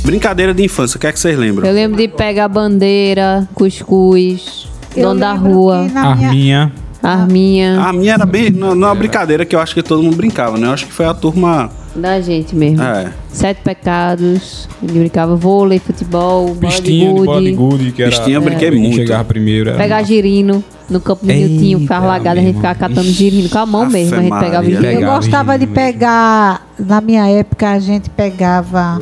Brincadeira 0.04 0.52
de 0.52 0.62
infância, 0.62 0.96
o 0.96 1.00
que 1.00 1.06
é 1.06 1.12
que 1.12 1.18
vocês 1.18 1.36
lembram? 1.38 1.66
Eu 1.66 1.74
lembro 1.74 1.96
de 1.96 2.08
pegar 2.08 2.46
bandeira, 2.48 3.48
cuscuz, 3.54 4.68
Eu 4.94 5.08
dono 5.08 5.20
da 5.20 5.32
rua, 5.32 5.88
na 5.88 6.14
minha- 6.14 6.28
Arminha. 6.28 6.72
arminha. 7.02 7.80
A 7.80 7.92
minha 7.92 8.14
era 8.14 8.26
bem. 8.26 8.50
Não, 8.50 8.74
não 8.74 8.88
é 8.88 8.90
uma 8.90 8.94
brincadeira 8.96 9.44
que 9.46 9.56
eu 9.56 9.60
acho 9.60 9.74
que 9.74 9.82
todo 9.82 10.02
mundo 10.02 10.16
brincava, 10.16 10.58
né? 10.58 10.66
Eu 10.68 10.72
acho 10.72 10.86
que 10.86 10.92
foi 10.92 11.06
a 11.06 11.14
turma. 11.14 11.70
Da 11.94 12.20
gente 12.20 12.56
mesmo. 12.56 12.82
É. 12.82 13.12
Sete 13.28 13.60
pecados. 13.62 14.68
A 14.82 14.86
gente 14.86 14.98
brincava 14.98 15.36
vôlei, 15.36 15.78
futebol, 15.78 16.54
Pistinha 16.56 17.12
bola 17.12 17.40
de 17.40 17.52
gude, 17.52 17.92
que 17.92 18.02
era... 18.02 18.10
Pistinha 18.10 18.36
eu 18.36 18.42
brinquei 18.42 18.70
quem 18.70 18.80
muito. 18.80 18.96
chegava 18.96 19.24
primeiro. 19.24 19.70
era- 19.70 19.78
Pegar 19.78 20.02
girino 20.02 20.62
no 20.90 21.00
campo 21.00 21.24
do 21.24 21.32
Niltinho, 21.32 21.78
ficava 21.80 22.06
lagado, 22.06 22.38
a 22.38 22.42
gente 22.42 22.56
ficava 22.56 22.74
catando 22.74 23.04
girino 23.04 23.48
com 23.48 23.58
a 23.58 23.66
mão 23.66 23.82
Afe 23.84 23.92
mesmo. 23.92 24.16
A 24.16 24.20
gente 24.22 24.38
pegava 24.40 24.64
girino. 24.64 24.84
Eu 24.86 25.06
gostava 25.06 25.58
de 25.58 25.66
pegar, 25.66 26.66
na 26.78 27.00
minha 27.00 27.28
época 27.28 27.70
a 27.70 27.78
gente 27.78 28.10
pegava 28.10 29.00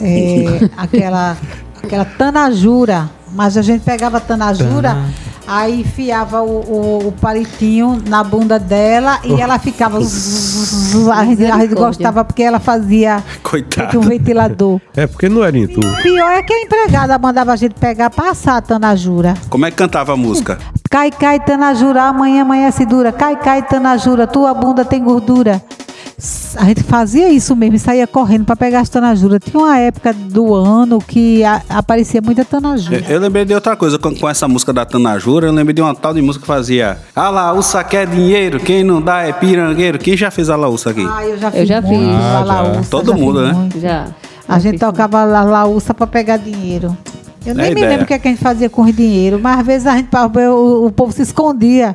é, 0.00 0.68
aquela, 0.76 1.36
aquela 1.82 2.04
tanajura, 2.04 3.10
mas 3.34 3.56
a 3.56 3.62
gente 3.62 3.82
pegava 3.82 4.20
tanajura, 4.20 4.96
aí 5.50 5.80
enfiava 5.80 6.40
o, 6.42 6.60
o- 6.60 7.08
o 7.08 7.12
palitinho 7.12 8.00
na 8.06 8.22
bunda 8.22 8.58
dela 8.58 9.18
e 9.24 9.40
ela 9.40 9.58
ficava. 9.58 9.98
a, 9.98 11.24
gente, 11.24 11.44
a 11.44 11.58
gente 11.58 11.74
gostava 11.74 12.24
porque 12.24 12.42
ela 12.42 12.60
fazia 12.60 13.22
Coitado. 13.42 13.98
um 13.98 14.02
ventilador. 14.02 14.80
É 14.96 15.06
porque 15.06 15.28
não 15.28 15.42
era 15.42 15.58
em 15.58 15.66
tu. 15.66 15.80
Pior 16.02 16.30
é 16.30 16.42
que 16.42 16.52
a 16.52 16.62
empregada 16.62 17.18
mandava 17.18 17.52
a 17.52 17.56
gente 17.56 17.74
pegar, 17.74 18.10
passar 18.10 18.58
a 18.58 18.62
tanajura. 18.62 19.34
Como 19.48 19.66
é 19.66 19.70
que 19.70 19.76
cantava 19.76 20.12
a 20.12 20.16
música? 20.16 20.58
Cai, 20.88 21.10
cai, 21.10 21.40
tanajura, 21.40 22.02
amanhã 22.04 22.42
amanhece 22.42 22.84
dura. 22.86 23.10
Cai, 23.12 23.36
cai, 23.36 23.62
tanajura, 23.62 24.26
tua 24.26 24.52
bunda 24.54 24.84
tem 24.84 25.02
gordura. 25.02 25.62
A 26.56 26.64
gente 26.64 26.82
fazia 26.82 27.30
isso 27.30 27.54
mesmo, 27.56 27.76
e 27.76 27.78
saía 27.78 28.06
correndo 28.06 28.44
para 28.44 28.54
pegar 28.56 28.80
as 28.80 28.88
tanajuras. 28.88 29.40
Tinha 29.42 29.58
uma 29.62 29.78
época 29.78 30.12
do 30.12 30.54
ano 30.54 30.98
que 31.00 31.42
a- 31.44 31.62
aparecia 31.68 32.20
muita 32.20 32.44
tanajura. 32.44 33.02
Eu, 33.08 33.14
eu 33.16 33.20
lembrei 33.20 33.44
de 33.44 33.54
outra 33.54 33.74
coisa, 33.76 33.98
com, 33.98 34.14
com 34.14 34.28
essa 34.28 34.46
música 34.46 34.72
da 34.72 34.84
Tanajura, 34.84 35.46
eu 35.46 35.52
lembrei 35.52 35.74
de 35.74 35.80
uma 35.80 35.94
tal 35.94 36.12
de 36.12 36.20
música 36.20 36.42
que 36.42 36.46
fazia 36.46 36.98
A 37.16 37.30
laúça 37.30 37.82
quer 37.84 38.06
dinheiro, 38.06 38.60
quem 38.60 38.84
não 38.84 39.00
dá 39.00 39.22
é 39.22 39.32
pirangueiro. 39.32 39.98
Quem 39.98 40.16
já 40.16 40.30
fez 40.30 40.50
a 40.50 40.56
laúça 40.56 40.90
aqui? 40.90 41.06
Ah, 41.10 41.24
eu 41.26 41.38
já 41.38 41.48
Eu 41.48 41.52
fiz 41.52 41.68
já 41.68 41.82
fiz. 41.82 41.92
a 41.92 42.18
Ah, 42.18 42.32
já. 42.32 42.40
laúça, 42.44 42.90
Todo 42.90 43.06
já 43.06 43.12
fiz 43.14 43.22
mundo, 43.22 43.42
né? 43.46 43.52
muito. 43.52 43.80
Já. 43.80 44.06
A 44.48 44.52
Já 44.54 44.58
gente 44.58 44.72
fiz 44.72 44.80
tocava 44.80 45.20
a 45.22 45.42
laúça 45.44 45.94
para 45.94 46.06
pegar 46.06 46.36
dinheiro. 46.36 46.96
Eu 47.46 47.54
nem 47.54 47.66
É 47.66 47.68
me 47.68 47.72
ideia. 47.72 47.88
lembro 47.88 48.04
o 48.04 48.06
que, 48.06 48.12
é 48.14 48.18
que 48.18 48.28
a 48.28 48.30
gente 48.30 48.42
fazia 48.42 48.68
com 48.68 48.82
o 48.82 48.92
dinheiro, 48.92 49.40
mas 49.42 49.60
às 49.60 49.66
vezes 49.66 49.86
a 49.86 49.96
gente, 49.96 50.08
o, 50.50 50.86
o 50.86 50.90
povo 50.92 51.12
se 51.12 51.22
escondia. 51.22 51.94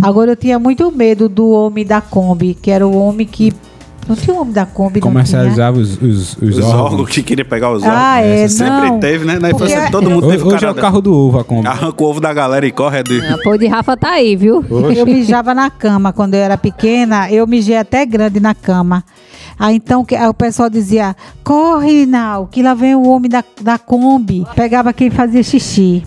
Agora 0.00 0.32
eu 0.32 0.36
tinha 0.36 0.58
muito 0.58 0.90
medo 0.92 1.28
do 1.28 1.50
homem 1.50 1.84
da 1.84 2.00
Kombi, 2.00 2.54
que 2.54 2.70
era 2.70 2.86
o 2.86 2.96
homem 2.96 3.26
que. 3.26 3.52
Não 4.08 4.16
tinha 4.16 4.34
o 4.34 4.40
homem 4.40 4.52
da 4.52 4.66
Kombi? 4.66 4.98
Comercializava 5.00 5.78
os, 5.78 5.96
os, 6.02 6.36
os, 6.36 6.42
Os 6.42 6.58
órgãos. 6.64 6.90
órgãos 6.92 7.08
que 7.10 7.22
queria 7.22 7.44
pegar 7.44 7.70
os 7.70 7.82
órgãos. 7.84 7.96
Ah, 8.02 8.20
é, 8.20 8.48
Sempre 8.48 8.88
não. 8.90 8.98
teve, 8.98 9.24
né? 9.24 9.38
Na 9.38 9.50
infância 9.50 9.76
Porque- 9.76 9.92
todo 9.92 10.10
mundo 10.10 10.26
Hoje, 10.26 10.38
teve 10.38 10.48
o 10.48 10.54
hoje 10.54 10.64
é 10.66 10.70
o 10.70 10.74
carro 10.74 11.00
do 11.00 11.14
ovo, 11.14 11.38
a 11.38 11.44
Kombi. 11.44 11.68
Arranca 11.68 12.02
o 12.02 12.06
ovo 12.08 12.20
da 12.20 12.32
galera 12.34 12.66
e 12.66 12.72
corre. 12.72 12.98
É 12.98 13.02
do... 13.04 13.14
A 13.14 13.38
pô 13.44 13.56
de 13.56 13.68
Rafa 13.68 13.96
tá 13.96 14.10
aí, 14.10 14.34
viu? 14.34 14.64
Eu 14.96 15.06
mijava 15.06 15.54
na 15.54 15.70
cama 15.70 16.12
quando 16.12 16.34
eu 16.34 16.40
era 16.40 16.58
pequena, 16.58 17.30
eu 17.30 17.46
mijei 17.46 17.76
até 17.76 18.04
grande 18.04 18.40
na 18.40 18.54
cama. 18.56 19.04
Aí 19.56 19.76
então 19.76 20.04
que- 20.04 20.16
aí 20.16 20.26
o 20.28 20.34
pessoal 20.34 20.68
dizia: 20.68 21.14
corre, 21.44 22.04
Nau, 22.04 22.48
que 22.50 22.60
lá 22.60 22.74
vem 22.74 22.96
o 22.96 23.06
homem 23.06 23.30
da, 23.30 23.44
da 23.60 23.78
Kombi. 23.78 24.44
Pegava 24.56 24.92
quem 24.92 25.10
fazia 25.10 25.44
xixi 25.44 26.02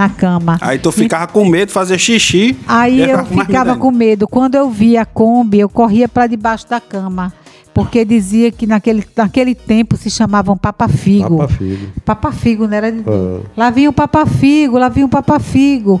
na 0.00 0.08
cama. 0.08 0.58
Aí 0.62 0.78
tu 0.78 0.90
ficava 0.90 1.26
com 1.26 1.44
medo 1.44 1.68
de 1.68 1.74
fazer 1.74 1.98
xixi. 1.98 2.56
Aí 2.66 3.00
e 3.00 3.10
eu 3.10 3.24
ficava 3.26 3.76
com 3.76 3.90
medo. 3.90 4.26
Quando 4.26 4.54
eu 4.54 4.70
via 4.70 5.02
a 5.02 5.04
Kombi, 5.04 5.60
eu 5.60 5.68
corria 5.68 6.08
para 6.08 6.26
debaixo 6.26 6.66
da 6.68 6.80
cama. 6.80 7.32
Porque 7.74 8.04
dizia 8.04 8.50
que 8.50 8.66
naquele, 8.66 9.04
naquele 9.14 9.54
tempo 9.54 9.96
se 9.96 10.10
chamavam 10.10 10.56
papafigo. 10.56 11.38
Papa 11.38 11.48
filho. 11.48 11.92
Papafigo, 12.04 12.66
não 12.66 12.76
era? 12.76 12.88
Ah. 12.88 13.40
Lá 13.56 13.70
vinha 13.70 13.90
o 13.90 13.92
papafigo, 13.92 14.78
lá 14.78 14.88
vinha 14.88 15.06
o 15.06 15.08
papafigo. 15.08 16.00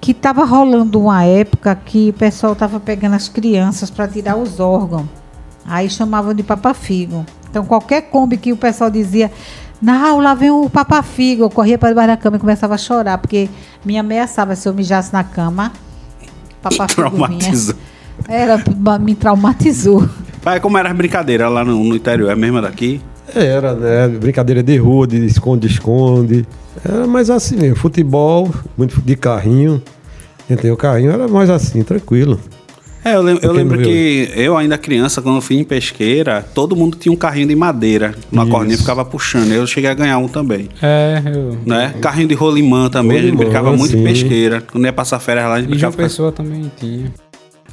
Que 0.00 0.12
estava 0.12 0.44
rolando 0.44 1.00
uma 1.00 1.24
época 1.24 1.74
que 1.74 2.10
o 2.10 2.12
pessoal 2.12 2.52
estava 2.52 2.78
pegando 2.78 3.14
as 3.14 3.28
crianças 3.28 3.90
para 3.90 4.06
tirar 4.06 4.36
os 4.36 4.60
órgãos. 4.60 5.06
Aí 5.64 5.88
chamavam 5.88 6.34
de 6.34 6.42
papafigo. 6.42 7.24
Então 7.50 7.64
qualquer 7.64 8.02
Kombi 8.02 8.36
que 8.36 8.52
o 8.52 8.56
pessoal 8.56 8.90
dizia, 8.90 9.30
não, 9.80 10.20
lá 10.20 10.34
vem 10.34 10.50
o 10.50 10.68
papafigo. 10.68 11.44
Eu 11.44 11.50
corria 11.50 11.78
para 11.78 11.90
debaixo 11.90 12.08
da 12.08 12.16
cama 12.16 12.36
e 12.36 12.40
começava 12.40 12.74
a 12.74 12.78
chorar, 12.78 13.18
porque 13.18 13.48
me 13.84 13.98
ameaçava 13.98 14.54
se 14.54 14.68
eu 14.68 14.74
mijasse 14.74 15.12
na 15.12 15.24
cama. 15.24 15.72
Papafigo 16.62 17.08
vinha. 17.10 17.28
Traumatizou. 17.28 17.74
Era, 18.28 18.62
me 18.98 19.14
traumatizou. 19.14 20.08
Pai, 20.42 20.60
como 20.60 20.76
era 20.76 20.90
as 20.90 20.96
brincadeiras 20.96 21.50
lá 21.50 21.64
no, 21.64 21.82
no 21.82 21.96
interior? 21.96 22.28
É 22.28 22.32
a 22.32 22.36
mesma 22.36 22.60
daqui? 22.60 23.00
Era, 23.34 23.74
né? 23.74 24.08
Brincadeira 24.08 24.62
de 24.62 24.76
rua, 24.76 25.06
de 25.06 25.24
esconde-esconde. 25.24 26.46
Era 26.84 27.06
mais 27.06 27.30
assim 27.30 27.56
mesmo. 27.56 27.76
Futebol, 27.76 28.50
muito 28.76 29.00
de 29.00 29.16
carrinho. 29.16 29.82
Entendeu? 30.48 30.74
O 30.74 30.76
carrinho 30.76 31.12
era 31.12 31.28
mais 31.28 31.48
assim, 31.48 31.82
tranquilo. 31.82 32.38
É, 33.04 33.14
eu, 33.14 33.22
lem- 33.22 33.38
eu 33.40 33.52
lembro 33.52 33.80
que 33.80 34.30
eu 34.36 34.56
ainda 34.56 34.76
criança, 34.76 35.22
quando 35.22 35.36
eu 35.36 35.40
fui 35.40 35.56
em 35.56 35.64
pesqueira, 35.64 36.44
todo 36.54 36.76
mundo 36.76 36.96
tinha 36.98 37.12
um 37.12 37.16
carrinho 37.16 37.48
de 37.48 37.56
madeira. 37.56 38.14
Uma 38.30 38.42
Isso. 38.42 38.52
corninha 38.52 38.76
ficava 38.78 39.04
puxando. 39.04 39.50
Eu 39.52 39.66
cheguei 39.66 39.88
a 39.88 39.94
ganhar 39.94 40.18
um 40.18 40.28
também. 40.28 40.68
É, 40.82 41.22
eu... 41.26 41.56
Né? 41.64 41.94
Carrinho 42.00 42.28
de 42.28 42.34
rolimã 42.34 42.90
também, 42.90 43.18
a 43.18 43.22
gente 43.22 43.30
Rolimã, 43.30 43.44
brincava 43.44 43.76
muito 43.76 43.96
em 43.96 43.98
sim. 43.98 44.04
pesqueira. 44.04 44.60
Quando 44.60 44.84
ia 44.84 44.92
passar 44.92 45.18
férias 45.18 45.46
lá, 45.46 45.54
a 45.54 45.60
gente 45.60 45.68
E 45.68 45.70
brincava. 45.72 45.96
Pessoa 45.96 46.30
também 46.30 46.70
tinha. 46.78 47.10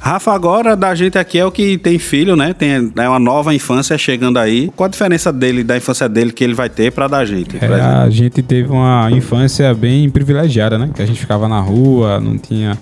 Rafa, 0.00 0.32
agora 0.32 0.76
da 0.76 0.94
gente 0.94 1.18
aqui 1.18 1.38
é 1.38 1.44
o 1.44 1.50
que 1.50 1.76
tem 1.76 1.98
filho, 1.98 2.36
né? 2.36 2.54
Tem 2.54 2.90
é 2.96 3.08
uma 3.08 3.18
nova 3.18 3.52
infância 3.52 3.98
chegando 3.98 4.38
aí. 4.38 4.70
Qual 4.76 4.86
a 4.86 4.90
diferença 4.90 5.32
dele, 5.32 5.64
da 5.64 5.76
infância 5.76 6.08
dele 6.08 6.32
que 6.32 6.44
ele 6.44 6.54
vai 6.54 6.70
ter 6.70 6.92
pra 6.92 7.08
da 7.08 7.24
gente? 7.24 7.56
É, 7.60 7.64
exemplo? 7.64 7.82
a 7.82 8.08
gente 8.08 8.40
teve 8.42 8.70
uma 8.70 9.10
infância 9.10 9.74
bem 9.74 10.08
privilegiada, 10.08 10.78
né? 10.78 10.88
Que 10.94 11.02
a 11.02 11.06
gente 11.06 11.18
ficava 11.18 11.48
na 11.48 11.60
rua, 11.60 12.20
não 12.20 12.38
tinha, 12.38 12.78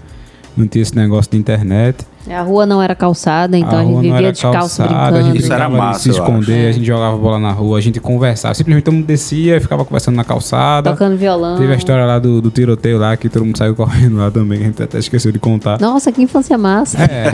não 0.54 0.66
tinha 0.66 0.82
esse 0.82 0.94
negócio 0.94 1.32
de 1.32 1.38
internet. 1.38 2.04
A 2.30 2.42
rua 2.42 2.66
não 2.66 2.82
era 2.82 2.94
calçada, 2.94 3.56
então 3.56 3.78
a, 3.78 3.82
gente 3.82 3.86
rua 3.92 3.94
não 3.94 4.02
vivia 4.02 4.18
era 4.18 4.32
descalço 4.32 4.58
calçada, 4.58 4.88
brincando. 4.88 5.16
A 5.16 5.22
gente 5.22 5.38
Isso 5.42 5.52
era 5.52 5.66
de 5.68 5.76
massa, 5.76 6.00
se 6.00 6.10
esconder, 6.10 6.68
a 6.68 6.72
gente 6.72 6.84
jogava 6.86 7.16
bola 7.16 7.38
na 7.38 7.52
rua, 7.52 7.78
a 7.78 7.80
gente 7.80 8.00
conversava. 8.00 8.54
Simplesmente 8.54 8.84
todo 8.84 8.94
mundo 8.94 9.06
descia 9.06 9.56
e 9.56 9.60
ficava 9.60 9.84
conversando 9.84 10.16
na 10.16 10.24
calçada. 10.24 10.90
Tocando 10.90 11.16
violão. 11.16 11.58
Teve 11.58 11.72
a 11.72 11.76
história 11.76 12.04
lá 12.04 12.18
do, 12.18 12.40
do 12.42 12.50
tiroteio 12.50 12.98
lá, 12.98 13.16
que 13.16 13.28
todo 13.28 13.44
mundo 13.44 13.56
saiu 13.56 13.74
correndo 13.74 14.16
lá 14.16 14.30
também, 14.30 14.58
que 14.58 14.64
a 14.64 14.66
gente 14.68 14.82
até 14.82 14.98
esqueceu 14.98 15.30
de 15.30 15.38
contar. 15.38 15.80
Nossa, 15.80 16.10
que 16.10 16.20
infância 16.22 16.56
massa. 16.58 16.98
É, 17.02 17.30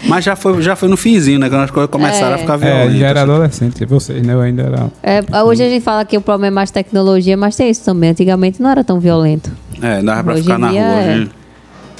Mas 0.08 0.24
já 0.24 0.34
foi, 0.36 0.62
já 0.62 0.74
foi 0.76 0.88
no 0.88 0.96
finzinho, 0.96 1.38
né? 1.38 1.48
Quando 1.48 1.62
as 1.64 1.70
coisas 1.70 1.90
começaram 1.90 2.32
É. 2.32 2.34
a 2.34 2.38
ficar 2.38 2.54
é, 2.54 2.56
violentas. 2.58 2.96
já 2.98 3.06
era 3.08 3.22
adolescente, 3.22 3.84
vocês, 3.84 4.26
né? 4.26 4.32
Eu 4.34 4.40
ainda 4.40 4.62
era. 4.62 4.86
É, 5.02 5.42
hoje 5.42 5.62
a 5.62 5.68
gente 5.68 5.82
fala 5.82 6.04
que 6.04 6.16
o 6.16 6.20
problema 6.20 6.46
é 6.46 6.50
mais 6.54 6.70
tecnologia, 6.70 7.36
mas 7.36 7.56
tem 7.56 7.68
isso 7.70 7.84
também. 7.84 8.10
Antigamente 8.10 8.62
não 8.62 8.70
era 8.70 8.82
tão 8.82 8.98
violento. 8.98 9.50
É, 9.82 10.02
dava 10.02 10.24
pra 10.24 10.32
Hoje 10.34 10.42
ficar 10.42 10.58
na 10.58 10.68
rua. 10.68 10.78
é. 10.78 11.16
gente. 11.18 11.39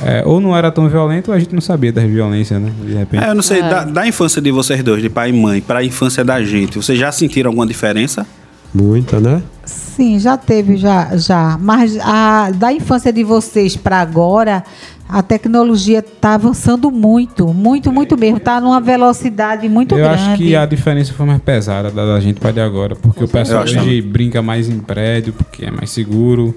É, 0.04 0.22
ou 0.24 0.40
não 0.40 0.56
era 0.56 0.70
tão 0.70 0.88
violento, 0.88 1.28
ou 1.30 1.34
a 1.36 1.38
gente 1.38 1.52
não 1.54 1.60
sabia 1.60 1.92
das 1.92 2.04
violências, 2.04 2.60
né? 2.60 2.72
De 2.86 2.94
repente. 2.94 3.22
É, 3.24 3.30
eu 3.30 3.34
não 3.34 3.42
sei, 3.42 3.60
É. 3.60 3.68
da, 3.68 3.84
da 3.84 4.06
infância 4.06 4.40
de 4.40 4.50
vocês 4.50 4.82
dois, 4.82 5.02
de 5.02 5.10
pai 5.10 5.30
e 5.30 5.32
mãe, 5.32 5.60
pra 5.60 5.84
infância 5.84 6.24
da 6.24 6.42
gente, 6.42 6.76
vocês 6.78 6.98
já 6.98 7.10
sentiram 7.12 7.50
alguma 7.50 7.66
diferença? 7.66 8.26
Muita, 8.72 9.18
né? 9.18 9.42
Sim, 9.64 10.18
já 10.18 10.36
teve, 10.36 10.76
já, 10.76 11.16
já. 11.16 11.58
Mas 11.60 11.98
a, 12.00 12.50
da 12.52 12.72
infância 12.72 13.12
de 13.12 13.24
vocês 13.24 13.76
para 13.76 14.00
agora, 14.00 14.62
a 15.08 15.22
tecnologia 15.22 15.98
está 15.98 16.34
avançando 16.34 16.88
muito, 16.90 17.48
muito, 17.52 17.90
muito 17.92 18.16
mesmo. 18.16 18.36
Está 18.36 18.60
numa 18.60 18.80
velocidade 18.80 19.68
muito 19.68 19.96
eu 19.96 19.98
grande. 19.98 20.22
acho 20.22 20.36
que 20.36 20.54
a 20.54 20.64
diferença 20.66 21.12
foi 21.12 21.26
mais 21.26 21.42
pesada 21.42 21.90
da, 21.90 22.06
da 22.14 22.20
gente 22.20 22.38
para 22.38 22.52
de 22.52 22.60
agora, 22.60 22.94
porque 22.94 23.24
o 23.24 23.28
pessoal 23.28 23.64
Eu 23.66 23.80
hoje 23.80 24.00
brinca 24.02 24.40
mais 24.40 24.68
em 24.68 24.78
prédio, 24.78 25.32
porque 25.32 25.64
é 25.64 25.70
mais 25.72 25.90
seguro, 25.90 26.54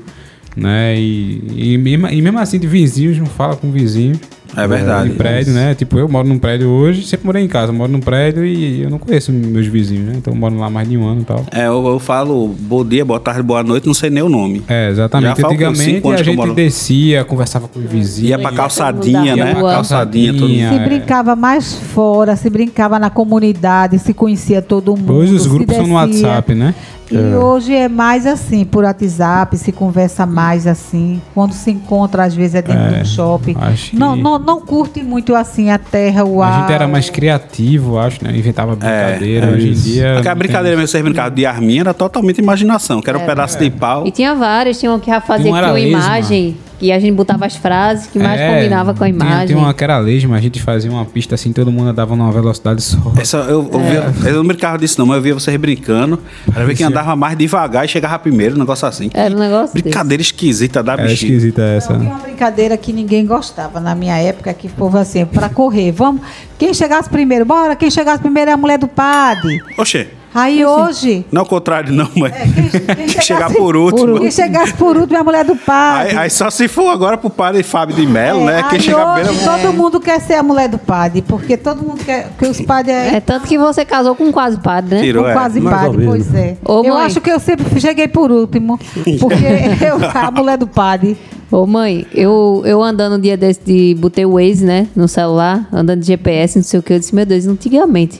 né? 0.55 0.97
E, 0.97 1.41
e, 1.55 1.73
e 1.73 1.77
mesmo 2.21 2.39
assim, 2.39 2.59
de 2.59 2.67
vizinhos, 2.67 3.17
não 3.17 3.25
fala 3.25 3.55
com 3.55 3.71
vizinhos. 3.71 4.19
É 4.55 4.67
verdade. 4.67 5.09
De 5.09 5.15
prédio, 5.15 5.53
né? 5.53 5.73
Tipo, 5.75 5.97
eu 5.97 6.07
moro 6.07 6.27
num 6.27 6.37
prédio 6.37 6.69
hoje, 6.69 7.05
sempre 7.05 7.25
morei 7.25 7.43
em 7.43 7.47
casa, 7.47 7.71
moro 7.71 7.91
num 7.91 7.99
prédio 7.99 8.45
e 8.45 8.83
eu 8.83 8.89
não 8.89 8.99
conheço 8.99 9.31
meus 9.31 9.65
vizinhos, 9.67 10.05
né? 10.05 10.13
Então 10.17 10.33
eu 10.33 10.39
moro 10.39 10.57
lá 10.57 10.69
mais 10.69 10.87
de 10.87 10.97
um 10.97 11.05
ano 11.07 11.21
e 11.21 11.25
tal. 11.25 11.45
É, 11.51 11.67
eu, 11.67 11.85
eu 11.87 11.99
falo 11.99 12.47
bom 12.59 12.85
dia, 12.85 13.03
boa 13.03 13.19
tarde, 13.19 13.41
boa 13.41 13.63
noite, 13.63 13.87
não 13.87 13.93
sei 13.93 14.09
nem 14.09 14.21
o 14.23 14.29
nome. 14.29 14.63
É, 14.67 14.89
exatamente. 14.89 15.41
Já 15.41 15.47
Antigamente 15.47 16.07
a 16.07 16.23
gente 16.23 16.35
moro- 16.35 16.53
descia, 16.53 17.23
conversava 17.25 17.67
com 17.67 17.79
os 17.79 17.85
vizinhos. 17.85 18.29
Ia 18.29 18.39
pra 18.39 18.51
calçadinha, 18.51 19.35
Ia 19.35 19.45
né? 19.45 19.55
pra 19.55 19.61
Calçadinha, 19.73 20.33
todo 20.33 20.41
mundo. 20.41 20.57
calçadinha. 20.59 20.69
Se 20.69 20.75
é. 20.75 20.85
brincava 20.85 21.35
mais 21.35 21.73
fora, 21.75 22.35
se 22.35 22.49
brincava 22.49 22.99
na 22.99 23.09
comunidade, 23.09 23.97
se 23.99 24.13
conhecia 24.13 24.61
todo 24.61 24.95
mundo. 24.95 25.13
Hoje 25.13 25.33
os 25.33 25.47
grupos 25.47 25.75
são 25.75 25.87
no. 25.87 25.93
WhatsApp, 25.95 26.53
né? 26.53 26.75
E 27.11 27.17
hoje 27.35 27.75
é 27.75 27.87
mais 27.87 28.25
assim, 28.25 28.65
por 28.65 28.85
WhatsApp, 28.85 29.55
se 29.57 29.71
conversa 29.71 30.25
mais 30.25 30.65
assim. 30.65 31.21
Quando 31.35 31.53
se 31.53 31.69
encontra, 31.69 32.23
às 32.23 32.33
vezes 32.33 32.55
é 32.55 32.61
dentro 32.63 32.81
É, 32.81 32.89
de 32.89 33.01
um 33.01 33.05
shopping. 33.05 33.55
acho 33.59 33.91
que- 33.91 33.97
Não, 33.99 34.15
não, 34.15 34.39
não 34.45 34.59
curte 34.61 35.01
muito 35.03 35.35
assim 35.35 35.69
a 35.69 35.77
terra, 35.77 36.23
o 36.23 36.41
A 36.41 36.47
ar. 36.47 36.61
gente 36.61 36.73
era 36.73 36.87
mais 36.87 37.09
criativo, 37.09 37.97
acho, 37.97 38.23
né? 38.23 38.35
Inventava 38.35 38.75
brincadeira. 38.75 39.47
é 39.47 39.49
Hoje 39.51 39.69
em 39.69 39.73
dia. 39.73 40.19
Aquela 40.19 40.35
não 40.35 40.39
brincadeira 40.39 40.77
mesmo, 40.77 40.87
vocês 40.87 41.03
brincavam 41.03 41.33
de 41.33 41.45
arminha, 41.45 41.81
era 41.81 41.93
totalmente 41.93 42.39
imaginação, 42.39 43.01
que 43.01 43.09
era 43.09 43.17
um 43.17 43.25
pedaço 43.25 43.57
de 43.59 43.69
pau. 43.69 44.05
E 44.05 44.11
tinha 44.11 44.33
várias, 44.35 44.79
tinha 44.79 44.91
uma 44.91 44.99
que 44.99 45.09
era 45.57 45.71
lesma. 45.71 45.97
imagem, 45.99 46.57
e 46.83 46.91
a 46.91 46.99
gente 46.99 47.13
botava 47.15 47.45
as 47.45 47.55
frases 47.55 48.07
que 48.07 48.19
mais 48.19 48.39
É, 48.39 48.53
combinava 48.53 48.93
com 48.93 49.03
a 49.03 49.07
tinha- 49.07 49.15
imagem. 49.25 49.47
Tinha 49.47 49.57
uma 49.57 49.73
que 49.73 49.83
era 49.83 49.97
lesma, 49.99 50.35
a 50.35 50.41
gente 50.41 50.61
fazia 50.61 50.91
uma 50.91 51.05
pista 51.05 51.35
assim, 51.35 51.51
todo 51.53 51.71
mundo 51.71 51.89
andava 51.89 52.15
numa 52.15 52.31
velocidade 52.31 52.81
só. 52.81 52.97
Essa, 53.19 53.37
eu, 53.37 53.69
eu, 53.71 53.79
via- 53.79 54.29
eu 54.29 54.35
não 54.35 54.45
brincava 54.45 54.77
disso 54.77 54.99
não, 54.99 55.05
mas 55.07 55.15
eu 55.17 55.23
via 55.23 55.33
vocês 55.33 55.55
brincando. 55.57 56.19
Era 56.55 56.65
ver 56.65 56.75
quem 56.75 56.85
andava 56.85 57.15
mais 57.15 57.37
devagar 57.37 57.85
e 57.85 57.87
chegava 57.87 58.19
primeiro, 58.19 58.55
um 58.55 58.59
negócio 58.59 58.87
assim. 58.87 59.09
Era 59.13 59.33
um 59.33 59.39
negócio 59.39 59.73
desse. 59.73 59.83
Brincadeira 59.83 60.21
esquisita 60.21 60.83
da 60.83 60.93
É 60.93 60.97
bexiga. 60.97 61.13
esquisita 61.33 61.61
essa. 61.63 61.93
Tinha 61.93 62.09
uma 62.09 62.19
brincadeira 62.19 62.75
que 62.77 62.91
ninguém 62.91 63.25
gostava 63.25 63.79
na 63.79 63.95
minha 63.95 64.17
época, 64.17 64.53
que 64.53 64.67
o 64.67 64.69
povo 64.71 64.97
assim, 64.97 65.25
para 65.25 65.47
correr, 65.49 65.91
vamos. 65.91 66.21
Quem 66.59 66.73
chegasse 66.73 67.09
primeiro, 67.09 67.45
bora, 67.45 67.75
quem 67.75 67.89
chegasse 67.89 68.19
primeiro 68.21 68.51
é 68.51 68.53
a 68.53 68.57
mulher 68.57 68.77
do 68.77 68.87
padre. 68.87 69.61
Oxê, 69.77 70.07
Aí 70.33 70.65
hoje. 70.65 71.25
não 71.31 71.41
é 71.41 71.43
o 71.43 71.47
contrário 71.47 71.93
não, 71.93 72.09
mas 72.15 72.33
É, 72.33 72.43
quem, 72.47 72.95
quem 72.95 73.07
chegasse- 73.07 73.21
chegar 73.27 73.53
por 73.53 73.75
último. 73.75 74.19
Quem 74.19 74.31
chegasse 74.31 74.73
por 74.73 74.97
último 74.97 75.17
é 75.17 75.21
a 75.21 75.23
mulher 75.23 75.45
do 75.45 75.55
padre. 75.55 76.11
Aí, 76.11 76.17
aí 76.17 76.29
só 76.29 76.49
se 76.49 76.67
for 76.67 76.89
agora 76.89 77.17
pro 77.17 77.29
padre 77.29 77.61
Fábio 77.63 77.95
de 77.95 78.05
Melo, 78.07 78.41
É, 78.41 78.45
né? 78.45 78.63
Quem 78.69 78.79
aí 78.79 78.83
chega 78.83 79.13
hoje 79.13 79.43
todo 79.43 79.73
mundo 79.73 79.99
quer 79.99 80.19
ser 80.19 80.33
a 80.35 80.43
mulher 80.43 80.67
do 80.69 80.77
padre, 80.77 81.21
porque 81.21 81.55
todo 81.57 81.83
mundo 81.83 82.03
quer 82.03 82.29
que 82.37 82.45
os 82.45 82.61
padres 82.61 82.95
é, 82.95 83.15
É 83.15 83.19
tanto 83.19 83.47
que 83.47 83.57
você 83.57 83.85
casou 83.85 84.15
com 84.15 84.25
um 84.25 84.31
quase 84.31 84.57
padre, 84.59 84.95
né? 84.95 85.01
Tirou, 85.01 85.23
são 85.23 85.31
é. 85.31 85.33
quase 85.33 85.61
padre, 85.61 86.05
pois 86.05 86.33
é. 86.33 86.57
Ô, 86.65 86.83
eu 86.83 86.97
acho 86.97 87.21
que 87.21 87.31
eu 87.31 87.39
sempre 87.39 87.79
cheguei 87.79 88.07
por 88.07 88.31
último, 88.31 88.79
porque 89.19 89.35
eu 89.85 89.97
a 90.13 90.31
mulher 90.31 90.57
do 90.57 90.67
padre. 90.67 91.17
Ô 91.51 91.67
mãe, 91.67 92.07
eu, 92.13 92.63
eu 92.65 92.81
andando 92.81 93.15
um 93.17 93.19
dia 93.19 93.37
desse 93.37 93.61
de 93.63 93.95
botei 93.99 94.25
o 94.25 94.33
Waze, 94.33 94.65
né, 94.65 94.87
no 94.95 95.07
celular, 95.07 95.67
andando 95.71 95.99
de 95.99 96.07
GPS, 96.07 96.57
não 96.57 96.63
sei 96.63 96.79
o 96.79 96.83
que, 96.83 96.93
eu 96.93 96.99
disse, 96.99 97.13
meu 97.13 97.25
Deus, 97.27 97.45
antigamente. 97.45 98.19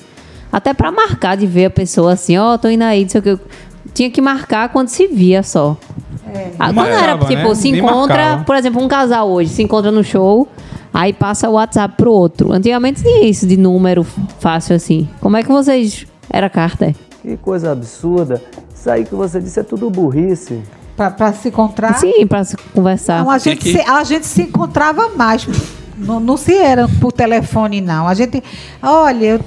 Até 0.53 0.73
pra 0.73 0.91
marcar 0.91 1.35
de 1.35 1.47
ver 1.47 1.65
a 1.65 1.69
pessoa 1.69 2.13
assim, 2.13 2.37
ó, 2.37 2.57
tô 2.57 2.69
indo 2.69 2.83
aí, 2.83 3.01
não 3.01 3.09
sei 3.09 3.19
o 3.19 3.23
que. 3.23 3.29
eu- 3.29 3.39
Tinha 3.93 4.09
que 4.09 4.21
marcar 4.21 4.69
quando 4.69 4.87
se 4.87 5.07
via 5.07 5.43
só. 5.43 5.75
Ah, 6.57 6.73
quando 6.73 6.87
era, 6.87 7.17
tipo, 7.17 7.33
né? 7.49 7.55
se 7.55 7.71
Nem 7.71 7.79
encontra, 7.81 8.15
marcava. 8.15 8.43
por 8.43 8.55
exemplo, 8.55 8.81
um 8.83 8.87
casal 8.87 9.29
hoje, 9.29 9.49
se 9.49 9.61
encontra 9.61 9.91
no 9.91 10.03
show, 10.03 10.47
aí 10.93 11.11
passa 11.13 11.49
o 11.49 11.53
WhatsApp 11.53 11.95
pro 11.97 12.11
outro. 12.11 12.51
Antigamente 12.53 13.01
tinha 13.03 13.25
isso 13.25 13.45
de 13.45 13.57
número 13.57 14.03
fácil 14.39 14.75
assim. 14.75 15.07
Como 15.19 15.35
é 15.37 15.43
que 15.43 15.49
vocês. 15.49 16.05
Era 16.29 16.49
carta? 16.49 16.85
é? 16.85 16.95
Que 17.21 17.37
coisa 17.37 17.71
absurda. 17.71 18.41
Isso 18.73 18.89
aí 18.89 19.05
que 19.05 19.13
você 19.13 19.39
disse 19.39 19.59
é 19.59 19.63
tudo 19.63 19.89
burrice. 19.89 20.61
Pra, 20.95 21.09
pra 21.11 21.33
se 21.33 21.47
encontrar. 21.49 21.93
Sim, 21.95 22.25
pra 22.27 22.43
se 22.43 22.55
conversar. 22.73 23.23
Não, 23.23 23.29
a, 23.31 23.37
gente 23.37 23.71
se, 23.71 23.79
a 23.81 24.03
gente 24.03 24.25
se 24.25 24.41
encontrava 24.43 25.09
mais. 25.15 25.47
Não, 25.97 26.19
não 26.19 26.37
se 26.37 26.53
era 26.55 26.87
por 26.99 27.11
telefone, 27.11 27.79
não. 27.81 28.07
A 28.07 28.13
gente. 28.13 28.43
Olha, 28.81 29.25
eu, 29.25 29.39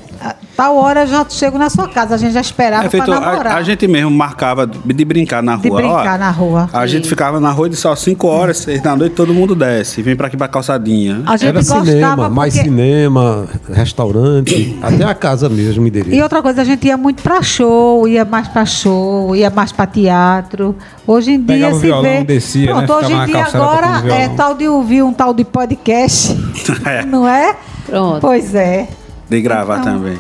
tal 0.57 0.77
hora 0.77 1.03
eu 1.03 1.07
já 1.07 1.27
chego 1.29 1.59
na 1.59 1.69
sua 1.69 1.89
casa. 1.89 2.15
A 2.15 2.19
gente 2.19 2.33
já 2.33 2.41
esperava 2.41 2.87
É 2.87 2.91
feito, 2.91 3.05
pra 3.05 3.21
namorar. 3.21 3.55
a, 3.55 3.57
a 3.59 3.63
gente 3.63 3.87
mesmo 3.87 4.11
marcava 4.11 4.67
de 4.67 5.05
brincar 5.05 5.43
na 5.43 5.55
rua. 5.55 5.63
De 5.63 5.71
brincar 5.71 6.15
Ó, 6.15 6.19
na 6.19 6.31
rua. 6.31 6.71
A 6.73 6.87
gente 6.87 7.09
ficava 7.09 7.39
na 7.41 7.51
rua 7.51 7.69
de 7.69 7.77
só 7.77 7.95
5 7.95 8.27
horas, 8.27 8.59
6 8.59 8.81
da 8.83 8.97
noite, 8.97 9.15
todo 9.15 9.33
mundo 9.35 9.55
desce. 9.55 10.01
Vem 10.03 10.17
pra 10.17 10.29
aqui 10.29 10.37
pra 10.37 10.49
calçadinha. 10.49 11.23
A 11.27 11.37
gente 11.37 11.49
Era 11.51 11.63
cinema, 11.63 12.29
mais 12.29 12.55
porque- 12.55 12.69
cinema, 12.69 13.47
restaurante, 13.73 14.79
até 14.83 15.05
a 15.05 15.15
casa 15.15 15.49
mesmo, 15.49 15.85
E 15.85 15.89
endereço. 15.89 16.23
outra 16.23 16.43
coisa, 16.43 16.63
a 16.63 16.65
gente 16.65 16.87
ia 16.87 16.97
muito 16.97 17.23
pra 17.23 17.43
show, 17.43 18.07
ia 18.09 18.25
mais 18.25 18.49
pra 18.49 18.65
show, 18.65 19.35
ia 19.37 19.51
mais 19.51 19.73
pra 19.73 19.87
teatro. 19.87 20.75
Hoje 21.07 21.33
em 21.33 21.39
dia 21.43 21.55
Pegava 21.57 21.75
o 21.75 21.81
se 21.81 21.87
violão, 21.87 22.03
vê. 22.03 22.25
descia, 22.25 22.67
né? 22.67 22.73
Pronto, 22.73 22.93
hoje 22.95 23.07
Ficava 23.07 23.23
em 23.25 23.27
dia 23.33 23.47
agora 23.47 24.15
é 24.15 24.29
tal 24.31 24.55
de 24.55 24.69
ouvir 24.69 25.03
um 25.03 25.13
tal 25.13 25.33
de 25.35 25.45
podcast. 25.45 26.37
É. 26.85 27.05
Não 27.05 27.27
é? 27.29 27.55
Pronto. 27.87 28.21
Pois 28.21 28.55
é. 28.55 28.89
De 29.29 29.41
gravar 29.41 29.81
Então, 29.81 29.95
também. 29.99 30.19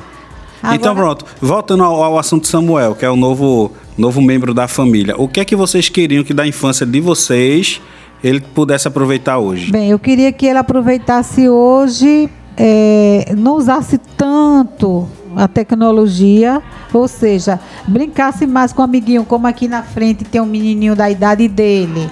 Agora- 0.67 0.77
Então 0.77 0.95
pronto, 0.95 1.25
voltando 1.41 1.85
ao, 1.85 2.03
ao 2.03 2.19
assunto 2.19 2.47
Samuel, 2.47 2.95
que 2.95 3.05
é 3.05 3.11
o 3.11 3.17
novo, 3.17 3.73
novo 3.97 4.21
membro 4.21 4.53
da 4.55 4.67
família. 4.69 5.15
O 5.17 5.29
que 5.29 5.41
é 5.41 5.45
que 5.45 5.57
vocês 5.57 5.89
queriam 5.89 6.23
que 6.25 6.35
da 6.35 6.47
infância 6.47 6.85
de 6.87 7.01
vocês 7.01 7.81
ele 8.23 8.41
pudesse 8.41 8.89
aproveitar 8.89 9.39
hoje? 9.39 9.71
Bem, 9.71 9.91
eu 9.91 9.99
queria 9.99 10.33
que 10.33 10.47
ele 10.47 10.59
aproveitasse 10.59 11.49
hoje, 11.49 12.29
é, 12.57 13.35
não 13.37 13.57
usasse 13.57 13.99
tanto 14.17 15.07
a 15.37 15.47
tecnologia, 15.47 16.63
ou 16.93 17.07
seja, 17.07 17.61
brincasse 17.87 18.47
mais 18.47 18.73
com 18.73 18.81
o 18.81 18.85
amiguinho, 18.85 19.25
como 19.25 19.47
aqui 19.47 19.69
na 19.69 19.83
frente 19.83 20.25
tem 20.25 20.41
um 20.41 20.47
menininho 20.47 20.97
da 20.97 21.11
idade 21.11 21.47
dele, 21.47 22.09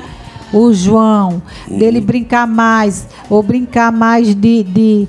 o 0.53 0.73
João, 0.75 1.43
dele 1.67 2.01
brincar 2.03 2.47
mais, 2.47 3.09
ou 3.31 3.43
brincar 3.43 3.91
mais 3.91 4.35
de, 4.35 4.63
de 4.63 5.09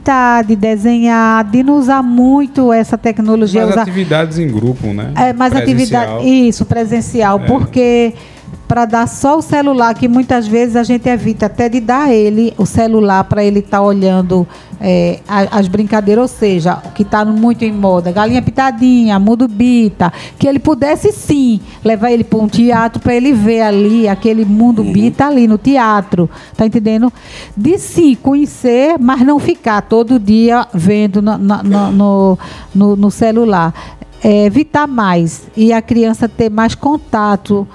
pintar, 0.00 0.44
de 0.44 0.56
desenhar, 0.56 1.44
de 1.44 1.62
não 1.62 1.76
usar 1.76 2.02
muito 2.02 2.72
essa 2.72 2.96
tecnologia. 2.96 3.60
Mais 3.60 3.72
usar, 3.72 3.82
atividades 3.82 4.38
em 4.38 4.48
grupo, 4.48 4.88
né? 4.88 5.12
é, 5.16 5.32
mais 5.32 5.54
atividade. 5.54 6.26
Isso, 6.26 6.64
presencial. 6.64 7.38
É. 7.40 7.46
Porque 7.46 8.14
para 8.70 8.84
dar 8.84 9.08
só 9.08 9.36
o 9.36 9.42
celular, 9.42 9.92
que 9.96 10.06
muitas 10.06 10.46
vezes 10.46 10.76
a 10.76 10.84
gente 10.84 11.08
evita 11.08 11.46
até 11.46 11.68
de 11.68 11.80
dar 11.80 12.12
ele 12.14 12.54
o 12.56 12.64
celular 12.64 13.24
para 13.24 13.42
ele 13.42 13.58
estar 13.58 13.82
olhando 13.82 14.46
é, 14.80 15.18
as 15.26 15.66
brincadeiras, 15.66 16.22
ou 16.22 16.28
seja, 16.38 16.80
o 16.84 16.92
que 16.92 17.02
está 17.02 17.24
muito 17.24 17.64
em 17.64 17.72
moda, 17.72 18.12
galinha 18.12 18.40
pitadinha, 18.40 19.18
mudo 19.18 19.48
bita, 19.48 20.12
que 20.38 20.46
ele 20.46 20.60
pudesse 20.60 21.10
sim 21.10 21.60
levar 21.84 22.12
ele 22.12 22.22
para 22.22 22.38
um 22.38 22.46
teatro 22.46 23.02
para 23.02 23.12
ele 23.12 23.32
ver 23.32 23.62
ali 23.62 24.06
aquele 24.06 24.44
mundo 24.44 24.84
bita 24.84 25.26
ali 25.26 25.48
no 25.48 25.58
teatro, 25.58 26.30
tá 26.56 26.64
entendendo? 26.64 27.12
De 27.56 27.76
sim 27.76 28.14
conhecer, 28.14 28.94
mas 29.00 29.20
não 29.22 29.40
ficar 29.40 29.82
todo 29.82 30.16
dia 30.16 30.64
vendo 30.72 31.20
na- 31.20 31.36
na- 31.36 31.90
no, 31.90 32.38
no, 32.72 32.94
no 32.94 33.10
celular 33.10 33.74
é, 34.22 34.44
evitar 34.44 34.86
mais 34.86 35.48
e 35.56 35.72
a 35.72 35.82
criança 35.82 36.28
ter 36.28 36.48
mais 36.48 36.76
contato 36.76 37.66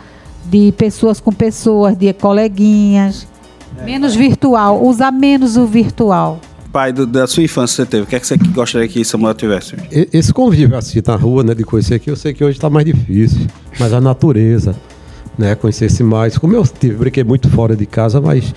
de 0.49 0.71
pessoas 0.77 1.19
com 1.19 1.31
pessoas, 1.31 1.97
de 1.97 2.11
coleguinhas, 2.13 3.27
menos 3.83 4.15
virtual, 4.15 4.83
usar 4.85 5.11
menos 5.11 5.57
o 5.57 5.65
virtual. 5.65 6.39
pai 6.71 6.91
do- 6.91 7.07
da 7.07 7.25
sua 7.25 7.41
infância 7.41 7.85
você 7.85 7.89
teve? 7.89 8.03
O 8.03 8.05
que 8.05 8.17
é 8.17 8.19
que 8.19 8.27
você 8.27 8.35
gostaria 8.35 8.85
que 8.85 9.03
Samuel 9.05 9.33
tivesse? 9.33 9.75
Esse 10.11 10.33
convívio 10.33 10.75
assim 10.77 11.01
na 11.07 11.15
rua, 11.15 11.41
né, 11.41 11.55
de 11.55 11.63
conhecer 11.63 11.93
aqui, 11.95 12.09
eu 12.11 12.17
sei 12.17 12.33
que 12.33 12.43
hoje 12.43 12.57
está 12.57 12.69
mais 12.69 12.85
difícil. 12.85 13.47
Mas 13.79 13.93
a 13.93 14.01
natureza, 14.01 14.75
né, 15.37 15.55
conhecesse 15.55 16.03
mais. 16.03 16.37
Como 16.37 16.53
eu 16.53 16.63
tive, 16.67 16.95
brinquei 16.95 17.23
muito 17.23 17.49
fora 17.49 17.77
de 17.77 17.85
casa, 17.85 18.19
mas 18.19 18.53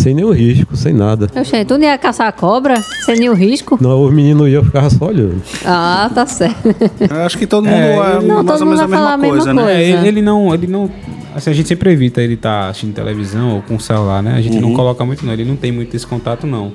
sem 0.00 0.14
nenhum 0.14 0.32
risco, 0.32 0.76
sem 0.76 0.92
nada. 0.92 1.28
Oxê, 1.36 1.64
tu 1.64 1.76
não 1.78 1.84
ia 1.84 1.96
caçar 1.98 2.26
a 2.26 2.32
cobra 2.32 2.80
sem 3.04 3.16
nenhum 3.18 3.34
risco? 3.34 3.78
Não, 3.80 4.02
os 4.04 4.12
meninos 4.12 4.48
iam 4.48 4.64
ficar 4.64 4.88
só 4.90 5.06
olhando. 5.06 5.40
Ah, 5.64 6.10
tá 6.14 6.26
certo. 6.26 6.74
Eu 7.10 7.22
acho 7.22 7.38
que 7.38 7.46
todo 7.46 7.64
mundo 7.64 7.74
É, 7.74 7.92
é, 7.94 8.20
Não, 8.20 8.42
mais 8.42 8.46
todo 8.46 8.60
ou 8.60 8.66
menos 8.66 8.80
mundo 8.80 8.80
a 8.80 8.86
vai 8.86 8.98
falar 8.98 9.16
mesma 9.18 9.34
a 9.34 9.36
mesma 9.36 9.54
coisa, 9.54 9.54
né? 9.54 9.82
É, 9.82 9.88
ele, 9.88 10.08
ele 10.08 10.22
não, 10.22 10.52
ele 10.54 10.66
não. 10.66 10.90
Assim, 11.34 11.50
a 11.50 11.52
gente 11.52 11.68
sempre 11.68 11.92
evita 11.92 12.20
ele 12.20 12.34
estar 12.34 12.68
assistindo 12.70 12.92
televisão 12.94 13.56
ou 13.56 13.62
com 13.62 13.76
o 13.76 13.80
celular, 13.80 14.20
né? 14.22 14.34
A 14.36 14.40
gente 14.40 14.56
Uhum. 14.56 14.62
não 14.62 14.74
coloca 14.74 15.04
muito, 15.04 15.24
não. 15.24 15.32
Ele 15.32 15.44
não 15.44 15.54
tem 15.56 15.70
muito 15.70 15.94
esse 15.94 16.06
contato, 16.06 16.46
não. 16.46 16.72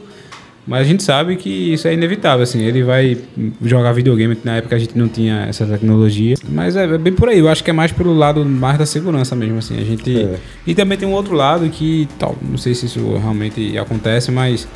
Mas 0.67 0.81
a 0.81 0.83
gente 0.83 1.03
sabe 1.03 1.35
que 1.35 1.73
isso 1.73 1.87
é 1.87 1.93
inevitável, 1.93 2.43
assim. 2.43 2.61
Ele 2.63 2.83
vai 2.83 3.17
jogar 3.63 3.91
videogame, 3.91 4.35
que 4.35 4.45
na 4.45 4.57
época 4.57 4.75
a 4.75 4.79
gente 4.79 4.97
não 4.97 5.07
tinha 5.07 5.45
essa 5.47 5.65
tecnologia. 5.65 6.35
Mas 6.49 6.75
é 6.75 6.97
bem 6.97 7.13
por 7.13 7.29
aí. 7.29 7.39
Eu 7.39 7.47
acho 7.47 7.63
que 7.63 7.69
é 7.69 7.73
mais 7.73 7.91
pelo 7.91 8.13
lado 8.13 8.43
mais 8.43 8.77
da 8.77 8.85
segurança 8.85 9.35
mesmo, 9.35 9.59
assim. 9.59 9.77
A 9.77 9.83
gente... 9.83 10.23
É. 10.23 10.39
E 10.65 10.73
também 10.73 10.97
tem 10.97 11.07
um 11.07 11.13
outro 11.13 11.35
lado 11.35 11.69
que, 11.69 12.07
tal, 12.17 12.35
não 12.41 12.57
sei 12.57 12.73
se 12.73 12.87
isso 12.87 13.17
realmente 13.17 13.77
acontece, 13.77 14.31
mas... 14.31 14.67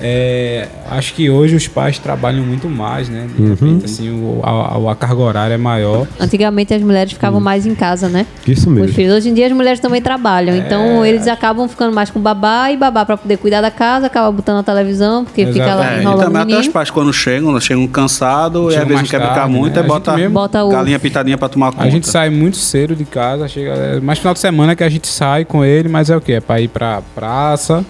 é, 0.00 0.68
acho 0.90 1.14
que 1.14 1.28
hoje 1.28 1.56
os 1.56 1.66
pais 1.68 1.98
trabalham 1.98 2.44
muito 2.44 2.68
mais, 2.68 3.08
né? 3.08 3.26
De 3.36 3.48
repente, 3.48 3.84
assim, 3.84 4.10
o, 4.10 4.40
a, 4.42 4.92
a 4.92 4.94
carga 4.96 5.20
horária 5.20 5.54
é 5.54 5.58
maior. 5.58 6.06
Antigamente 6.20 6.72
as 6.72 6.82
mulheres 6.82 7.12
ficavam 7.12 7.40
mais 7.40 7.66
em 7.66 7.74
casa, 7.74 8.08
né? 8.08 8.26
Isso 8.46 8.70
mesmo. 8.70 8.92
filhos. 8.94 9.14
Hoje 9.14 9.28
em 9.28 9.34
dia 9.34 9.46
as 9.46 9.52
mulheres 9.52 9.80
também 9.80 10.00
trabalham, 10.00 10.56
então 10.56 11.04
eles 11.04 11.26
acabam 11.26 11.68
ficando 11.68 11.94
mais 11.94 12.10
com 12.10 12.20
babá 12.20 12.70
e 12.70 12.76
babá 12.76 13.04
pra 13.04 13.16
poder 13.16 13.36
cuidar 13.38 13.60
da 13.60 13.70
casa, 13.70 14.06
acaba 14.06 14.30
botando 14.30 14.58
a 14.58 14.62
televisão, 14.62 15.24
porque 15.24 15.44
fica 15.46 15.58
Exato. 15.64 15.78
lá 15.78 15.92
É, 15.92 15.96
e 15.98 16.00
enrolando 16.00 16.18
o 16.20 16.24
também 16.24 16.42
até 16.42 16.58
os 16.60 16.68
pais 16.68 16.90
quando 16.90 17.12
chegam, 17.12 17.50
eles 17.50 17.64
chegam 17.64 17.86
cansados 17.88 18.72
e 18.74 18.76
às 18.76 18.84
vezes 18.86 19.02
não 19.02 19.08
quer 19.08 19.20
brincar 19.20 19.48
muito, 19.48 19.74
né? 19.74 19.80
A 19.80 19.84
bota, 19.84 20.16
mesmo 20.16 20.34
Bota 20.34 20.64
o- 20.64 20.68
galinha 20.70 20.98
pitadinha 20.98 21.36
pra 21.36 21.48
tomar 21.48 21.72
conta. 21.72 21.84
A 21.84 21.90
gente 21.90 22.06
sai 22.08 22.30
muito 22.30 22.56
cedo 22.56 22.94
de 22.94 23.04
casa, 23.04 23.48
chega. 23.48 23.70
É 23.72 24.00
mais 24.00 24.18
final 24.18 24.32
de 24.34 24.40
semana 24.40 24.76
que 24.76 24.84
a 24.84 24.88
gente 24.88 25.06
sai 25.08 25.44
com 25.44 25.64
ele, 25.64 25.88
mas 25.88 26.10
é 26.10 26.16
o 26.16 26.20
quê? 26.20 26.34
É 26.34 26.40
pra 26.40 26.60
ir 26.60 26.68
pra 26.68 27.02
praça, 27.14 27.84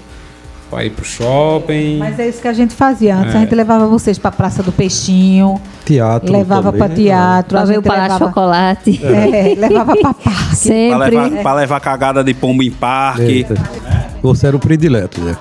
pra 0.71 0.85
ir 0.85 0.91
pro 0.91 1.05
shopping. 1.05 1.99
Mas 1.99 2.19
é 2.19 2.29
isso 2.29 2.41
que 2.43 2.49
a 2.49 2.53
gente 2.53 2.75
fazia 2.75 3.17
antes. 3.17 3.35
É. 3.35 3.39
A 3.39 3.41
gente 3.41 3.55
levava 3.55 3.87
vocês 3.87 4.19
pra 4.19 4.31
Praça 4.31 4.63
do 4.63 4.71
Peixinho, 4.73 5.61
Teatro. 5.85 6.33
levava 6.33 6.73
pra 6.73 6.89
né? 6.89 6.95
teatro, 6.95 7.51
Pra 7.51 7.63
a 7.63 7.65
ver 7.65 7.79
o 7.79 7.83
Palácio 7.83 8.13
levava, 8.13 8.25
Chocolate. 8.27 9.01
é, 9.05 9.55
levava 9.57 9.97
pra 9.97 10.15
parque. 10.15 10.47
Pra 10.47 10.55
Sempre. 10.57 11.11
levar, 11.11 11.31
pra 11.43 11.55
levar 11.55 11.81
cagada 11.81 12.23
de 12.25 12.35
pombo 12.35 12.63
em 12.63 12.71
parque. 12.71 13.47
Você 14.23 14.47
era 14.47 14.57
o 14.57 14.61
predileto, 14.61 15.21
né? 15.21 15.37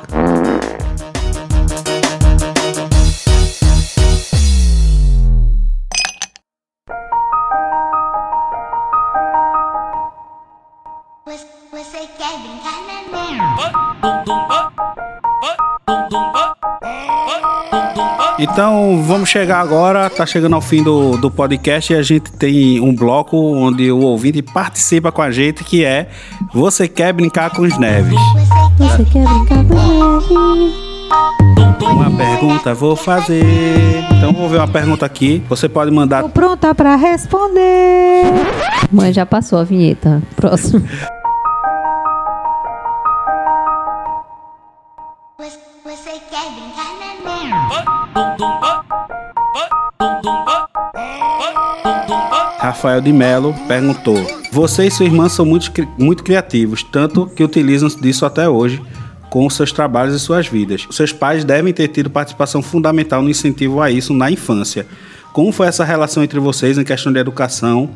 Então 18.39 19.01
vamos 19.03 19.29
chegar 19.29 19.59
agora, 19.59 20.09
tá 20.09 20.25
chegando 20.25 20.53
ao 20.53 20.61
fim 20.61 20.83
do, 20.83 21.17
do 21.17 21.31
podcast 21.31 21.91
e 21.91 21.95
a 21.95 22.03
gente 22.03 22.31
tem 22.31 22.79
um 22.79 22.93
bloco 22.93 23.35
onde 23.35 23.91
o 23.91 23.99
ouvinte 24.01 24.43
participa 24.43 25.11
com 25.11 25.21
a 25.23 25.31
gente, 25.31 25.63
que 25.63 25.83
é 25.83 26.07
Você 26.53 26.87
quer 26.87 27.13
brincar 27.13 27.49
com 27.49 27.63
os 27.63 27.77
neves? 27.79 28.19
Você 28.77 29.03
quer 29.05 29.27
brincar 29.27 29.65
com 29.65 29.75
Uma 31.83 32.11
pergunta 32.11 32.73
vou 32.75 32.95
fazer. 32.95 33.43
Então 34.11 34.31
vou 34.33 34.47
ver 34.47 34.57
uma 34.57 34.67
pergunta 34.67 35.03
aqui. 35.05 35.41
Você 35.49 35.67
pode 35.67 35.89
mandar 35.89 36.21
Tô 36.21 36.29
pronta 36.29 36.75
pra 36.75 36.95
responder. 36.95 38.23
Mãe, 38.91 39.11
já 39.11 39.25
passou 39.25 39.57
a 39.57 39.63
vinheta. 39.63 40.21
Próximo. 40.35 40.87
Rafael 52.67 52.99
de 52.99 53.13
Melo 53.13 53.55
perguntou: 53.65 54.17
Você 54.51 54.87
e 54.87 54.91
sua 54.91 55.05
irmã 55.05 55.29
são 55.29 55.45
muito, 55.45 55.71
muito 55.97 56.21
criativos, 56.21 56.83
tanto 56.83 57.25
que 57.27 57.43
utilizam 57.43 57.87
disso 57.87 58.25
até 58.25 58.49
hoje 58.49 58.81
com 59.29 59.49
seus 59.49 59.71
trabalhos 59.71 60.13
e 60.13 60.19
suas 60.19 60.47
vidas. 60.47 60.85
Seus 60.91 61.13
pais 61.13 61.45
devem 61.45 61.73
ter 61.73 61.87
tido 61.87 62.09
participação 62.09 62.61
fundamental 62.61 63.21
no 63.21 63.29
incentivo 63.29 63.81
a 63.81 63.89
isso 63.89 64.13
na 64.13 64.29
infância. 64.29 64.85
Como 65.31 65.51
foi 65.51 65.67
essa 65.67 65.85
relação 65.85 66.23
entre 66.23 66.39
vocês 66.39 66.77
em 66.77 66.83
questão 66.83 67.11
de 67.11 67.19
educação 67.19 67.89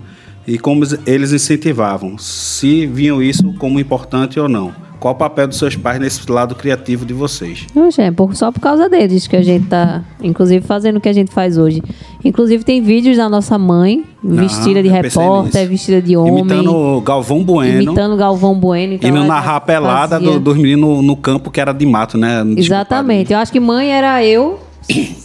e 0.47 0.57
como 0.57 0.85
eles 1.05 1.33
incentivavam? 1.33 2.17
Se 2.17 2.85
viam 2.85 3.21
isso 3.21 3.53
como 3.55 3.79
importante 3.79 4.39
ou 4.39 4.47
não? 4.47 4.73
Qual 5.01 5.15
o 5.15 5.17
papel 5.17 5.47
dos 5.47 5.57
seus 5.57 5.75
pais 5.75 5.99
nesse 5.99 6.31
lado 6.31 6.53
criativo 6.53 7.07
de 7.07 7.11
vocês? 7.13 7.65
Oxe, 7.75 7.99
é 8.03 8.11
por- 8.11 8.35
só 8.35 8.51
por 8.51 8.59
causa 8.59 8.87
deles 8.87 9.25
que 9.25 9.35
a 9.35 9.41
gente 9.41 9.65
tá, 9.65 10.03
inclusive, 10.21 10.63
fazendo 10.63 10.97
o 10.97 11.01
que 11.01 11.09
a 11.09 11.13
gente 11.13 11.31
faz 11.33 11.57
hoje. 11.57 11.81
Inclusive, 12.23 12.63
tem 12.63 12.83
vídeos 12.83 13.17
da 13.17 13.27
nossa 13.27 13.57
mãe, 13.57 14.05
vestida 14.23 14.83
de 14.83 14.89
eu 14.89 15.01
pensei 15.01 15.21
repórter, 15.23 15.67
vestida 15.67 15.99
de 15.99 16.15
homem. 16.15 16.37
Imitando 16.41 17.01
Galvão 17.01 17.43
Bueno. 17.43 17.81
imitando 17.81 18.15
Galvão 18.15 18.53
Bueno. 18.53 18.93
Então 18.93 19.09
E 19.09 19.11
não 19.11 19.21
ela 19.23 19.27
narrar 19.27 19.55
a 19.55 19.59
pelada 19.59 20.19
fazia. 20.19 20.33
do- 20.33 20.39
dos 20.39 20.55
meninos 20.55 20.97
no, 20.97 21.01
no 21.01 21.15
campo 21.17 21.49
que 21.49 21.59
era 21.59 21.73
de 21.73 21.85
mato, 21.87 22.15
né? 22.15 22.43
Desculpa, 22.43 22.59
Exatamente. 22.59 23.33
Eu 23.33 23.39
acho 23.39 23.51
que 23.51 23.59
mãe 23.59 23.91
era 23.91 24.23
eu. 24.23 24.59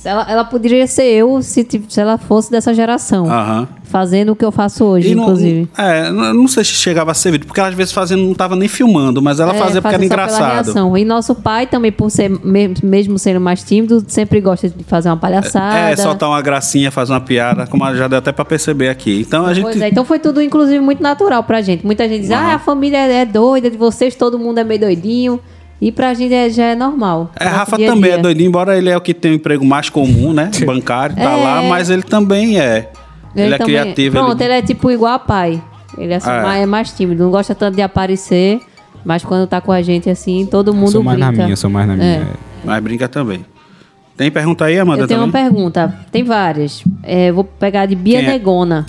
Ela, 0.05 0.27
ela 0.31 0.45
poderia 0.45 0.87
ser 0.87 1.05
eu 1.05 1.41
se, 1.43 1.67
se 1.89 2.01
ela 2.01 2.19
fosse 2.19 2.51
dessa 2.51 2.73
geração. 2.75 3.27
Aham. 3.31 3.67
Fazendo 3.85 4.33
o 4.33 4.37
que 4.37 4.45
eu 4.45 4.51
faço 4.51 4.85
hoje, 4.85 5.15
não- 5.15 5.23
inclusive. 5.25 5.69
é, 5.79 6.11
não 6.11 6.35
não 6.35 6.49
sei 6.49 6.65
se 6.65 6.73
chegava 6.73 7.13
a 7.13 7.15
ser 7.15 7.31
vídeo, 7.31 7.47
porque 7.47 7.61
ela, 7.61 7.69
às 7.69 7.75
vezes 7.75 7.93
fazendo 7.93 8.23
não 8.25 8.35
tava 8.35 8.57
nem 8.57 8.69
filmando, 8.69 9.23
mas 9.23 9.39
ela 9.39 9.55
É, 9.55 9.59
fazia 9.59 9.81
porque 9.81 9.95
era 9.95 10.05
engraçado. 10.05 10.99
E 10.99 11.05
nosso 11.05 11.35
pai 11.37 11.67
também, 11.69 11.93
por 11.93 12.11
ser, 12.11 12.29
me- 12.29 12.75
mesmo 12.83 13.17
sendo 13.19 13.41
mais 13.41 13.63
tímido, 13.63 14.05
sempre 14.09 14.41
gosta 14.41 14.69
de 14.69 14.83
fazer 14.85 15.09
uma 15.09 15.17
palhaçada. 15.17 15.91
É, 15.91 15.97
soltar 15.97 16.29
uma 16.29 16.43
gracinha, 16.43 16.91
fazer 16.91 17.13
uma 17.13 17.21
piada, 17.21 17.67
como 17.69 17.85
já 17.95 18.09
deu 18.09 18.19
até 18.19 18.33
pra 18.33 18.45
perceber 18.45 18.89
aqui. 18.89 19.21
Então 19.21 19.47
a 19.47 19.55
gente. 19.55 19.63
Pois 19.65 19.81
é, 19.81 19.89
então 19.89 20.05
foi 20.05 20.19
tudo, 20.19 20.43
inclusive, 20.43 20.81
muito 20.81 21.01
natural 21.03 21.45
pra 21.45 21.63
gente. 21.63 21.87
Muita 21.87 22.09
gente 22.09 22.23
diz, 22.23 22.31
ah, 22.33 22.55
a 22.55 22.59
família 22.59 22.99
é 22.99 23.25
doida 23.25 23.71
de 23.71 23.77
vocês, 23.77 24.15
todo 24.17 24.37
mundo 24.39 24.59
é 24.59 24.65
meio 24.65 24.81
doidinho. 24.81 25.41
E 25.81 25.93
pra 25.93 26.15
gente 26.15 26.33
é- 26.33 26.49
já 26.49 26.65
é 26.65 26.75
normal. 26.75 27.31
É, 27.39 27.47
Rafa 27.47 27.77
dia 27.77 27.87
também 27.89 28.13
é 28.13 28.19
doidinho, 28.19 28.49
embora 28.49 28.77
ele 28.79 28.89
é 28.89 28.97
o 28.97 29.01
que 29.01 29.13
tem 29.13 29.33
o 29.33 29.35
emprego 29.35 29.65
mais 29.65 29.91
comum, 29.91 30.33
né? 30.33 30.51
Bancário, 30.65 31.15
tá 31.15 31.23
É. 31.33 31.37
lá, 31.45 31.63
mas 31.63 31.91
ele 31.91 32.03
também 32.03 32.59
é. 32.59 32.91
Ele, 33.35 33.55
é 33.55 33.59
também- 33.59 33.75
criativo. 33.75 34.17
Pronto, 34.17 34.41
ele... 34.41 34.53
é 34.55 34.63
tipo 34.63 34.91
igual 34.91 35.13
a 35.15 35.19
pai. 35.19 35.63
Ele 35.99 36.13
é, 36.13 36.17
assim, 36.17 36.31
É. 36.31 36.43
mais, 36.43 36.63
é 36.63 36.67
mais 36.67 36.93
tímido, 36.93 37.23
não 37.25 37.31
gosta 37.31 37.55
tanto 37.55 37.77
de 37.77 37.83
aparecer. 37.83 38.61
Mas 39.05 39.23
quando 39.25 39.47
tá 39.47 39.61
com 39.61 39.71
a 39.71 39.83
gente 39.83 40.11
assim, 40.11 40.47
todo 40.47 40.75
mundo 40.75 40.91
sou 40.93 41.03
mais 41.03 41.17
brinca. 41.19 41.33
na 41.37 41.45
minha, 41.45 41.57
sou 41.57 41.71
mais 41.71 41.87
na 41.87 41.95
minha. 41.95 42.07
É. 42.09 42.27
Mas 42.65 42.83
brinca 42.83 43.07
também. 43.09 43.45
Tem 44.17 44.31
pergunta 44.31 44.65
aí, 44.65 44.79
Amanda? 44.79 45.03
Eu 45.03 45.07
tenho 45.07 45.21
uma 45.21 45.31
também? 45.31 45.45
pergunta, 45.53 45.95
tem 46.11 46.25
várias. 46.25 46.83
É, 47.03 47.31
vou 47.31 47.45
pegar 47.45 47.85
de 47.87 47.95
Bia 47.95 48.19
é? 48.21 48.23
Negona. 48.23 48.85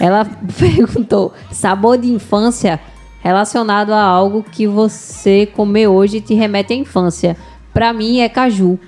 Ela 0.00 0.24
perguntou: 0.58 1.34
sabor 1.50 1.98
de 1.98 2.08
infância 2.08 2.80
relacionado 3.22 3.92
a 3.92 4.02
algo 4.02 4.42
que 4.42 4.66
você 4.66 5.46
comer 5.46 5.86
hoje 5.86 6.20
te 6.20 6.34
remete 6.34 6.72
à 6.72 6.76
infância. 6.76 7.36
Pra 7.72 7.92
mim 7.92 8.18
é 8.18 8.28
caju. 8.28 8.78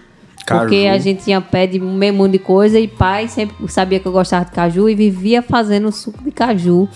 Porque 0.46 0.84
Caju. 0.84 0.94
a 0.94 0.98
gente 0.98 1.24
tinha 1.24 1.40
pé 1.40 1.66
de 1.66 1.80
meio 1.80 2.12
mundo 2.12 2.32
de 2.32 2.38
coisa 2.38 2.78
e 2.78 2.86
pai 2.86 3.28
sempre 3.28 3.56
sabia 3.68 3.98
que 3.98 4.06
eu 4.06 4.12
gostava 4.12 4.44
de 4.44 4.50
caju 4.50 4.90
e 4.90 4.94
vivia 4.94 5.40
fazendo 5.40 5.90
suco 5.90 6.22
de 6.22 6.30
caju 6.30 6.86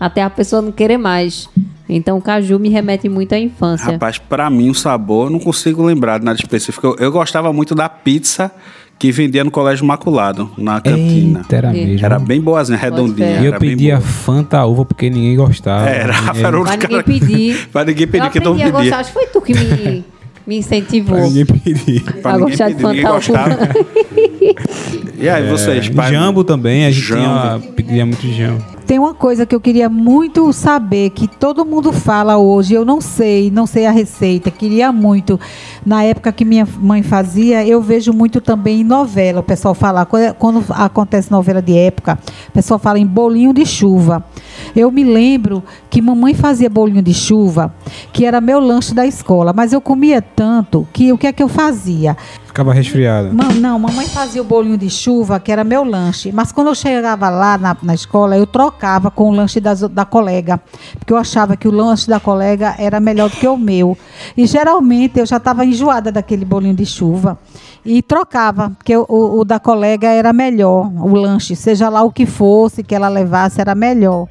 até 0.00 0.22
a 0.22 0.30
pessoa 0.30 0.62
não 0.62 0.72
querer 0.72 0.96
mais. 0.96 1.48
Então 1.86 2.18
caju 2.18 2.58
me 2.58 2.70
remete 2.70 3.08
muito 3.08 3.34
à 3.34 3.38
infância. 3.38 3.92
Rapaz, 3.92 4.16
pra 4.16 4.48
mim 4.48 4.70
o 4.70 4.74
sabor, 4.74 5.26
eu 5.26 5.30
não 5.30 5.38
consigo 5.38 5.82
lembrar 5.82 6.18
de 6.18 6.24
nada 6.24 6.38
específico. 6.38 6.86
Eu, 6.86 6.96
eu 6.98 7.12
gostava 7.12 7.52
muito 7.52 7.74
da 7.74 7.90
pizza 7.90 8.50
que 8.98 9.10
vendia 9.12 9.44
no 9.44 9.50
Colégio 9.50 9.84
Imaculado, 9.84 10.50
na 10.56 10.80
cantina. 10.80 11.40
Eita, 11.40 11.56
era 11.56 11.72
mesmo. 11.72 12.04
Era 12.06 12.18
bem 12.18 12.40
boazinha, 12.40 12.78
redondinha. 12.78 13.36
fé. 13.38 13.42
E 13.42 13.46
eu 13.46 13.58
pedia. 13.58 14.00
Fanta 14.00 14.64
uva 14.64 14.84
porque 14.84 15.10
ninguém 15.10 15.36
gostava. 15.36 15.88
Era, 15.88 16.12
Rafa 16.12 16.32
ninguém, 16.32 16.46
era 16.46 16.60
o 16.60 16.64
cara- 16.64 16.76
ninguém 16.88 17.02
pedir. 17.02 17.68
pra 17.72 17.84
ninguém 17.84 18.06
pedir, 18.06 18.24
eu 18.26 18.30
que 18.30 18.40
todo 18.40 18.54
mundo 18.54 18.64
pedia. 18.64 18.72
gostar. 18.80 18.98
Acho 19.00 19.08
que 19.08 19.14
foi 19.14 19.26
tu 19.26 19.40
que 19.42 19.52
me, 19.52 20.04
me 20.46 20.56
incentivou. 20.58 21.16
pra 21.18 21.26
ninguém 21.26 21.44
pedir. 21.46 22.02
Pra 22.22 22.30
a 22.30 22.38
ninguém 22.38 22.50
gostar 22.50 22.68
de 22.68 22.74
pedir, 22.76 22.86
ninguém 22.86 23.02
Fanta 23.02 23.14
gostava. 23.14 23.58
E 25.18 25.28
aí, 25.28 25.48
vocês? 25.48 25.88
pai? 25.88 26.08
É, 26.08 26.12
Jambo 26.12 26.44
também, 26.44 26.84
a 26.86 26.90
gente 26.90 27.04
Jambo. 27.06 27.22
tinha, 27.22 27.72
pedia 27.74 28.04
muito 28.06 28.26
jambo. 28.32 28.62
Tem 28.86 28.98
uma 28.98 29.14
coisa 29.14 29.46
que 29.46 29.54
eu 29.54 29.60
queria 29.60 29.88
muito 29.88 30.52
saber, 30.52 31.10
que 31.10 31.26
todo 31.26 31.64
mundo 31.64 31.92
fala 31.92 32.36
hoje, 32.36 32.74
eu 32.74 32.84
não 32.84 33.00
sei, 33.00 33.50
não 33.50 33.66
sei 33.66 33.86
a 33.86 33.90
receita, 33.90 34.50
queria 34.50 34.92
muito. 34.92 35.40
Na 35.84 36.02
época 36.02 36.32
que 36.32 36.44
minha 36.44 36.66
mãe 36.78 37.02
fazia, 37.02 37.66
eu 37.66 37.80
vejo 37.80 38.12
muito 38.12 38.40
também 38.40 38.80
em 38.80 38.84
novela, 38.84 39.40
o 39.40 39.42
pessoal 39.42 39.74
fala, 39.74 40.04
quando 40.04 40.54
quando 40.54 40.64
acontece 40.70 41.30
novela 41.30 41.60
de 41.60 41.76
época, 41.76 42.18
o 42.48 42.52
pessoal 42.52 42.78
fala 42.78 42.98
em 42.98 43.06
bolinho 43.06 43.52
de 43.52 43.66
chuva. 43.66 44.24
Eu 44.74 44.90
me 44.90 45.02
lembro 45.02 45.62
que 45.90 46.00
mamãe 46.00 46.34
fazia 46.34 46.68
bolinho 46.68 47.02
de 47.02 47.14
chuva, 47.14 47.74
que 48.12 48.24
era 48.24 48.40
meu 48.40 48.60
lanche 48.60 48.94
da 48.94 49.06
escola, 49.06 49.52
mas 49.52 49.72
eu 49.72 49.80
comia 49.80 50.22
tanto 50.22 50.86
que 50.92 51.12
o 51.12 51.18
que 51.18 51.26
é 51.26 51.32
que 51.32 51.42
eu 51.42 51.48
fazia? 51.48 52.16
Ficava 52.54 52.72
resfriada. 52.72 53.32
Ma- 53.32 53.52
Não, 53.52 53.76
mamãe 53.80 54.06
fazia 54.06 54.40
o 54.40 54.44
bolinho 54.44 54.78
de 54.78 54.88
chuva, 54.88 55.40
que 55.40 55.50
era 55.50 55.64
meu 55.64 55.82
lanche. 55.82 56.30
Mas 56.30 56.52
quando 56.52 56.68
eu 56.68 56.74
chegava 56.76 57.28
lá 57.28 57.58
na, 57.58 57.76
na 57.82 57.94
escola, 57.94 58.36
eu 58.38 58.46
trocava 58.46 59.10
com 59.10 59.28
o 59.28 59.32
lanche 59.34 59.58
das- 59.58 59.80
da 59.80 60.04
colega. 60.04 60.60
Porque 60.96 61.12
eu 61.12 61.16
achava 61.16 61.56
que 61.56 61.66
o 61.66 61.72
lanche 61.72 62.06
da 62.06 62.20
colega 62.20 62.76
era 62.78 63.00
melhor 63.00 63.28
do 63.28 63.34
que 63.38 63.48
o 63.48 63.56
meu. 63.56 63.98
E 64.36 64.46
geralmente 64.46 65.18
eu 65.18 65.26
já 65.26 65.38
estava 65.38 65.64
enjoada 65.66 66.12
daquele 66.12 66.44
bolinho 66.44 66.76
de 66.76 66.86
chuva. 66.86 67.36
E 67.84 68.00
trocava, 68.00 68.70
porque 68.78 68.96
o- 68.96 69.04
o 69.08 69.44
da 69.44 69.58
colega 69.58 70.06
era 70.06 70.32
melhor, 70.32 70.92
o 70.96 71.12
lanche, 71.12 71.56
seja 71.56 71.88
lá 71.88 72.02
o 72.04 72.12
que 72.12 72.24
fosse 72.24 72.84
que 72.84 72.94
ela 72.94 73.08
levasse, 73.08 73.60
era 73.60 73.74
melhor. 73.74 74.28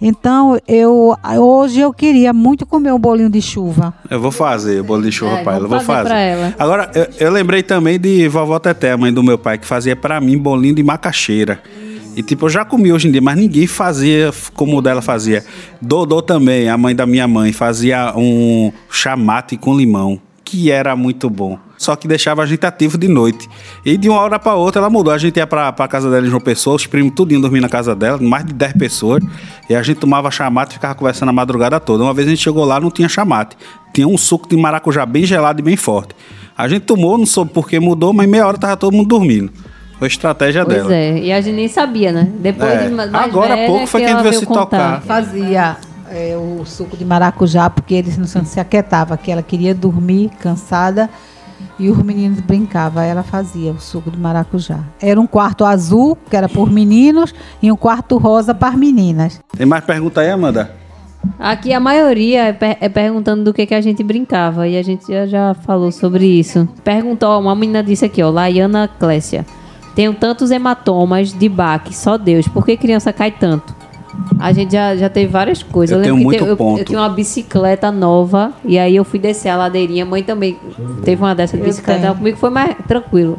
Então, 0.00 0.58
eu 0.68 1.16
hoje 1.38 1.80
eu 1.80 1.92
queria 1.92 2.32
muito 2.32 2.66
comer 2.66 2.92
um 2.92 2.98
bolinho 2.98 3.30
de 3.30 3.40
chuva. 3.40 3.94
Eu 4.10 4.20
vou 4.20 4.30
fazer 4.30 4.80
o 4.80 4.84
bolo 4.84 5.02
de 5.02 5.10
chuva 5.10 5.38
É, 5.38 5.42
pra 5.42 5.54
ela. 5.54 5.66
Vou 5.68 5.80
fazer 5.80 6.08
fazer. 6.10 6.20
ela. 6.20 6.54
Agora, 6.58 6.90
eu, 6.94 7.06
eu 7.18 7.32
lembrei 7.32 7.62
também 7.62 7.98
de 7.98 8.28
vovó 8.28 8.58
Teté, 8.58 8.94
mãe 8.94 9.12
do 9.12 9.22
meu 9.22 9.38
pai, 9.38 9.56
que 9.56 9.66
fazia 9.66 9.96
pra 9.96 10.20
mim 10.20 10.36
bolinho 10.36 10.74
de 10.74 10.82
macaxeira. 10.82 11.62
E 12.14 12.22
tipo, 12.22 12.46
eu 12.46 12.50
já 12.50 12.64
comi 12.64 12.92
hoje 12.92 13.08
em 13.08 13.10
dia, 13.12 13.20
mas 13.20 13.36
ninguém 13.38 13.66
fazia 13.66 14.30
como 14.54 14.78
o 14.78 14.82
dela 14.82 15.00
fazia. 15.02 15.44
Dodô 15.80 16.20
também, 16.22 16.68
a 16.68 16.76
mãe 16.76 16.94
da 16.94 17.04
minha 17.06 17.26
mãe, 17.28 17.52
fazia 17.52 18.12
um 18.16 18.72
chamate 18.90 19.56
com 19.56 19.76
limão, 19.76 20.18
que 20.46 20.70
era 20.70 20.94
muito 20.94 21.28
bom. 21.28 21.58
Só 21.76 21.94
que 21.96 22.06
deixava 22.06 22.40
a 22.42 22.46
gente 22.46 22.64
ativo 22.64 22.96
de 22.96 23.08
noite. 23.08 23.48
E 23.84 23.96
de 23.98 24.08
uma 24.08 24.20
hora 24.20 24.38
pra 24.38 24.54
outra 24.54 24.80
ela 24.80 24.88
mudou. 24.88 25.12
A 25.12 25.18
gente 25.18 25.36
ia 25.36 25.46
pra, 25.46 25.72
pra 25.72 25.88
casa 25.88 26.08
dela 26.08 26.24
em 26.24 26.30
João 26.30 26.40
Pessoa, 26.40 26.76
os 26.76 26.86
primos 26.86 27.12
tudinho 27.14 27.40
dormindo 27.40 27.62
na 27.62 27.68
casa 27.68 27.94
dela, 27.94 28.16
mais 28.22 28.46
de 28.46 28.54
10 28.54 28.74
pessoas. 28.74 29.22
E 29.68 29.74
a 29.74 29.82
gente 29.82 29.98
tomava 29.98 30.30
chamate 30.30 30.70
e 30.70 30.74
ficava 30.74 30.94
conversando 30.94 31.28
a 31.28 31.32
madrugada 31.32 31.78
toda. 31.80 32.04
Uma 32.04 32.14
vez 32.14 32.28
a 32.28 32.30
gente 32.30 32.42
chegou 32.42 32.64
lá, 32.64 32.78
não 32.80 32.90
tinha 32.90 33.08
chamate. 33.08 33.56
Tinha 33.92 34.06
um 34.06 34.16
suco 34.16 34.48
de 34.48 34.56
maracujá 34.56 35.04
bem 35.04 35.26
gelado 35.26 35.60
e 35.60 35.62
bem 35.64 35.76
forte. 35.76 36.14
A 36.56 36.68
gente 36.68 36.82
tomou, 36.82 37.18
não 37.18 37.26
soube 37.26 37.50
por 37.52 37.68
que 37.68 37.78
mudou, 37.80 38.12
mas 38.14 38.26
meia 38.28 38.46
hora 38.46 38.56
tava 38.56 38.76
todo 38.76 38.94
mundo 38.94 39.08
dormindo. 39.08 39.52
Foi 39.98 40.06
a 40.06 40.08
estratégia 40.08 40.64
Pois 40.64 40.76
dela. 40.78 40.94
é, 40.94 41.18
e 41.18 41.32
a 41.32 41.40
gente 41.40 41.56
nem 41.56 41.68
sabia, 41.68 42.12
né? 42.12 42.30
Depois 42.38 42.70
É, 42.70 42.88
de 42.88 42.94
mais 42.94 43.12
agora 43.14 43.52
há 43.54 43.56
velha 43.56 43.66
pouco 43.66 43.86
foi 43.86 44.00
que 44.00 44.06
quem 44.06 44.12
ela 44.14 44.22
veio 44.22 44.30
veio 44.32 44.40
se 44.40 44.46
contar. 44.46 44.64
tocar. 45.00 45.02
Fazia 45.02 45.76
é, 46.10 46.36
o 46.36 46.64
suco 46.64 46.96
de 46.96 47.04
maracujá, 47.04 47.68
porque 47.70 47.94
eles 47.94 48.16
não 48.16 48.26
se 48.26 48.60
aquietavam, 48.60 49.16
que 49.16 49.30
ela 49.30 49.42
queria 49.42 49.74
dormir 49.74 50.30
cansada 50.40 51.08
e 51.78 51.88
os 51.90 51.98
meninos 52.02 52.40
brincavam. 52.40 53.02
Aí 53.02 53.08
ela 53.08 53.22
fazia 53.22 53.72
o 53.72 53.80
suco 53.80 54.10
de 54.10 54.18
maracujá. 54.18 54.80
Era 55.00 55.20
um 55.20 55.26
quarto 55.26 55.64
azul, 55.64 56.16
que 56.28 56.36
era 56.36 56.48
por 56.48 56.70
meninos, 56.70 57.34
e 57.62 57.70
um 57.70 57.76
quarto 57.76 58.16
rosa 58.18 58.54
para 58.54 58.68
as 58.68 58.74
meninas. 58.76 59.40
Tem 59.56 59.66
mais 59.66 59.84
pergunta 59.84 60.20
aí, 60.20 60.30
Amanda? 60.30 60.70
Aqui 61.38 61.72
a 61.72 61.80
maioria 61.80 62.44
é, 62.44 62.52
per- 62.52 62.76
é 62.80 62.88
perguntando 62.88 63.42
do 63.42 63.52
que, 63.52 63.66
que 63.66 63.74
a 63.74 63.80
gente 63.80 64.02
brincava 64.04 64.68
e 64.68 64.76
a 64.78 64.82
gente 64.82 65.06
já, 65.12 65.26
já 65.26 65.54
falou 65.54 65.90
sobre 65.90 66.24
isso. 66.24 66.68
Perguntou, 66.84 67.40
uma 67.40 67.54
menina 67.54 67.82
disse 67.82 68.04
aqui, 68.04 68.22
ó, 68.22 68.30
Laiana 68.30 68.88
Clécia. 68.88 69.44
Tenho 69.94 70.14
tantos 70.14 70.50
hematomas 70.50 71.32
de 71.32 71.48
baque, 71.48 71.96
só 71.96 72.16
Deus. 72.16 72.46
Por 72.46 72.64
que 72.64 72.76
criança 72.76 73.12
cai 73.12 73.30
tanto? 73.30 73.74
A 74.38 74.52
gente 74.52 74.72
já, 74.72 74.94
já 74.96 75.08
teve 75.08 75.28
várias 75.32 75.62
coisas. 75.62 75.96
Eu 75.96 76.02
lembro 76.02 76.16
tenho 76.16 76.18
que 76.18 76.24
muito 76.24 76.44
te- 76.44 76.50
eu, 76.50 76.56
ponto. 76.56 76.78
eu 76.80 76.84
tinha 76.84 76.98
uma 76.98 77.08
bicicleta 77.08 77.90
nova 77.90 78.52
e 78.64 78.78
aí 78.78 78.94
eu 78.96 79.04
fui 79.04 79.18
descer 79.18 79.48
a 79.48 79.56
ladeirinha. 79.56 80.04
Mãe 80.04 80.22
também 80.22 80.56
teve 81.04 81.22
uma 81.22 81.34
dessa 81.34 81.56
de 81.56 81.62
Eu 81.62 81.66
bicicleta. 81.68 82.00
tenho. 82.00 82.14
Comigo 82.14 82.36
foi 82.36 82.50
mais 82.50 82.76
tranquilo. 82.86 83.38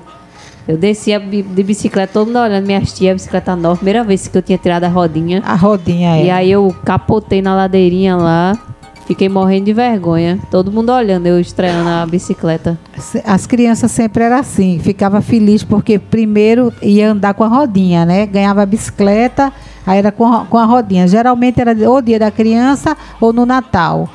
Eu 0.67 0.77
descia 0.77 1.17
de 1.19 1.63
bicicleta, 1.63 2.11
todo 2.13 2.27
mundo 2.27 2.39
olhando 2.39 2.65
minhas 2.65 2.91
tias, 2.91 3.13
bicicleta 3.13 3.55
nova. 3.55 3.75
Primeira 3.77 4.03
vez 4.03 4.27
que 4.27 4.37
eu 4.37 4.41
tinha 4.41 4.57
tirado 4.57 4.83
a 4.83 4.89
rodinha. 4.89 5.41
A 5.45 5.55
rodinha 5.55 6.17
E 6.21 6.27
era. 6.27 6.39
aí 6.39 6.51
eu 6.51 6.75
capotei 6.83 7.41
na 7.41 7.55
ladeirinha 7.55 8.15
lá. 8.17 8.57
Fiquei 9.05 9.29
morrendo 9.29 9.63
de 9.65 9.71
vergonha. 9.73 10.37
Todo 10.51 10.69
mundo 10.69 10.91
olhando, 10.91 11.25
eu 11.27 11.39
estreando 11.39 11.87
a 11.87 12.05
bicicleta. 12.05 12.77
As 13.23 13.47
crianças 13.47 13.89
sempre 13.91 14.21
eram 14.25 14.35
assim, 14.37 14.79
ficava 14.79 15.21
feliz 15.21 15.63
porque 15.63 15.97
primeiro 15.97 16.73
ia 16.81 17.11
andar 17.11 17.33
com 17.33 17.45
a 17.45 17.47
rodinha, 17.47 18.05
né? 18.05 18.25
Ganhava 18.25 18.63
a 18.63 18.65
bicicleta, 18.65 19.53
aí 19.87 19.97
era 19.97 20.11
com 20.11 20.27
a, 20.27 20.45
com 20.45 20.57
a 20.57 20.65
rodinha. 20.65 21.07
Geralmente 21.07 21.59
era 21.59 21.73
ou 21.89 22.01
dia 22.01 22.19
da 22.19 22.29
criança 22.29 22.95
ou 23.19 23.33
no 23.33 23.45
Natal, 23.45 24.07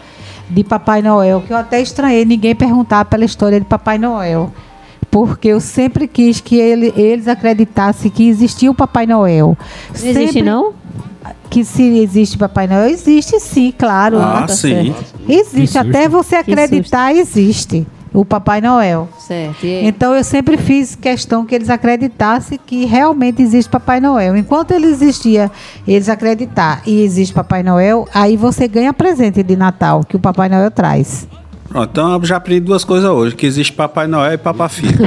de 0.49 0.63
Papai 0.63 1.03
Noel, 1.03 1.41
que 1.45 1.53
eu 1.53 1.57
até 1.57 1.81
estranhei 1.81 2.25
ninguém 2.25 2.55
perguntar 2.55 3.07
pela 3.07 3.25
história 3.25 3.59
de 3.59 3.67
Papai 3.67 3.97
Noel. 3.99 4.53
Porque 5.11 5.49
eu 5.49 5.61
sempre 5.61 6.07
quis 6.07 6.41
que 6.41 6.57
ele- 6.57 6.93
eles 6.97 7.27
acreditassem 7.29 8.11
que 8.11 8.29
existia 8.29 8.71
o 8.71 8.75
Papai 8.75 9.07
Noel. 9.07 9.57
Não 9.59 9.95
existe, 9.95 10.27
Sempre 10.27 10.43
não? 10.43 10.73
Que 11.51 11.65
se 11.65 11.83
existe 11.99 12.39
Papai 12.39 12.67
Noel, 12.67 12.89
existe 12.89 13.39
sim, 13.39 13.75
claro. 13.77 14.19
Ah, 14.21 14.45
tá 14.47 14.55
sim. 14.55 14.95
Existe, 15.29 15.73
susto. 15.79 15.89
até 15.89 16.09
você 16.09 16.37
acreditar, 16.37 17.15
existe 17.15 17.87
o 18.13 18.25
Papai 18.25 18.61
Noel. 18.61 19.09
Certo. 19.19 19.65
E? 19.65 19.87
Então 19.87 20.15
eu 20.15 20.23
sempre 20.25 20.57
fiz 20.57 20.95
questão 20.95 21.45
que 21.45 21.55
eles 21.55 21.71
acreditassem 21.71 22.59
que 22.65 22.85
realmente 22.85 23.43
existe 23.43 23.71
Papai 23.71 24.01
Noel. 24.01 24.37
Enquanto 24.37 24.73
ele 24.73 24.87
existia, 24.87 25.51
eles 25.87 26.09
acreditar 26.09 26.83
e 26.87 27.03
existe 27.03 27.35
Papai 27.35 27.63
Noel, 27.63 28.07
aí 28.13 28.37
você 28.37 28.69
ganha 28.69 28.93
presente 28.93 29.43
de 29.43 29.57
Natal 29.57 30.05
que 30.05 30.17
o 30.17 30.19
Papai 30.19 30.49
Noel 30.49 30.71
traz. 30.71 31.27
Pronto, 31.69 31.89
então 31.91 32.13
eu 32.13 32.25
já 32.25 32.37
aprendi 32.37 32.61
duas 32.61 32.85
coisas 32.85 33.09
hoje, 33.09 33.35
que 33.35 33.47
existe 33.47 33.73
Papai 33.73 34.07
Noel 34.07 34.35
e 34.35 34.39
Papa 34.39 34.69
Filho. 34.69 34.99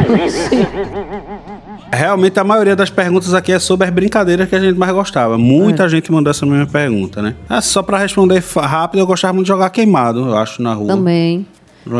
Realmente 1.94 2.40
a 2.40 2.44
maioria 2.44 2.76
das 2.76 2.90
perguntas 2.90 3.34
aqui 3.34 3.52
é 3.52 3.60
sobre 3.60 3.88
as 3.88 3.94
brincadeiras 3.94 4.50
que 4.50 4.56
a 4.56 4.60
gente 4.60 4.78
mais 4.78 4.92
gostava. 4.92 5.38
Muita 5.38 5.88
gente 5.88 6.12
mandou 6.12 6.32
essa 6.32 6.46
mesma 6.46 6.66
pergunta, 6.66 7.22
né? 7.22 7.36
Ah, 7.48 7.62
só 7.62 7.84
pra 7.84 8.00
responder 8.00 8.44
rápido, 8.58 9.00
eu 9.00 9.08
gostava 9.08 9.34
muito 9.34 9.46
de 9.46 9.50
jogar 9.50 9.70
queimado, 9.70 10.28
eu 10.28 10.38
acho, 10.38 10.62
na 10.62 10.74
rua. 10.74 10.88
Também. 10.88 11.46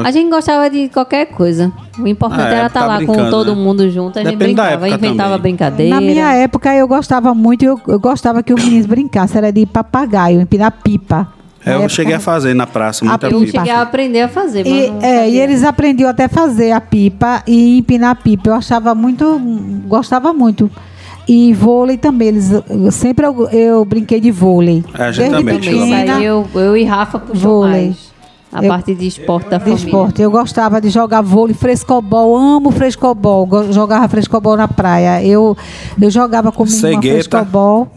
A 0.04 0.12
gente 0.12 0.30
gostava 0.30 0.70
de 0.70 0.90
qualquer 0.90 1.26
coisa. 1.28 1.72
O 2.00 2.08
importante 2.08 2.42
Ah, 2.42 2.50
é, 2.54 2.58
era 2.58 2.68
estar 2.68 2.80
tá 2.82 2.86
lá 2.88 3.06
com 3.06 3.30
todo 3.30 3.56
né? 3.56 3.62
mundo 3.62 3.90
junto. 3.90 4.18
A 4.18 4.24
gente 4.24 4.32
Depende 4.38 4.54
brincava, 4.56 4.72
época 4.88 4.88
inventava 5.08 5.30
também. 5.38 5.42
brincadeira. 5.42 5.94
Na 5.96 6.02
minha 6.02 6.34
época 6.34 6.74
eu 6.76 6.88
gostava 6.88 7.34
muito, 7.36 7.64
eu, 7.64 7.80
eu 7.88 8.00
gostava 8.00 8.42
que 8.42 8.54
os 8.54 8.64
meninos 8.64 8.86
brincassem, 8.88 9.38
era 9.38 9.52
de 9.52 9.66
papagaio, 9.66 10.42
empinar 10.42 10.72
pipa. 10.84 11.28
É, 11.64 11.74
eu 11.76 11.82
Na 11.84 11.90
cheguei 11.90 12.14
a 12.14 12.18
época- 12.18 12.32
fazer 12.32 12.54
na 12.54 12.68
praça, 12.68 13.04
A 13.06 13.10
muita 13.10 13.28
Eu 13.28 13.40
pipa. 13.40 13.52
cheguei 13.60 13.72
a 13.74 13.82
aprender 13.82 14.22
a 14.22 14.28
fazer, 14.28 14.64
mas 14.68 14.74
E, 15.04 15.06
é, 15.06 15.30
e 15.30 15.40
eles 15.40 15.64
aprendiam 15.64 16.10
até 16.10 16.28
fazer 16.28 16.72
a 16.72 16.80
pipa 16.82 17.42
e 17.48 17.80
empinar 17.80 18.12
a 18.12 18.16
pipa. 18.16 18.50
Eu 18.50 18.54
achava 18.56 18.94
muito, 18.96 19.40
gostava 19.88 20.32
muito. 20.34 20.70
E 21.28 21.54
vôlei 21.54 21.98
também, 21.98 22.28
eles 22.28 22.52
eu- 22.52 22.92
sempre 22.92 23.26
eu, 23.26 23.50
eu 23.50 23.84
brinquei 23.86 24.20
de 24.20 24.30
vôlei. 24.30 24.84
É, 24.94 25.04
a 25.06 25.12
gente 25.12 25.30
Desde 25.32 25.38
também, 25.38 25.60
pequena, 25.60 26.22
eu, 26.22 26.48
eu 26.54 26.78
e 26.78 26.84
Rafa 26.84 27.18
puxou 27.18 27.62
Vôlei. 27.62 27.86
mais. 27.88 28.15
A 28.56 28.64
Eu- 28.64 28.70
parte 28.70 28.96
de 28.96 29.06
esporte 29.06 29.50
da 29.50 29.58
de 29.58 29.64
família. 29.66 29.86
esporte. 29.86 30.22
Eu 30.22 30.32
gostava 30.32 30.80
de 30.80 30.90
jogar 30.90 31.22
vôlei, 31.22 31.54
frescobol, 31.54 32.38
amo 32.38 32.72
frescobol. 32.72 33.48
Jogava 33.72 34.08
frescobol 34.08 34.56
na 34.56 34.68
praia. 34.68 35.22
Eu, 35.22 35.58
eu 36.02 36.10
jogava 36.10 36.54
com 36.54 36.64
minha 36.64 37.02
frescobol. 37.02 37.90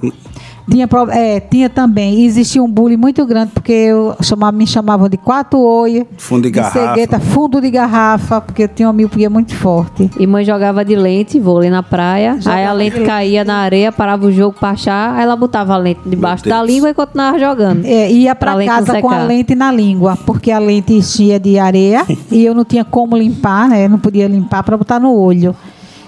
Tinha, 0.71 0.89
é, 1.11 1.41
tinha 1.41 1.69
também. 1.69 2.25
Existia 2.25 2.62
um 2.62 2.71
bullying 2.71 2.97
muito 2.97 3.25
grande, 3.27 3.53
porque 3.53 3.73
eu 3.73 4.14
chamava, 4.23 4.53
me 4.57 4.66
chamavam 4.66 5.09
de 5.09 5.16
quatro 5.16 5.59
oi, 5.59 6.07
Fundo 6.16 6.43
de 6.43 6.51
garrafa. 6.51 6.89
cegueta, 6.95 7.19
fundo 7.21 7.61
de 7.61 7.71
garrafa, 7.71 8.41
porque 8.41 8.64
eu 8.64 8.69
tinha 8.69 8.87
uma 8.89 8.93
miopia 8.93 9.31
muito 9.31 9.55
forte. 9.55 10.11
E 10.19 10.27
mãe 10.27 10.45
jogava 10.45 10.85
de 10.85 10.95
lente, 10.95 11.41
vôlei 11.41 11.71
na 11.71 11.83
praia. 11.83 12.33
aí 12.35 12.41
Jogava 12.41 12.69
a 12.69 12.73
lente 12.73 12.99
de 12.99 13.05
caía 13.07 13.45
na 13.45 13.57
areia, 13.59 13.91
parava 13.91 14.27
o 14.27 14.33
jogo 14.33 14.57
pra 14.59 14.71
achar. 14.71 15.14
Aí 15.14 15.23
ela 15.23 15.37
botava 15.37 15.75
a 15.75 15.77
lente 15.77 16.01
debaixo 16.05 16.49
da 16.49 16.62
língua 16.62 16.91
e 16.91 16.95
continuava 16.95 17.39
jogando. 17.39 17.85
É, 17.85 18.11
ia 18.11 18.35
Pra 18.35 18.55
não 18.57 18.64
casa 18.64 19.01
com 19.01 19.11
a 19.11 19.25
lente 19.25 19.55
na 19.55 19.73
língua, 19.73 20.16
porque 20.25 20.51
a 20.51 20.59
lente 20.59 20.93
enchia 20.93 21.41
de 21.41 21.59
areia 21.59 22.05
e 22.31 22.45
eu 22.45 22.55
não 22.55 22.64
tinha 22.64 22.85
como 22.85 23.16
limpar, 23.16 23.69
né? 23.69 23.85
Eu 23.87 23.89
não 23.89 23.99
podia 23.99 24.29
limpar 24.29 24.62
para 24.62 24.77
botar 24.77 25.01
no 25.01 25.12
olho. 25.14 25.55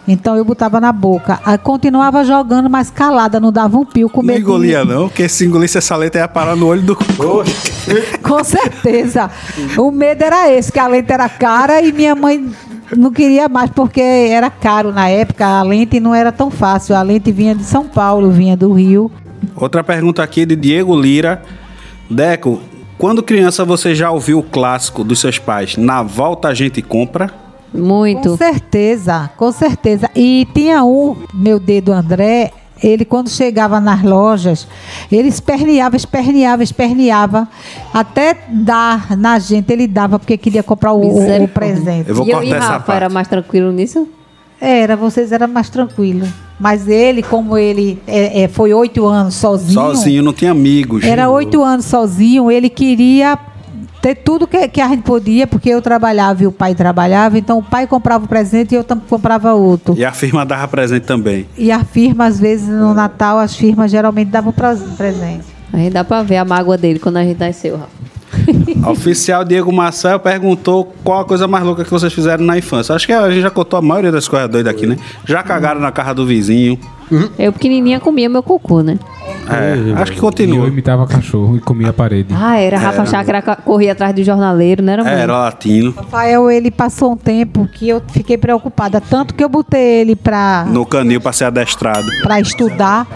Então 0.09 0.34
eu 0.36 0.44
botava 0.44 0.80
na 0.80 0.90
boca. 0.92 1.38
Aí 1.44 1.57
continuava 1.59 2.24
jogando, 2.24 2.68
mas 2.68 2.90
calada, 2.90 3.38
não 3.38 3.53
dava 3.53 3.76
um 3.76 3.84
pio 3.84 4.09
com 4.09 4.20
Não 4.22 4.26
medo. 4.28 4.36
de- 4.38 4.42
engolia 4.42 4.84
não, 4.84 5.09
porque 5.09 5.28
se 5.28 5.44
engolisse 5.44 5.78
essa 5.78 5.94
letra 5.94 6.22
ia 6.22 6.28
parar 6.28 6.57
no 6.57 6.66
olho 6.66 6.82
do. 6.82 6.96
Com 8.22 8.42
certeza. 8.44 9.30
O 9.76 9.90
medo 9.90 10.22
era 10.24 10.51
esse, 10.51 10.72
que 10.72 10.78
a 10.78 10.86
lente 10.86 11.12
era 11.12 11.28
cara 11.28 11.80
e 11.82 11.92
minha 11.92 12.14
mãe 12.14 12.51
não 12.96 13.11
queria 13.12 13.48
mais, 13.48 13.70
porque 13.70 14.01
era 14.01 14.51
caro 14.51 14.92
na 14.92 15.09
época. 15.09 15.46
A 15.46 15.62
lente 15.62 16.01
não 16.01 16.14
era 16.14 16.32
tão 16.32 16.51
fácil. 16.51 16.96
A 16.96 17.03
lente 17.03 17.30
vinha 17.30 17.55
de 17.55 17.62
São 17.64 17.86
Paulo, 17.86 18.30
vinha 18.30 18.57
do 18.57 18.72
Rio. 18.72 19.11
Outra 19.55 19.84
pergunta 19.84 20.22
aqui 20.22 20.44
de 20.44 20.57
Diego 20.57 20.98
Lira. 20.98 21.42
Deco, 22.11 22.61
quando 22.98 23.22
criança 23.22 23.64
você 23.64 23.94
já 23.94 24.11
ouviu 24.11 24.38
o 24.40 24.42
clássico 24.42 25.05
dos 25.05 25.20
seus 25.20 25.38
pais? 25.38 25.76
Na 25.76 26.03
volta 26.03 26.48
a 26.48 26.55
gente 26.55 26.82
compra? 26.82 27.30
Muito. 27.73 28.31
Com 28.31 28.37
certeza, 28.37 29.31
com 29.37 29.53
certeza. 29.53 30.11
E 30.14 30.47
tinha 30.55 30.85
um, 30.85 31.16
meu 31.33 31.59
dedo 31.61 31.93
André, 31.93 32.51
ele 32.83 33.05
quando 33.05 33.29
chegava 33.29 33.79
nas 33.79 34.03
lojas, 34.03 34.66
ele 35.12 35.29
esperneava, 35.29 35.97
esperneava, 35.97 36.62
esperneava, 36.62 37.47
até 37.93 38.37
dar 38.49 39.16
na 39.16 39.39
gente, 39.39 39.71
ele 39.73 39.87
dava 39.87 40.18
porque 40.18 40.37
queria 40.37 40.62
comprar 40.62 40.93
o, 40.93 41.01
o- 41.01 41.45
o 41.45 41.49
presente. 41.49 42.09
Eu 42.09 42.14
vou 42.14 42.27
e 42.27 42.31
eu 42.31 42.43
e 42.43 42.51
Rafa 42.51 42.81
parte. 42.81 42.97
era 42.97 43.09
mais 43.09 43.29
tranquilo 43.29 43.71
nisso? 43.71 44.09
Era, 44.61 44.95
vocês 44.97 45.31
eram 45.33 45.49
mais 45.49 45.71
tranquilos. 45.71 46.29
Mas 46.59 46.87
ele, 46.87 47.23
como 47.23 47.57
ele 47.57 47.99
é, 48.07 48.43
é, 48.43 48.49
foi 48.49 48.75
oito 48.75 49.07
anos 49.07 49.35
sozinho, 49.35 49.73
Sozinho, 49.73 50.23
não 50.23 50.33
tinha 50.35 50.51
amigos. 50.51 51.03
era 51.05 51.31
oito 51.31 51.62
anos 51.62 51.87
sozinho, 51.87 52.51
ele 52.51 52.68
queria 52.68 53.39
ter 54.01 54.14
tudo 54.16 54.46
que, 54.46 54.68
que 54.68 54.80
a 54.80 54.88
gente 54.88 55.03
podia, 55.03 55.46
porque 55.46 55.68
eu 55.68 55.82
trabalhava 55.82 56.42
e 56.42 56.46
o 56.46 56.53
pai 56.53 56.74
trabalhava, 56.74 57.38
então 57.38 57.59
o 57.59 57.62
pai 57.62 57.86
comprava 57.86 58.24
o 58.24 58.28
presente 58.28 58.72
e 58.72 58.76
eu 58.76 58.84
comprava 59.09 59.53
outro. 59.53 59.94
E 59.96 60.05
a 60.05 60.12
firma 60.12 60.44
dava 60.46 60.66
presente 60.68 61.05
também. 61.05 61.46
E 61.57 61.70
a 61.70 61.84
firma, 61.84 62.26
às 62.26 62.38
vezes, 62.38 62.68
no 62.68 62.94
Natal, 62.94 63.38
as 63.38 63.55
firmas 63.55 63.90
geralmente 63.90 64.28
davam 64.28 64.53
presente. 64.53 65.44
Aí 65.72 65.90
dá 65.90 66.03
pra 66.03 66.22
ver 66.22 66.38
a 66.38 66.44
mágoa 66.44 66.76
dele 66.76 66.98
quando 66.98 67.18
a 67.18 67.24
gente 67.24 67.38
nasceu, 67.38 67.76
Rafa. 67.76 68.01
Oficial 68.88 69.45
Diego 69.45 69.72
Marcel 69.72 70.18
perguntou 70.18 70.95
qual 71.05 71.20
a 71.20 71.24
coisa 71.24 71.47
mais 71.47 71.64
louca 71.64 71.84
que 71.84 71.91
vocês 71.91 72.12
fizeram 72.12 72.45
na 72.45 72.57
infância. 72.59 72.95
Acho 72.95 73.07
que 73.07 73.12
a 73.12 73.30
gente 73.30 73.43
já 73.43 73.51
contou 73.51 73.78
a 73.78 73.82
maioria 73.82 74.11
das 74.12 74.26
coisas 74.28 74.49
doidas 74.49 74.72
aqui, 74.74 74.86
né? 74.86 74.97
Já 75.24 75.43
cagaram 75.43 75.80
na 75.80 75.93
casa 75.93 76.14
do 76.14 76.26
vizinho. 76.26 76.78
Eu 77.36 77.53
pequenininha 77.53 77.99
comia 77.99 78.28
meu 78.28 78.41
cocô, 78.43 78.82
né? 78.82 78.97
É, 79.49 80.01
acho 80.01 80.12
que 80.12 80.18
E 80.18 80.20
eu 80.20 80.22
continua. 80.22 80.68
imitava 80.68 81.07
cachorro 81.09 81.57
e 81.57 81.61
comia 81.61 81.91
a 81.91 81.93
parede. 81.93 82.32
Ah, 82.32 82.57
era. 82.57 82.78
Rafa 82.78 83.05
ca- 83.43 83.57
corria 83.57 83.91
atrás 83.93 84.14
do 84.14 84.22
jornaleiro, 84.22 84.80
não 84.80 84.93
era? 84.93 85.11
É, 85.11 85.22
Era 85.22 85.36
latino. 85.38 85.93
Rafael, 85.97 86.49
ele 86.49 86.70
passou 86.70 87.12
um 87.12 87.16
tempo 87.16 87.66
que 87.74 87.88
eu 87.88 88.01
fiquei 88.12 88.38
preocupada, 88.38 89.01
tanto 89.01 89.34
que 89.34 89.43
eu 89.43 89.49
botei 89.49 90.01
ele 90.03 90.14
pra, 90.14 90.64
No 90.70 90.86
canil 90.86 91.20
pra 91.20 91.32
ser 91.32 91.47
adestrado. 91.47 92.07
pra 92.22 92.41
estudar. 92.41 93.07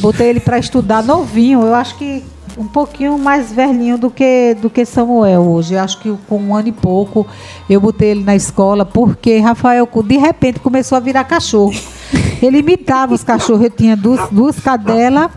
Botei 0.00 0.28
ele 0.28 0.40
pra 0.40 0.56
estudar 0.58 1.02
novinho, 1.02 1.60
eu 1.62 1.74
acho 1.74 1.96
que 1.98 2.22
um 2.56 2.66
pouquinho 2.66 3.18
mais 3.18 3.52
velhinho 3.52 3.98
do 3.98 4.10
que, 4.10 4.56
do 4.60 4.70
que 4.70 4.84
Samuel 4.84 5.42
hoje. 5.42 5.76
Acho 5.76 6.00
que 6.00 6.16
com 6.28 6.38
um 6.38 6.54
ano 6.54 6.68
e 6.68 6.72
pouco 6.72 7.26
eu 7.68 7.80
botei 7.80 8.10
ele 8.10 8.24
na 8.24 8.36
escola, 8.36 8.84
porque 8.84 9.38
Rafael, 9.38 9.88
de 10.04 10.16
repente, 10.16 10.60
começou 10.60 10.96
a 10.96 11.00
virar 11.00 11.24
cachorro. 11.24 11.74
Ele 12.42 12.58
imitava 12.58 13.14
os 13.14 13.24
cachorros, 13.24 13.64
eu 13.64 13.70
tinha 13.70 13.96
duas, 13.96 14.28
duas 14.30 14.58
cadelas 14.60 15.30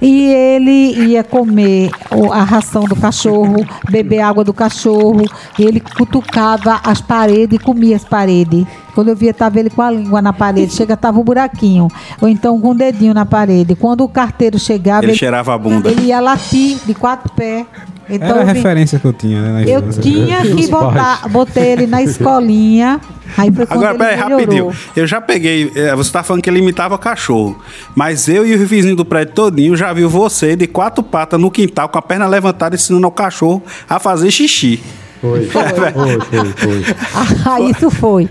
e 0.00 0.26
ele 0.26 1.08
ia 1.08 1.24
comer 1.24 1.90
a 2.32 2.42
ração 2.42 2.84
do 2.84 2.94
cachorro, 2.94 3.66
beber 3.90 4.20
água 4.20 4.44
do 4.44 4.52
cachorro, 4.52 5.24
ele 5.58 5.80
cutucava 5.80 6.80
as 6.84 7.00
paredes 7.00 7.58
e 7.58 7.62
comia 7.62 7.96
as 7.96 8.04
paredes. 8.04 8.64
Quando 8.94 9.08
eu 9.08 9.16
via, 9.16 9.32
tava 9.32 9.58
ele 9.58 9.70
com 9.70 9.80
a 9.82 9.90
língua 9.90 10.20
na 10.20 10.32
parede, 10.32 10.72
chega, 10.72 10.96
tava 10.96 11.18
o 11.18 11.24
buraquinho, 11.24 11.88
ou 12.20 12.28
então 12.28 12.60
com 12.60 12.70
o 12.70 12.74
dedinho 12.74 13.14
na 13.14 13.24
parede. 13.24 13.74
Quando 13.74 14.04
o 14.04 14.08
carteiro 14.08 14.58
chegava, 14.58 15.04
Ele 15.04 15.14
cheirava 15.14 15.54
a 15.54 15.58
bunda. 15.58 15.90
ele 15.90 16.02
ia 16.06 16.20
latir 16.20 16.78
de 16.84 16.94
quatro 16.94 17.32
pés. 17.32 17.66
Então 18.12 18.28
Era 18.28 18.42
a 18.42 18.44
referência 18.44 18.98
que 18.98 19.04
eu 19.06 19.12
tinha, 19.12 19.40
né? 19.40 19.64
eu 19.66 19.88
tinha 19.90 20.42
que 20.42 20.66
botar, 20.68 21.26
botei 21.28 21.72
ele 21.72 21.86
na 21.86 22.02
escolinha. 22.02 23.00
Aí 23.36 23.50
foi 23.50 23.66
Agora, 23.70 23.90
ele 23.90 23.98
peraí, 23.98 24.16
rapidinho. 24.16 24.72
Eu 24.94 25.06
já 25.06 25.18
peguei. 25.20 25.72
é, 25.74 25.96
Você 25.96 26.12
tá 26.12 26.22
falando 26.22 26.42
que 26.42 26.50
ele 26.50 26.58
imitava 26.58 26.98
cachorro. 26.98 27.58
Mas 27.94 28.28
eu 28.28 28.46
e 28.46 28.54
o 28.54 28.66
vizinho 28.66 28.94
do 28.94 29.04
prédio 29.04 29.34
todinho 29.34 29.74
já 29.74 29.90
viu 29.92 30.10
você 30.10 30.54
de 30.54 30.66
quatro 30.66 31.02
patas 31.02 31.40
no 31.40 31.50
quintal 31.50 31.88
com 31.88 31.98
a 31.98 32.02
perna 32.02 32.26
levantada 32.26 32.74
ensinando 32.74 33.06
ao 33.06 33.12
cachorro 33.12 33.62
a 33.88 33.98
fazer 33.98 34.30
xixi. 34.30 34.80
Foi, 35.22 35.46
foi, 35.46 35.62
foi, 35.62 36.20
foi. 36.20 36.52
foi. 36.52 36.84
Ah, 37.46 37.60
isso 37.60 37.88
foi. 37.90 38.28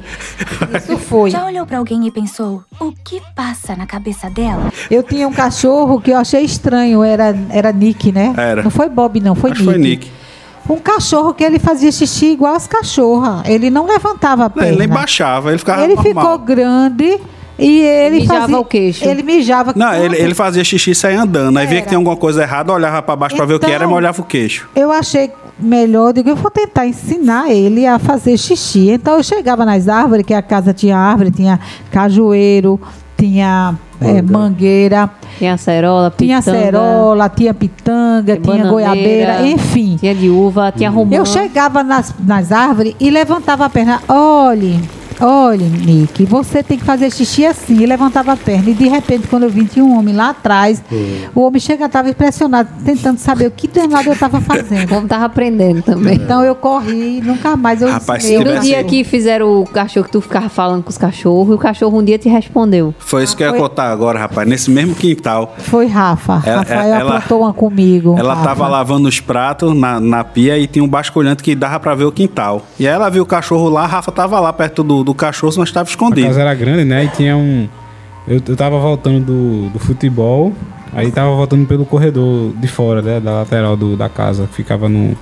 Isso 0.78 0.98
foi. 0.98 1.30
Já 1.32 1.46
olhou 1.46 1.66
pra 1.66 1.78
alguém 1.78 2.06
e 2.06 2.12
pensou, 2.12 2.64
o 2.82 2.92
que 2.92 3.22
passa 3.34 3.76
na 3.78 3.86
cabeça 3.86 4.30
dela? 4.30 4.72
Eu 4.90 5.02
tinha 5.02 5.26
um 5.28 5.32
cachorro 5.32 6.02
que 6.02 6.12
eu 6.12 6.18
achei 6.18 6.42
estranho, 6.44 7.02
era, 7.02 7.34
era 7.50 7.72
Nick, 7.72 8.12
né? 8.12 8.34
Era. 8.36 8.62
Não 8.64 8.70
foi 8.70 8.90
Bob, 8.90 9.20
não, 9.22 9.36
foi 9.36 9.52
Acho 9.52 9.62
Nick. 9.62 9.72
foi 9.72 9.80
Nick. 9.82 10.12
Um 10.70 10.78
cachorro 10.80 11.34
que 11.34 11.44
ele 11.44 11.60
fazia 11.60 11.92
xixi 11.92 12.28
igual 12.34 12.54
as 12.56 12.68
cachorras. 12.68 13.48
Ele 13.48 13.70
não 13.70 13.86
levantava 13.88 14.46
a 14.46 14.50
perna. 14.50 14.70
ele 14.70 14.78
nem 14.80 14.88
baixava, 14.90 15.50
ele 15.50 15.58
ficava 15.60 15.84
Ele 15.84 15.96
normal. 15.96 16.14
ficou 16.24 16.38
grande 16.40 17.20
e 17.58 17.80
ele 17.82 18.20
Mijava 18.20 18.42
fazia... 18.42 18.60
o 18.60 18.66
queixo. 18.66 19.06
Ele 19.06 19.24
mijava 19.24 19.74
Não, 19.76 19.94
ele, 19.94 20.18
ele 20.18 20.36
fazia 20.36 20.64
xixi 20.64 20.92
e 20.92 20.96
saía 20.96 21.22
andando. 21.22 21.58
Aí 21.58 21.66
via 21.66 21.78
Era. 21.78 21.82
que 21.84 21.88
tinha 21.90 21.98
alguma 21.98 22.16
coisa 22.18 22.44
errada, 22.44 22.72
olhava 22.74 23.02
pra 23.02 23.16
baixo 23.16 23.36
pra 23.36 23.46
ver 23.46 23.54
o 23.56 23.60
que 23.60 23.66
era 23.66 23.74
e 23.74 23.78
Então- 23.78 23.90
molhava 23.90 24.22
o 24.22 24.26
queixo. 24.26 24.70
Eu 24.76 24.92
achei 24.92 25.32
melhor, 25.62 26.10
eu 26.10 26.14
digo, 26.14 26.30
eu 26.30 26.36
vou 26.36 26.52
tentar 26.52 26.88
ensinar 26.88 27.52
ele 27.52 27.86
a 27.86 28.00
fazer 28.00 28.38
xixi. 28.38 28.90
Então 28.90 29.18
eu 29.18 29.24
chegava 29.24 29.66
nas 29.66 29.88
árvores, 29.88 30.26
que 30.26 30.34
a 30.34 30.42
casa 30.42 30.74
tinha 30.74 30.98
árvore, 30.98 31.32
tinha 31.32 31.60
cajueiro, 31.92 32.80
tinha 33.18 33.76
eh, 34.02 34.22
mangueira, 34.22 35.10
Tinha 35.38 35.54
acerola, 35.54 36.12
tinha 36.18 36.40
pitanga, 36.40 36.60
acerola, 36.60 37.30
tinha 37.30 37.54
pitanga, 37.54 38.38
tinha 38.38 38.66
goiabeira, 38.66 39.48
enfim. 39.48 39.96
Tinha 39.98 40.16
de 40.16 40.30
uva, 40.30 40.72
tinha 40.76 40.90
romã. 40.90 41.16
Eu 41.16 41.26
chegava 41.26 41.84
nas, 41.84 42.14
nas 42.20 42.52
árvores 42.52 42.96
e 43.00 43.10
levantava 43.10 43.66
a 43.66 43.70
perna. 43.70 44.02
Olhe, 44.08 44.80
olhe, 45.22 45.64
Nick, 45.66 46.26
você 46.26 46.64
tem 46.64 46.78
que 46.78 46.84
fazer 46.84 47.12
xixi 47.12 47.46
assim. 47.46 47.78
E 47.82 47.86
levantava 47.86 48.34
a 48.34 48.38
perna. 48.38 48.70
E 48.70 48.74
de 48.74 48.88
repente, 48.88 49.28
quando 49.28 49.44
eu 49.44 49.50
vi, 49.50 49.66
tinha 49.66 49.84
um 49.86 49.98
homem 49.98 50.16
lá 50.16 50.30
atrás. 50.30 50.82
O 51.36 51.42
homem 51.42 51.60
chega, 51.60 51.86
estava 51.86 52.10
impressionado, 52.10 52.70
tentando 52.84 53.18
saber 53.18 53.48
o 53.48 53.52
que 53.52 53.68
danado 53.68 54.10
eu 54.10 54.14
estava 54.14 54.40
fazendo. 54.42 54.90
Como 54.90 55.08
tava 55.08 55.26
aprendendo 55.26 55.82
também. 55.82 56.16
Então 56.16 56.44
eu 56.44 56.56
corri 56.56 57.22
nunca 57.22 57.56
mais 57.56 57.82
eu 57.82 57.90
Rapaz, 57.90 58.24
E 58.30 58.38
no 58.38 58.60
dia 58.60 58.84
que 58.84 59.04
fizeram 59.04 59.62
o 59.62 59.66
cachorro, 59.66 60.06
que 60.06 60.12
tu 60.12 60.22
ficava 60.22 60.50
falando 60.50 60.84
com 60.84 60.90
os 60.90 60.98
cachorros, 60.98 61.50
e 61.52 61.54
o 61.54 61.58
cachorro 61.58 62.00
um 62.00 62.04
dia 62.04 62.18
te 62.18 62.28
respondeu. 62.30 62.94
Foi 63.00 63.24
isso 63.24 63.36
que 63.36 63.44
eu 63.44 63.48
ia 63.48 63.52
Foi- 63.54 63.62
contar 63.62 63.92
agora, 63.92 64.20
rapaz. 64.20 64.48
Nesse 64.48 64.70
mesmo 64.72 64.96
quintal. 64.96 65.56
Foi 65.60 65.88
Rafa. 65.88 66.42
Ela- 66.46 66.58
Rafael 66.60 66.94
ela- 66.96 67.18
aprontou 67.18 67.42
uma 67.42 67.54
comigo. 67.54 68.16
Ela 68.18 68.34
Rafa. 68.34 68.48
tava 68.50 68.68
lavando 68.68 69.08
os 69.08 69.20
pratos 69.20 69.76
na, 69.76 70.00
na 70.00 70.24
pia 70.24 70.58
e 70.58 70.68
tinha 70.68 70.84
um 70.84 70.88
basculhante 70.88 71.44
que 71.44 71.54
dava 71.56 71.80
pra 71.80 71.94
ver 71.96 72.06
o 72.06 72.12
quintal. 72.12 72.66
E 72.80 72.88
aí 72.88 72.94
ela 72.94 73.10
viu 73.10 73.24
o 73.24 73.26
cachorro 73.26 73.70
lá, 73.70 73.84
a 73.84 73.88
Rafa 73.88 74.12
tava 74.12 74.40
lá 74.40 74.52
perto 74.54 74.84
do, 74.84 75.04
do 75.04 75.11
cachorro, 75.14 75.54
mas 75.58 75.70
estava 75.70 75.88
A 75.88 75.90
escondido. 75.90 76.28
casa 76.28 76.42
era 76.42 76.54
grande, 76.54 76.84
né? 76.86 77.06
E 77.06 77.08
tinha 77.10 77.36
um. 77.38 77.68
Eu, 78.28 78.42
eu 78.48 78.56
tava 78.56 78.78
voltando 78.80 79.26
do, 79.26 79.70
do 79.70 79.80
futebol, 79.80 80.54
aí 80.94 81.12
tava 81.12 81.32
voltando 81.36 81.66
pelo 81.68 81.86
corredor 81.86 82.54
de 82.56 82.68
fora, 82.68 83.02
né? 83.02 83.20
Da 83.20 83.32
lateral 83.32 83.76
do, 83.76 83.98
da 83.98 84.08
casa, 84.10 84.46
que 84.48 84.54
ficava 84.54 84.88
no, 84.88 85.18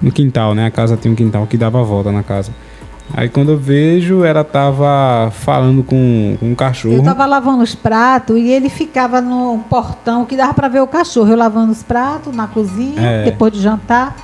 no 0.00 0.12
quintal, 0.12 0.54
né? 0.54 0.66
A 0.66 0.70
casa 0.70 0.96
tinha 0.96 1.10
um 1.12 1.16
quintal 1.16 1.46
que 1.46 1.56
dava 1.56 1.80
a 1.80 1.82
volta 1.82 2.12
na 2.12 2.22
casa. 2.22 2.52
Aí 3.14 3.28
quando 3.28 3.52
eu 3.52 3.56
vejo, 3.56 4.24
ela 4.24 4.42
tava 4.42 5.30
falando 5.30 5.82
com, 5.84 6.36
com 6.40 6.46
um 6.50 6.54
cachorro. 6.56 6.96
Eu 6.96 7.02
tava 7.04 7.24
lavando 7.24 7.62
os 7.62 7.72
pratos 7.72 8.36
e 8.36 8.48
ele 8.50 8.68
ficava 8.68 9.20
no 9.20 9.60
portão 9.70 10.24
que 10.24 10.36
dava 10.36 10.52
pra 10.54 10.66
ver 10.66 10.80
o 10.82 10.88
cachorro. 10.88 11.30
Eu 11.30 11.36
lavando 11.36 11.70
os 11.70 11.84
pratos 11.84 12.34
na 12.34 12.48
cozinha, 12.48 13.00
É. 13.00 13.24
depois 13.24 13.52
de 13.52 13.60
jantar. 13.62 14.16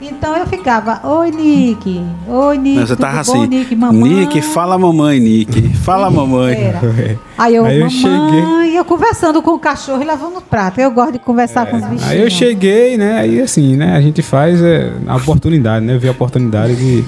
Então 0.00 0.36
eu 0.36 0.46
ficava, 0.46 1.00
oi 1.08 1.30
Nick, 1.30 2.02
oi 2.28 2.58
Nick, 2.58 2.80
Você 2.80 2.96
tava 2.96 3.14
bom, 3.14 3.20
assim, 3.20 3.46
Nick, 3.46 3.74
mamãe? 3.74 4.12
Nick, 4.12 4.42
fala 4.42 4.76
mamãe, 4.76 5.18
Nick. 5.18 5.74
Fala 5.78 6.10
mamãe. 6.10 6.54
Era. 6.54 6.80
Aí 7.38 7.54
eu, 7.54 7.64
Aí 7.64 7.80
eu 7.80 7.88
mamãe, 7.90 8.74
eu 8.74 8.84
conversando 8.84 9.40
com 9.42 9.52
o 9.52 9.58
cachorro 9.58 10.02
e 10.02 10.04
lavando 10.04 10.36
os 10.36 10.42
pratos. 10.42 10.78
Eu 10.82 10.90
gosto 10.90 11.12
de 11.12 11.18
conversar 11.18 11.66
com 11.66 11.76
os 11.76 11.82
bichinhos. 11.82 12.10
Aí 12.10 12.20
eu 12.20 12.30
cheguei, 12.30 12.98
né? 12.98 13.18
Aí 13.18 13.40
assim, 13.40 13.74
né? 13.74 13.96
A 13.96 14.00
gente 14.00 14.20
faz 14.20 14.62
é, 14.62 14.92
a 15.06 15.16
oportunidade, 15.16 15.84
né? 15.84 15.94
Eu 15.94 16.00
vi 16.00 16.08
a 16.08 16.12
oportunidade 16.12 16.76
de. 16.76 17.04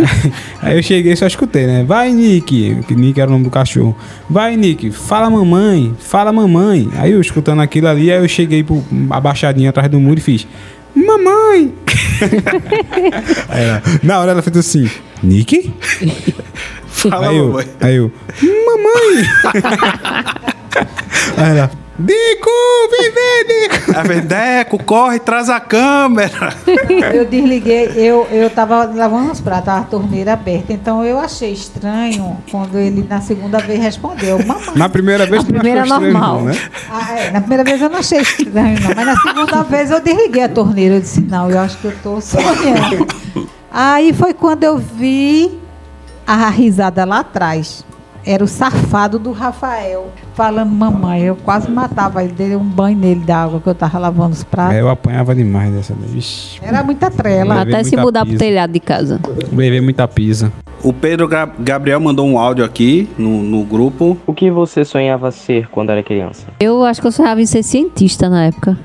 aí 0.60 0.76
eu 0.76 0.82
cheguei 0.82 1.12
e 1.12 1.16
só 1.16 1.26
escutei, 1.26 1.66
né? 1.66 1.84
Vai, 1.84 2.12
Nick. 2.12 2.82
Que 2.86 2.94
Nick 2.94 3.18
era 3.18 3.28
o 3.28 3.32
nome 3.32 3.44
do 3.44 3.50
cachorro. 3.50 3.96
Vai, 4.28 4.54
Nick, 4.56 4.90
fala 4.90 5.30
mamãe, 5.30 5.94
fala 5.98 6.30
mamãe. 6.30 6.90
Aí 6.96 7.12
eu 7.12 7.20
escutando 7.20 7.62
aquilo 7.62 7.88
ali, 7.88 8.10
aí 8.10 8.22
eu 8.22 8.28
cheguei 8.28 8.62
pro, 8.62 8.82
abaixadinho 9.10 9.70
atrás 9.70 9.90
do 9.90 9.98
muro 9.98 10.18
e 10.18 10.22
fiz. 10.22 10.46
Mamãe! 10.94 11.74
aí 13.48 13.64
ela, 13.64 13.82
na 14.02 14.18
hora 14.18 14.32
ela 14.32 14.42
fez 14.42 14.56
assim, 14.56 14.90
Nick? 15.22 15.72
Fala 16.86 17.28
aí, 17.28 17.36
eu, 17.36 17.46
mamãe. 17.48 17.66
aí 17.80 17.96
eu, 17.96 18.12
mamãe! 18.66 19.24
aí 21.36 21.50
ela, 21.58 21.70
Nico, 21.98 22.50
vem 22.92 23.10
ver, 23.10 23.46
Nico! 23.48 23.98
A 23.98 24.02
Verdeco, 24.04 24.82
corre, 24.84 25.18
traz 25.18 25.50
a 25.50 25.58
câmera. 25.58 26.54
Eu 27.12 27.24
desliguei, 27.24 27.92
eu, 27.96 28.26
eu 28.30 28.48
tava 28.50 28.84
lavando 28.84 29.32
os 29.32 29.40
pratos, 29.40 29.68
a 29.68 29.80
torneira 29.82 30.34
aberta. 30.34 30.72
Então 30.72 31.04
eu 31.04 31.18
achei 31.18 31.52
estranho 31.52 32.36
quando 32.50 32.78
ele 32.78 33.04
na 33.08 33.20
segunda 33.20 33.58
vez 33.58 33.80
respondeu, 33.80 34.38
mamãe. 34.46 34.76
Na 34.76 34.88
primeira 34.88 35.26
vez, 35.26 35.42
A 35.42 35.46
tu 35.46 35.52
não 35.52 35.60
primeira 35.60 35.82
achou 35.82 35.96
estranho, 35.96 36.12
normal. 36.12 36.36
não, 36.38 36.44
né? 36.44 36.58
Ah, 36.90 37.18
é, 37.18 37.30
na 37.32 37.40
primeira 37.40 37.64
vez 37.64 37.80
eu 37.82 37.90
não 37.90 37.98
achei 37.98 38.20
estranho, 38.20 38.80
não. 38.80 38.94
Mas 38.94 39.06
na 39.06 39.16
segunda 39.16 39.62
vez 39.64 39.90
eu 39.90 40.00
desliguei 40.00 40.44
a 40.44 40.48
torneira. 40.48 40.94
Eu 40.96 41.00
disse, 41.00 41.20
não, 41.20 41.50
eu 41.50 41.58
acho 41.58 41.76
que 41.78 41.86
eu 41.86 41.94
tô 42.02 42.20
sonhando. 42.20 43.06
Aí 43.70 44.12
foi 44.12 44.32
quando 44.34 44.62
eu 44.64 44.78
vi 44.78 45.58
a 46.26 46.48
risada 46.48 47.04
lá 47.04 47.20
atrás. 47.20 47.84
Era 48.30 48.44
o 48.44 48.46
safado 48.46 49.18
do 49.18 49.32
Rafael 49.32 50.08
falando 50.34 50.70
mamãe. 50.70 51.22
Eu 51.22 51.34
quase 51.34 51.70
matava 51.70 52.22
ele, 52.22 52.34
dei 52.34 52.54
um 52.54 52.62
banho 52.62 52.98
nele 52.98 53.20
da 53.20 53.44
água 53.44 53.58
que 53.58 53.66
eu 53.66 53.74
tava 53.74 53.98
lavando 53.98 54.34
os 54.34 54.44
pratos. 54.44 54.74
É, 54.76 54.82
eu 54.82 54.90
apanhava 54.90 55.34
demais 55.34 55.72
dessa 55.72 55.94
vez. 55.94 56.12
Vixe, 56.12 56.60
Era 56.62 56.82
muita 56.82 57.10
trela. 57.10 57.62
Até 57.62 57.82
se 57.82 57.96
mudar 57.96 58.20
pro 58.20 58.32
pisa. 58.32 58.38
telhado 58.38 58.70
de 58.70 58.80
casa. 58.80 59.18
levei 59.50 59.80
muita 59.80 60.06
pisa. 60.06 60.52
O 60.84 60.92
Pedro 60.92 61.26
Ga- 61.26 61.48
Gabriel 61.58 61.98
mandou 62.00 62.26
um 62.28 62.38
áudio 62.38 62.64
aqui 62.66 63.08
no, 63.16 63.42
no 63.42 63.64
grupo. 63.64 64.16
O 64.26 64.34
que 64.34 64.50
você 64.50 64.84
sonhava 64.84 65.30
ser 65.30 65.66
quando 65.70 65.88
era 65.90 66.02
criança? 66.02 66.46
Eu 66.60 66.84
acho 66.84 67.00
que 67.00 67.06
eu 67.06 67.12
sonhava 67.12 67.40
em 67.40 67.46
ser 67.46 67.62
cientista 67.62 68.28
na 68.28 68.44
época. 68.44 68.76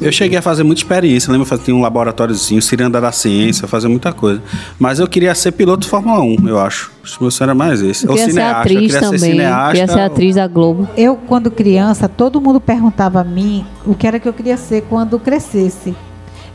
Eu 0.00 0.12
cheguei 0.12 0.38
a 0.38 0.42
fazer 0.42 0.62
muita 0.62 0.80
experiência, 0.80 1.32
lembra? 1.32 1.58
Tinha 1.58 1.74
um 1.76 1.80
laboratóriozinho, 1.80 2.60
ciranda 2.62 3.00
da 3.00 3.12
ciência, 3.12 3.66
fazer 3.68 3.88
muita 3.88 4.12
coisa. 4.12 4.42
Mas 4.78 4.98
eu 4.98 5.06
queria 5.08 5.34
ser 5.34 5.52
piloto 5.52 5.82
de 5.82 5.88
Fórmula 5.88 6.20
1, 6.20 6.48
eu 6.48 6.58
acho. 6.58 6.90
Acho 7.02 7.16
que 7.18 7.22
meu 7.24 7.30
sonho 7.30 7.46
era 7.46 7.54
mais 7.54 7.82
esse. 7.82 8.04
Eu 8.04 8.10
Ou 8.10 8.16
queria 8.16 8.26
ser 8.26 8.30
cineasta, 8.32 8.56
eu 8.56 8.60
atriz 8.60 8.78
queria 8.80 8.98
ser 9.00 9.04
também. 9.04 9.18
cineasta. 9.18 9.70
Queria 9.72 9.88
ser 9.88 10.00
atriz 10.00 10.34
da 10.36 10.46
Globo. 10.46 10.88
Eu, 10.96 11.16
quando 11.16 11.50
criança, 11.50 12.08
todo 12.08 12.40
mundo 12.40 12.60
perguntava 12.60 13.20
a 13.20 13.24
mim 13.24 13.64
o 13.86 13.94
que 13.94 14.06
era 14.06 14.18
que 14.20 14.28
eu 14.28 14.32
queria 14.32 14.56
ser 14.56 14.82
quando 14.88 15.18
crescesse. 15.18 15.94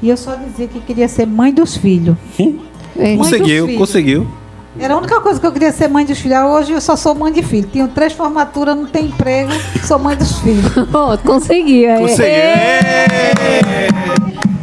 E 0.01 0.09
eu 0.09 0.17
só 0.17 0.35
dizia 0.35 0.67
que 0.67 0.79
queria 0.79 1.07
ser 1.07 1.25
mãe 1.25 1.53
dos 1.53 1.75
filhos. 1.77 2.15
Mãe 2.37 3.17
dos 3.17 3.29
Conseguiu, 3.29 3.65
filhos. 3.65 3.79
conseguiu. 3.79 4.27
Era 4.77 4.93
a 4.93 4.97
única 4.97 5.21
coisa 5.21 5.39
que 5.39 5.47
eu 5.47 5.51
queria 5.51 5.71
ser 5.71 5.87
mãe 5.87 6.05
dos 6.05 6.19
filhos. 6.19 6.37
Hoje 6.39 6.73
eu 6.73 6.81
só 6.81 6.95
sou 6.95 7.15
mãe 7.15 7.31
de 7.31 7.41
filho. 7.41 7.67
Tenho 7.67 7.87
três 7.87 8.11
formaturas, 8.13 8.75
não 8.75 8.85
tenho 8.85 9.07
emprego, 9.07 9.51
sou 9.85 9.97
mãe 9.97 10.15
dos 10.17 10.39
filhos. 10.39 10.65
É. 10.75 11.17
Conseguiu. 11.27 11.89
Ê! 11.89 12.79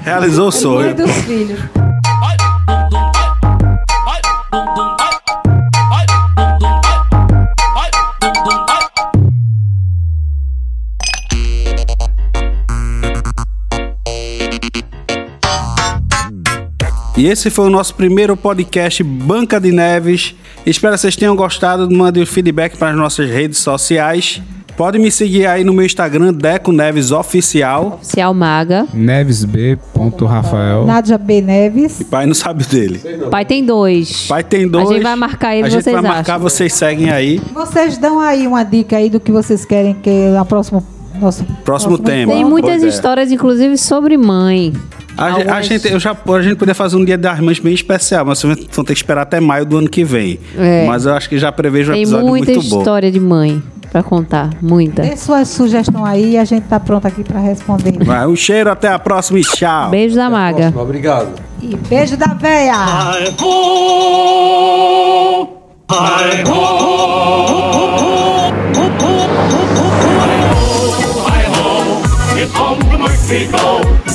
Realizou 0.05 0.49
o 0.49 0.53
Mãe 0.53 0.61
sonho. 0.61 0.95
dos 0.95 1.11
filhos. 1.13 1.61
E 17.23 17.27
esse 17.29 17.51
foi 17.51 17.67
o 17.69 17.71
nosso 17.71 17.95
primeiro 17.95 18.37
podcast 18.37 19.01
Banca 19.01 19.61
de 19.61 19.71
Neves. 19.71 20.35
Espero 20.67 20.95
que 20.95 21.03
vocês 21.03 21.15
tenham 21.15 21.37
gostado. 21.37 21.89
Mande 21.89 22.21
o 22.21 22.27
feedback 22.27 22.77
para 22.77 22.91
as 22.91 22.97
nossas 22.97 23.31
redes 23.31 23.59
sociais. 23.59 24.43
Pode 24.77 24.99
me 24.99 25.09
seguir 25.09 25.47
aí 25.47 25.63
no 25.63 25.73
meu 25.73 25.87
Instagram, 25.87 26.35
Deco 26.35 26.73
Neves 26.73 27.13
Oficial. 27.13 28.01
Oficial 28.03 28.35
Maga. 28.35 28.89
Nevesb.rafael. 28.93 30.85
Nádia 30.85 31.17
B. 31.17 31.41
Neves. 31.41 32.03
Pai 32.11 32.27
não 32.27 32.35
sabe 32.35 32.65
dele. 32.65 33.01
Pai 33.31 33.45
tem 33.45 33.65
dois. 33.65 34.27
Pai 34.27 34.43
tem 34.43 34.67
dois. 34.67 34.91
A 34.91 34.93
gente 34.95 35.03
vai 35.05 35.15
marcar 35.15 35.55
ele, 35.55 35.69
A 35.69 35.71
gente 35.71 35.85
vocês 35.85 35.95
vai 35.95 36.03
marcar, 36.03 36.33
acham? 36.33 36.43
vocês 36.43 36.73
seguem 36.73 37.09
aí. 37.09 37.41
Vocês 37.55 37.99
dão 37.99 38.19
aí 38.19 38.49
uma 38.49 38.65
dica 38.65 38.97
aí 38.97 39.09
do 39.09 39.21
que 39.21 39.31
vocês 39.31 39.65
querem 39.65 39.95
que 39.95 40.11
é 40.11 40.41
o 40.41 40.45
próximo 40.45 40.85
nosso 41.21 41.45
Próximo 41.65 41.99
tema. 41.99 42.33
Tem 42.33 42.45
muitas 42.45 42.79
ideia. 42.79 42.89
histórias, 42.91 43.31
inclusive, 43.31 43.79
sobre 43.79 44.17
mãe. 44.17 44.73
A, 45.17 45.31
ge- 45.31 45.37
a 45.37 45.41
Algumas- 45.43 45.67
gente, 45.67 45.91
eu 45.93 46.01
já, 46.01 46.13
a 46.13 46.43
gente 46.43 46.55
poderia 46.57 46.75
fazer 46.75 46.97
um 46.97 47.05
dia 47.05 47.19
das 47.19 47.39
mães 47.41 47.59
bem 47.59 47.75
especial, 47.75 48.25
mas 48.25 48.39
vocês 48.39 48.57
vão 48.73 48.85
ter 48.85 48.95
que 48.95 48.99
esperar 48.99 49.23
até 49.23 49.39
maio 49.41 49.67
do 49.67 49.77
ano 49.79 49.89
que 49.89 50.05
vem. 50.05 50.39
É. 50.57 50.87
Mas 50.87 51.05
eu 51.05 51.13
acho 51.15 51.29
que 51.29 51.39
já 51.39 51.53
prevejo 51.53 51.91
um 51.91 51.95
Tem 51.95 52.03
episódio 52.03 52.27
muita 52.27 52.53
muito 52.53 52.69
bom. 52.71 52.79
história 52.79 53.11
de 53.13 53.21
mãe 53.21 53.63
pra 53.91 54.03
contar. 54.03 54.51
Muita. 54.63 55.03
Dê 55.03 55.17
sua 55.17 55.45
sugestão 55.45 56.05
aí 56.05 56.33
e 56.33 56.39
a 56.39 56.45
gente 56.45 56.65
tá 56.65 56.81
pronto 56.81 57.07
aqui 57.07 57.23
para 57.23 57.39
responder. 57.41 58.03
Vai, 58.05 58.27
um 58.27 58.35
cheiro, 58.35 58.71
até 58.71 58.89
a 58.89 58.99
próxima 58.99 59.39
e 59.39 59.43
tchau. 59.43 59.91
Beijo 59.91 60.17
da 60.17 60.31
Maga. 60.31 60.57
Próximo, 60.63 60.81
Obrigado. 60.83 61.29
E 61.61 61.77
beijo 61.77 62.17
da 62.17 62.33
véia! 62.35 62.75
Hi 62.75 63.35
ho, 63.41 65.47
hi 65.91 66.43
ho, 66.49 66.53
hi 74.09 74.12